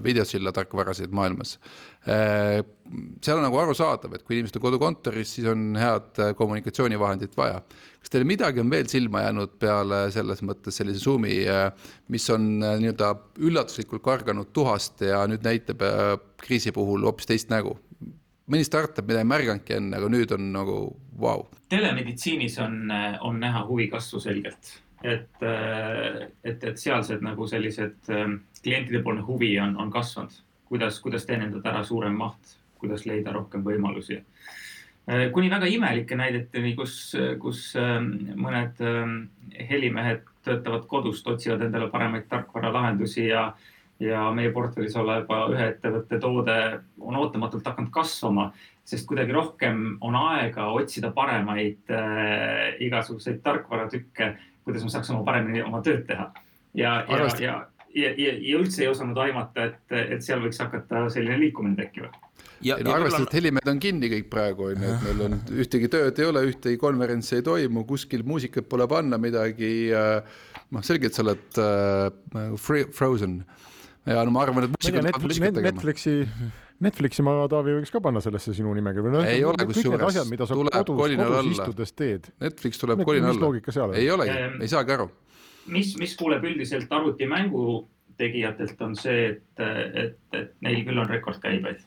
videosilla 0.04 0.52
tarkvarasid 0.54 1.12
maailmas. 1.14 1.58
seal 2.04 3.38
on 3.38 3.46
nagu 3.46 3.56
arusaadav, 3.56 4.12
et 4.12 4.24
kui 4.26 4.36
inimesed 4.36 4.58
on 4.58 4.64
kodukontoris, 4.66 5.30
siis 5.36 5.46
on 5.48 5.78
head 5.80 6.20
kommunikatsioonivahendit 6.36 7.36
vaja. 7.36 7.62
kas 8.02 8.12
teile 8.12 8.28
midagi 8.28 8.60
on 8.60 8.70
veel 8.70 8.90
silma 8.92 9.22
jäänud 9.24 9.54
peale 9.58 10.02
selles 10.12 10.42
mõttes 10.44 10.76
sellise 10.76 11.00
Zoomi, 11.00 11.38
mis 12.12 12.28
on 12.34 12.50
nii-öelda 12.60 13.14
üllatuslikult 13.40 14.04
karganud 14.04 14.52
tuhast 14.52 15.00
ja 15.00 15.24
nüüd 15.30 15.46
näitab 15.46 15.80
kriisi 16.44 16.74
puhul 16.76 17.08
hoopis 17.08 17.30
teist 17.30 17.54
nägu? 17.54 17.78
mõni 18.50 18.64
startup, 18.66 19.06
mida 19.08 19.22
ei 19.22 19.28
märganudki 19.28 19.78
enne, 19.78 19.98
aga 19.98 20.08
nüüd 20.12 20.32
on 20.36 20.48
nagu 20.54 20.78
vau 21.16 21.44
wow.. 21.44 21.44
telemeditsiinis 21.72 22.58
on, 22.62 22.92
on 23.24 23.40
näha 23.40 23.64
huvi 23.68 23.88
kasvu 23.92 24.20
selgelt, 24.22 24.74
et, 25.04 25.42
et, 26.44 26.64
et 26.64 26.78
sealsed 26.80 27.24
nagu 27.24 27.46
sellised 27.48 28.10
ähm, 28.12 28.38
klientidepoolne 28.62 29.24
huvi 29.26 29.52
on, 29.60 29.76
on 29.80 29.90
kasvanud, 29.92 30.36
kuidas, 30.70 31.00
kuidas 31.04 31.26
teenindada 31.28 31.74
ära 31.74 31.82
suurem 31.84 32.16
maht, 32.16 32.56
kuidas 32.80 33.04
leida 33.08 33.34
rohkem 33.36 33.64
võimalusi. 33.66 34.20
Äh, 35.04 35.26
kuni 35.34 35.50
väga 35.52 35.68
imelike 35.68 36.16
näideteni, 36.16 36.72
kus, 36.78 36.96
kus 37.42 37.66
ähm, 37.80 38.10
mõned 38.40 38.80
ähm, 38.80 39.18
helimehed 39.70 40.24
töötavad 40.44 40.88
kodust, 40.88 41.28
otsivad 41.28 41.66
endale 41.68 41.90
paremaid 41.92 42.28
tarkvaralahendusi 42.32 43.28
ja 43.28 43.50
ja 44.02 44.24
meie 44.34 44.50
portfellis 44.52 44.96
oleva 44.98 45.44
ühe 45.52 45.68
ettevõtte 45.70 46.18
toode 46.18 46.56
on 46.98 47.16
ootamatult 47.16 47.66
hakanud 47.70 47.92
kasvama, 47.94 48.48
sest 48.84 49.06
kuidagi 49.08 49.32
rohkem 49.32 49.84
on 50.04 50.16
aega 50.18 50.66
otsida 50.74 51.12
paremaid 51.14 51.92
äh, 51.94 52.74
igasuguseid 52.84 53.38
tarkvaratükke, 53.44 54.34
kuidas 54.64 54.84
me 54.84 54.92
saaks 54.92 55.12
oma 55.14 55.24
paremini 55.26 55.62
oma 55.64 55.82
tööd 55.84 56.04
teha. 56.08 56.30
ja, 56.74 56.98
ja, 57.08 57.24
ja, 57.40 57.56
ja, 57.94 58.10
ja, 58.10 58.34
ja 58.34 58.60
üldse 58.60 58.84
ei 58.84 58.90
osanud 58.90 59.18
aimata, 59.22 59.70
et, 59.70 59.98
et 60.16 60.24
seal 60.26 60.42
võiks 60.44 60.60
hakata 60.62 61.06
selline 61.14 61.38
liikumine 61.40 61.78
tekkima 61.78 62.10
ja, 62.64 62.78
ja 62.78 62.94
arvestades, 62.96 63.28
et 63.28 63.36
helimehed 63.38 63.70
on 63.70 63.80
kinni 63.82 64.10
kõik 64.12 64.30
praegu 64.32 64.70
on 64.70 64.82
ju, 64.82 64.94
et 64.94 65.06
meil 65.08 65.22
on 65.26 65.36
ühtegi 65.64 65.90
tööd 65.92 66.18
ei 66.20 66.28
ole, 66.28 66.44
ühtegi 66.50 66.80
konverentsi 66.80 67.38
ei 67.38 67.46
toimu, 67.46 67.84
kuskil 67.88 68.24
muusikat 68.26 68.68
pole 68.70 68.88
panna 68.90 69.18
midagi. 69.20 69.92
noh, 70.74 70.82
selgelt 70.86 71.14
sa 71.14 71.22
oled 71.22 71.60
äh, 71.60 72.56
free, 72.58 72.88
frozen 72.92 73.42
ja 74.06 74.24
no 74.24 74.34
ma 74.34 74.44
arvan, 74.44 74.66
et 74.66 74.74
muusika 74.74 75.02
peab 75.04 75.20
muusikat 75.22 75.58
tegema. 75.58 75.72
Netflixi, 75.72 76.16
Netflixi 76.84 77.24
ma, 77.26 77.34
Taavi, 77.50 77.78
võiks 77.78 77.92
ka 77.94 78.02
panna 78.04 78.22
sellesse 78.24 78.54
sinu 78.56 78.74
nimekirja. 78.76 79.14
No, 79.14 79.24
ei 79.28 79.44
ole 79.46 79.66
kusjuures, 79.68 80.18
tuleb 80.50 80.90
kolinal 80.90 81.38
alla. 81.40 81.68
Netflix 82.44 82.80
tuleb 82.80 83.04
kolinal 83.04 83.30
alla. 83.30 83.34
mis 83.34 83.42
loogika 83.42 83.74
seal 83.74 83.92
on? 83.92 83.98
ei 84.00 84.10
olegi 84.12 84.36
ei 84.60 84.70
saagi 84.70 84.96
aru. 84.98 85.08
mis, 85.72 85.94
mis 86.00 86.16
kuuleb 86.20 86.44
üldiselt 86.44 86.92
arvutimängu 86.92 87.66
tegijatelt 88.16 88.80
on 88.82 88.94
see, 88.96 89.28
et, 89.32 89.64
et, 90.04 90.18
et 90.32 90.54
neil 90.62 90.84
küll 90.86 91.02
on 91.02 91.10
rekordkäibeid. 91.10 91.82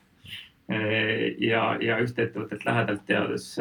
ja, 1.39 1.62
ja 1.80 2.00
ühte 2.04 2.26
ettevõtet 2.26 2.66
lähedalt 2.68 3.06
teades 3.08 3.54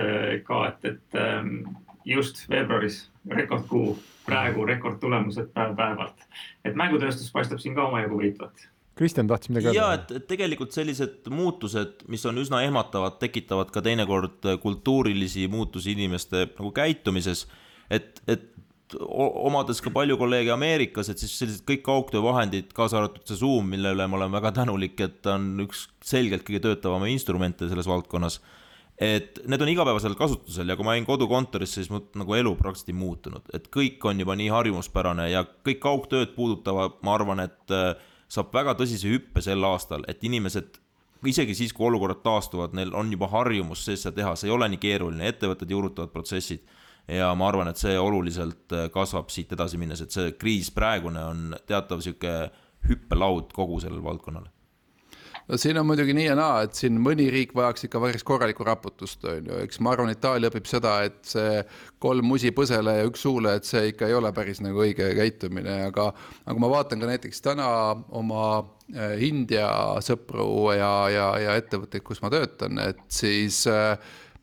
ka, 0.48 0.62
et, 0.72 0.88
et 0.90 1.18
ehm, 1.20 1.60
just 2.06 2.42
veebruaris 2.50 3.04
rekordkuu 3.30 3.92
praegu 4.26 4.64
rekordtulemused 4.66 5.52
päev-päevalt. 5.54 6.26
et 6.64 6.74
mängutööstus 6.74 7.30
paistab 7.32 7.62
siin 7.62 7.74
ka 7.78 7.86
omajagu 7.86 8.18
võitvat. 8.22 8.66
Kristjan 8.96 9.28
tahtis 9.28 9.50
midagi 9.52 9.70
öelda? 9.70 9.78
jaa, 9.78 9.94
et, 9.98 10.12
et 10.18 10.26
tegelikult 10.30 10.72
sellised 10.72 11.30
muutused, 11.32 12.04
mis 12.12 12.24
on 12.28 12.40
üsna 12.40 12.62
ehmatavad, 12.64 13.18
tekitavad 13.20 13.72
ka 13.74 13.82
teinekord 13.84 14.48
kultuurilisi 14.62 15.46
muutusi 15.52 15.92
inimeste 15.92 16.46
nagu 16.48 16.72
käitumises. 16.76 17.46
et, 17.90 18.22
et 18.26 18.52
omades 18.96 19.80
ka 19.82 19.90
palju 19.90 20.14
kolleege 20.20 20.52
Ameerikas, 20.54 21.10
et 21.10 21.18
siis 21.18 21.32
sellised 21.40 21.64
kõik 21.66 21.82
kaugtöövahendid, 21.88 22.70
kaasa 22.74 23.00
arvatud 23.00 23.26
see 23.26 23.40
Zoom, 23.40 23.72
mille 23.74 23.90
üle 23.96 24.06
ma 24.06 24.20
olen 24.20 24.34
väga 24.36 24.52
tänulik, 24.60 25.00
et 25.02 25.18
ta 25.26 25.34
on 25.34 25.48
üks 25.64 25.88
selgelt 26.06 26.46
kõige 26.46 26.62
töötavamaid 26.68 27.16
instrumente 27.16 27.66
selles 27.68 27.88
valdkonnas 27.90 28.38
et 28.96 29.42
need 29.44 29.60
on 29.60 29.68
igapäevasel 29.68 30.14
kasutusel 30.16 30.70
ja 30.70 30.76
kui 30.76 30.86
ma 30.86 30.94
jäin 30.96 31.04
kodukontoris, 31.04 31.74
siis 31.76 31.90
mu 31.92 32.00
nagu 32.16 32.36
elu 32.38 32.54
praktiliselt 32.56 32.94
ei 32.94 33.00
muutunud, 33.00 33.50
et 33.56 33.66
kõik 33.72 34.04
on 34.08 34.22
juba 34.22 34.36
nii 34.38 34.48
harjumuspärane 34.54 35.28
ja 35.34 35.42
kõik 35.66 35.82
kaugtööd 35.82 36.32
puudutavad, 36.36 36.96
ma 37.04 37.16
arvan, 37.18 37.42
et 37.44 37.74
äh, 37.74 37.92
saab 38.28 38.52
väga 38.54 38.74
tõsise 38.78 39.10
hüppe 39.10 39.42
sel 39.44 39.64
aastal, 39.64 40.04
et 40.08 40.24
inimesed 40.24 40.80
isegi 41.26 41.54
siis, 41.58 41.72
kui 41.74 41.88
olukorrad 41.88 42.22
taastuvad, 42.24 42.74
neil 42.76 42.92
on 42.94 43.10
juba 43.12 43.28
harjumus 43.32 43.84
sees 43.86 44.04
seda 44.04 44.16
teha, 44.20 44.34
see 44.36 44.50
ei 44.50 44.54
ole 44.54 44.68
nii 44.72 44.82
keeruline, 44.82 45.30
ettevõtted 45.32 45.70
juurutavad 45.70 46.12
protsessid. 46.14 46.66
ja 47.08 47.30
ma 47.38 47.46
arvan, 47.48 47.68
et 47.70 47.78
see 47.78 47.94
oluliselt 47.98 48.72
äh, 48.74 48.88
kasvab 48.90 49.30
siit 49.30 49.52
edasi 49.54 49.78
minnes, 49.78 50.00
et 50.02 50.10
see 50.10 50.32
kriis 50.34 50.72
praegune 50.74 51.22
on 51.22 51.54
teatav 51.66 52.02
sihuke 52.02 52.50
hüppelaud 52.88 53.52
kogu 53.54 53.78
sellele 53.80 54.02
valdkonnale 54.02 54.50
no 55.48 55.58
siin 55.60 55.78
on 55.78 55.86
muidugi 55.86 56.14
nii 56.16 56.26
ja 56.26 56.34
naa, 56.38 56.64
et 56.66 56.78
siin 56.78 56.98
mõni 57.02 57.28
riik 57.32 57.54
vajaks 57.56 57.86
ikka 57.86 58.00
päris 58.02 58.24
korralikku 58.26 58.66
raputust, 58.66 59.24
on 59.30 59.50
ju, 59.50 59.60
eks 59.62 59.80
ma 59.84 59.92
arvan, 59.94 60.10
Itaalia 60.14 60.50
õpib 60.50 60.66
seda, 60.70 60.96
et 61.06 61.20
see 61.28 61.62
kolm 62.02 62.26
musi 62.32 62.52
põsele 62.56 62.96
ja 62.98 63.06
üks 63.08 63.22
suule, 63.26 63.56
et 63.58 63.68
see 63.68 63.92
ikka 63.92 64.10
ei 64.10 64.16
ole 64.18 64.32
päris 64.36 64.62
nagu 64.64 64.82
õige 64.82 65.12
käitumine, 65.18 65.78
aga 65.90 66.10
aga 66.46 66.58
ma 66.62 66.70
vaatan 66.72 67.02
ka 67.02 67.10
näiteks 67.10 67.42
täna 67.44 67.68
oma 68.18 68.46
äh, 68.58 69.16
India 69.26 69.68
sõpru 70.04 70.48
ja, 70.76 70.92
ja, 71.12 71.32
ja 71.42 71.58
ettevõtteid, 71.60 72.04
kus 72.06 72.22
ma 72.24 72.32
töötan, 72.34 72.80
et 72.82 73.02
siis 73.12 73.62
äh, 73.70 73.94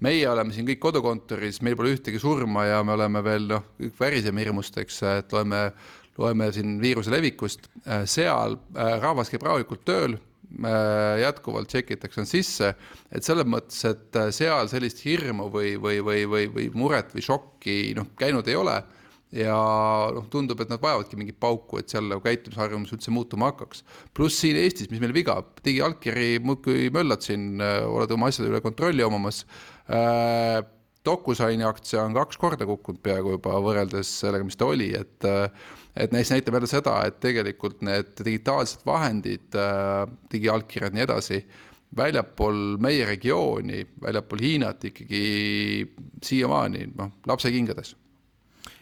meie 0.03 0.27
oleme 0.29 0.55
siin 0.55 0.67
kõik 0.71 0.81
kodukontoris, 0.83 1.61
meil 1.63 1.77
pole 1.79 1.95
ühtegi 1.97 2.21
surma 2.21 2.67
ja 2.69 2.83
me 2.83 2.95
oleme 2.95 3.23
veel 3.25 3.49
noh, 3.51 3.67
kõik 3.79 3.99
väriseme 3.99 4.43
hirmust, 4.43 4.79
eks, 4.79 5.03
et 5.19 5.35
loeme, 5.35 5.65
loeme 6.19 6.51
siin 6.55 6.77
viiruse 6.81 7.11
levikust, 7.11 7.67
seal 8.07 8.59
rahvas 8.75 9.31
käib 9.31 9.47
rahulikult 9.47 9.83
tööl 9.87 10.19
jätkuvalt 11.23 11.71
tšekitakse 11.71 12.25
sisse, 12.29 12.73
et 13.09 13.25
selles 13.25 13.47
mõttes, 13.49 13.79
et 13.89 14.19
seal 14.35 14.69
sellist 14.69 15.01
hirmu 15.05 15.49
või, 15.53 15.75
või, 15.81 16.01
või, 16.05 16.25
või, 16.29 16.49
või 16.53 16.67
muret 16.77 17.15
või 17.15 17.25
šokki 17.25 17.77
noh, 17.97 18.11
käinud 18.19 18.47
ei 18.51 18.59
ole 18.59 18.77
ja 19.33 19.55
noh, 20.13 20.27
tundub, 20.31 20.61
et 20.61 20.69
nad 20.69 20.81
vajavadki 20.81 21.17
mingit 21.17 21.39
pauku, 21.41 21.79
et 21.81 21.89
seal 21.91 22.05
nagu 22.09 22.21
käitumisharjumus 22.25 22.93
üldse 22.93 23.13
muutuma 23.13 23.49
hakkaks. 23.51 23.83
pluss 24.13 24.43
siin 24.43 24.59
Eestis, 24.61 24.91
mis 24.91 25.01
meil 25.01 25.15
viga, 25.15 25.39
digiallkiri 25.65 26.37
muudkui 26.45 26.91
möllad 26.93 27.25
siin, 27.25 27.57
oled 27.61 28.13
oma 28.13 28.29
asjade 28.29 28.51
üle 28.51 28.63
kontrolli 28.63 29.05
omamas 29.05 29.43
äh,. 29.89 30.61
DocuSigni 31.03 31.65
aktsia 31.67 31.99
on 31.99 32.13
kaks 32.15 32.37
korda 32.39 32.63
kukkunud 32.63 33.01
peaaegu 33.03 33.33
juba 33.33 33.57
võrreldes 33.59 34.07
sellega, 34.21 34.45
mis 34.47 34.55
ta 34.55 34.69
oli, 34.71 34.85
et 34.95 35.25
et 35.95 36.13
neist 36.13 36.33
näitab 36.33 36.57
jälle 36.57 36.69
seda, 36.69 36.95
et 37.07 37.19
tegelikult 37.23 37.83
need 37.85 38.15
digitaalsed 38.25 38.85
vahendid 38.85 39.57
äh,, 39.59 40.07
digiallkirjad, 40.31 40.95
nii 40.95 41.05
edasi, 41.05 41.41
väljapool 41.97 42.79
meie 42.81 43.05
regiooni, 43.05 43.83
väljapool 44.01 44.41
Hiinat 44.41 44.87
ikkagi 44.89 45.25
siiamaani 46.25 46.87
noh, 46.97 47.13
lapsekingades. 47.29 47.93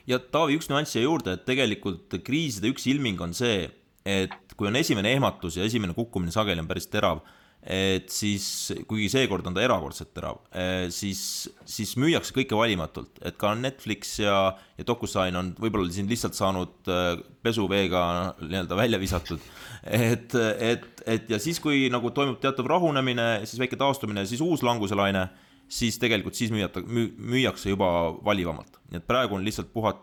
Ja 0.08 0.20
Taavi, 0.20 0.56
üks 0.58 0.72
nüanss 0.72 0.96
siia 0.96 1.06
juurde, 1.06 1.36
et 1.36 1.46
tegelikult 1.46 2.16
kriiside 2.26 2.72
üks 2.72 2.88
ilming 2.90 3.22
on 3.22 3.36
see, 3.38 3.68
et 4.08 4.56
kui 4.58 4.70
on 4.70 4.80
esimene 4.80 5.12
ehmatus 5.16 5.60
ja 5.60 5.68
esimene 5.68 5.94
kukkumine 5.98 6.34
sageli 6.34 6.64
on 6.64 6.70
päris 6.70 6.90
terav, 6.92 7.22
et 7.62 8.10
siis, 8.10 8.46
kuigi 8.90 9.10
seekord 9.14 9.46
on 9.46 9.54
ta 9.54 9.62
erakordselt 9.62 10.10
terav, 10.16 10.40
eh, 10.58 10.88
siis, 10.94 11.22
siis 11.68 11.94
müüakse 12.02 12.34
kõike 12.34 12.58
valimatult, 12.58 13.20
et 13.22 13.38
ka 13.42 13.54
Netflix 13.58 14.16
ja, 14.24 14.38
ja 14.80 14.88
DocuSign 14.88 15.38
on 15.38 15.54
võib-olla 15.62 15.92
siin 15.94 16.10
lihtsalt 16.10 16.38
saanud 16.38 16.90
eh, 16.90 17.22
pesuveega 17.46 18.02
nii-öelda 18.42 18.80
välja 18.80 19.02
visatud. 19.02 19.46
et, 19.86 20.34
et, 20.58 21.06
et 21.06 21.30
ja 21.30 21.40
siis, 21.42 21.62
kui 21.62 21.86
nagu 21.94 22.10
toimub 22.16 22.42
teatav 22.42 22.70
rahunemine, 22.72 23.30
siis 23.46 23.62
väike 23.62 23.78
taastumine, 23.78 24.26
siis 24.30 24.42
uus 24.42 24.66
languselaine 24.66 25.28
siis 25.72 25.98
tegelikult 26.02 26.36
siis 26.38 26.52
müüjata, 26.52 26.84
müüakse 26.84 27.72
juba 27.72 27.88
valivamalt. 28.26 28.80
nii 28.92 29.00
et 29.00 29.08
praegu 29.08 29.38
on 29.38 29.46
lihtsalt 29.46 29.72
puhat, 29.74 30.02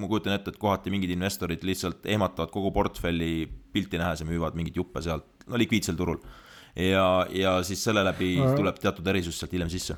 ma 0.00 0.08
kujutan 0.08 0.32
ette, 0.32 0.54
et 0.54 0.60
kohati 0.60 0.92
mingid 0.92 1.12
investorid 1.12 1.64
lihtsalt 1.66 2.06
ehmatavad 2.08 2.52
kogu 2.54 2.70
portfelli 2.72 3.44
pilti 3.74 4.00
nähes 4.00 4.22
ja 4.22 4.28
müüvad 4.28 4.56
mingeid 4.56 4.78
juppe 4.80 5.02
sealt, 5.04 5.26
no 5.46 5.60
likviidsel 5.60 5.98
turul. 5.98 6.22
Ja, 6.88 7.26
ja 7.34 7.58
siis 7.66 7.82
selle 7.84 8.04
läbi 8.06 8.36
tuleb 8.56 8.80
teatud 8.80 9.06
erisus 9.12 9.38
sealt 9.40 9.52
hiljem 9.56 9.70
sisse. 9.72 9.96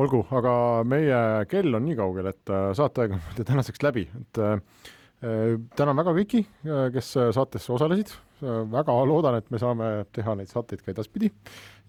Olgu, 0.00 0.24
aga 0.34 0.52
meie 0.90 1.18
kell 1.46 1.76
on 1.78 1.84
nii 1.86 1.96
kaugel, 1.98 2.26
et 2.32 2.50
äh, 2.50 2.72
saateaeg 2.74 3.14
on 3.14 3.22
tänaseks 3.50 3.82
läbi, 3.86 4.08
et 4.10 4.40
äh, 4.42 4.56
äh, 5.22 5.52
tänan 5.78 6.00
väga 6.00 6.16
kõiki, 6.16 6.42
kes 6.94 7.12
saates 7.36 7.68
osalesid, 7.70 8.10
väga 8.72 8.96
loodan, 9.06 9.38
et 9.38 9.46
me 9.54 9.60
saame 9.62 9.90
teha 10.12 10.34
neid 10.36 10.50
saateid 10.50 10.82
ka 10.84 10.90
edaspidi. 10.92 11.30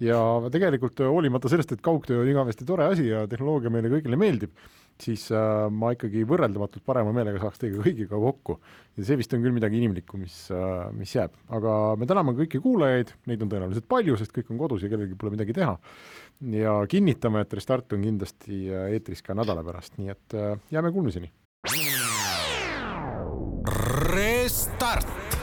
Ja 0.04 0.20
tegelikult 0.54 1.02
hoolimata 1.04 1.50
sellest, 1.52 1.74
et 1.74 1.84
kaugtöö 1.84 2.22
on 2.22 2.30
igavesti 2.30 2.68
tore 2.68 2.86
asi 2.94 3.10
ja 3.10 3.26
tehnoloogia 3.32 3.74
meile 3.74 3.90
kõigile 3.92 4.20
meeldib, 4.22 4.54
siis 5.02 5.26
äh, 5.36 5.66
ma 5.74 5.92
ikkagi 5.96 6.24
võrreldamatult 6.28 6.86
parema 6.88 7.14
meelega 7.16 7.42
saaks 7.42 7.62
teiega 7.62 7.84
kõigiga 7.84 8.20
kokku. 8.22 8.58
ja 8.96 9.08
see 9.08 9.20
vist 9.20 9.34
on 9.36 9.44
küll 9.44 9.56
midagi 9.56 9.80
inimlikku, 9.82 10.20
mis 10.22 10.38
äh,, 10.56 10.88
mis 10.96 11.16
jääb, 11.16 11.36
aga 11.58 11.96
me 12.00 12.08
täname 12.10 12.36
kõiki 12.38 12.62
kuulajaid, 12.64 13.12
neid 13.30 13.44
on 13.44 13.52
tõenäoliselt 13.52 13.90
palju, 13.92 14.18
sest 14.20 14.36
kõik 14.36 14.54
on 14.54 14.62
kodus 14.62 14.86
ja 14.86 14.92
kellelgi 14.92 15.18
pole 15.20 15.36
midagi 15.36 15.56
teha. 15.58 15.76
ja 16.56 16.78
kinnitame, 16.92 17.44
et 17.46 17.54
Restart 17.60 17.98
on 17.98 18.06
kindlasti 18.08 18.66
äh, 18.72 18.90
eetris 18.96 19.24
ka 19.26 19.38
nädala 19.38 19.66
pärast, 19.68 20.00
nii 20.00 20.14
et 20.16 20.38
äh, 20.40 20.56
jääme 20.72 20.94
kuulmiseni. 20.96 21.32
Restart 24.16 25.35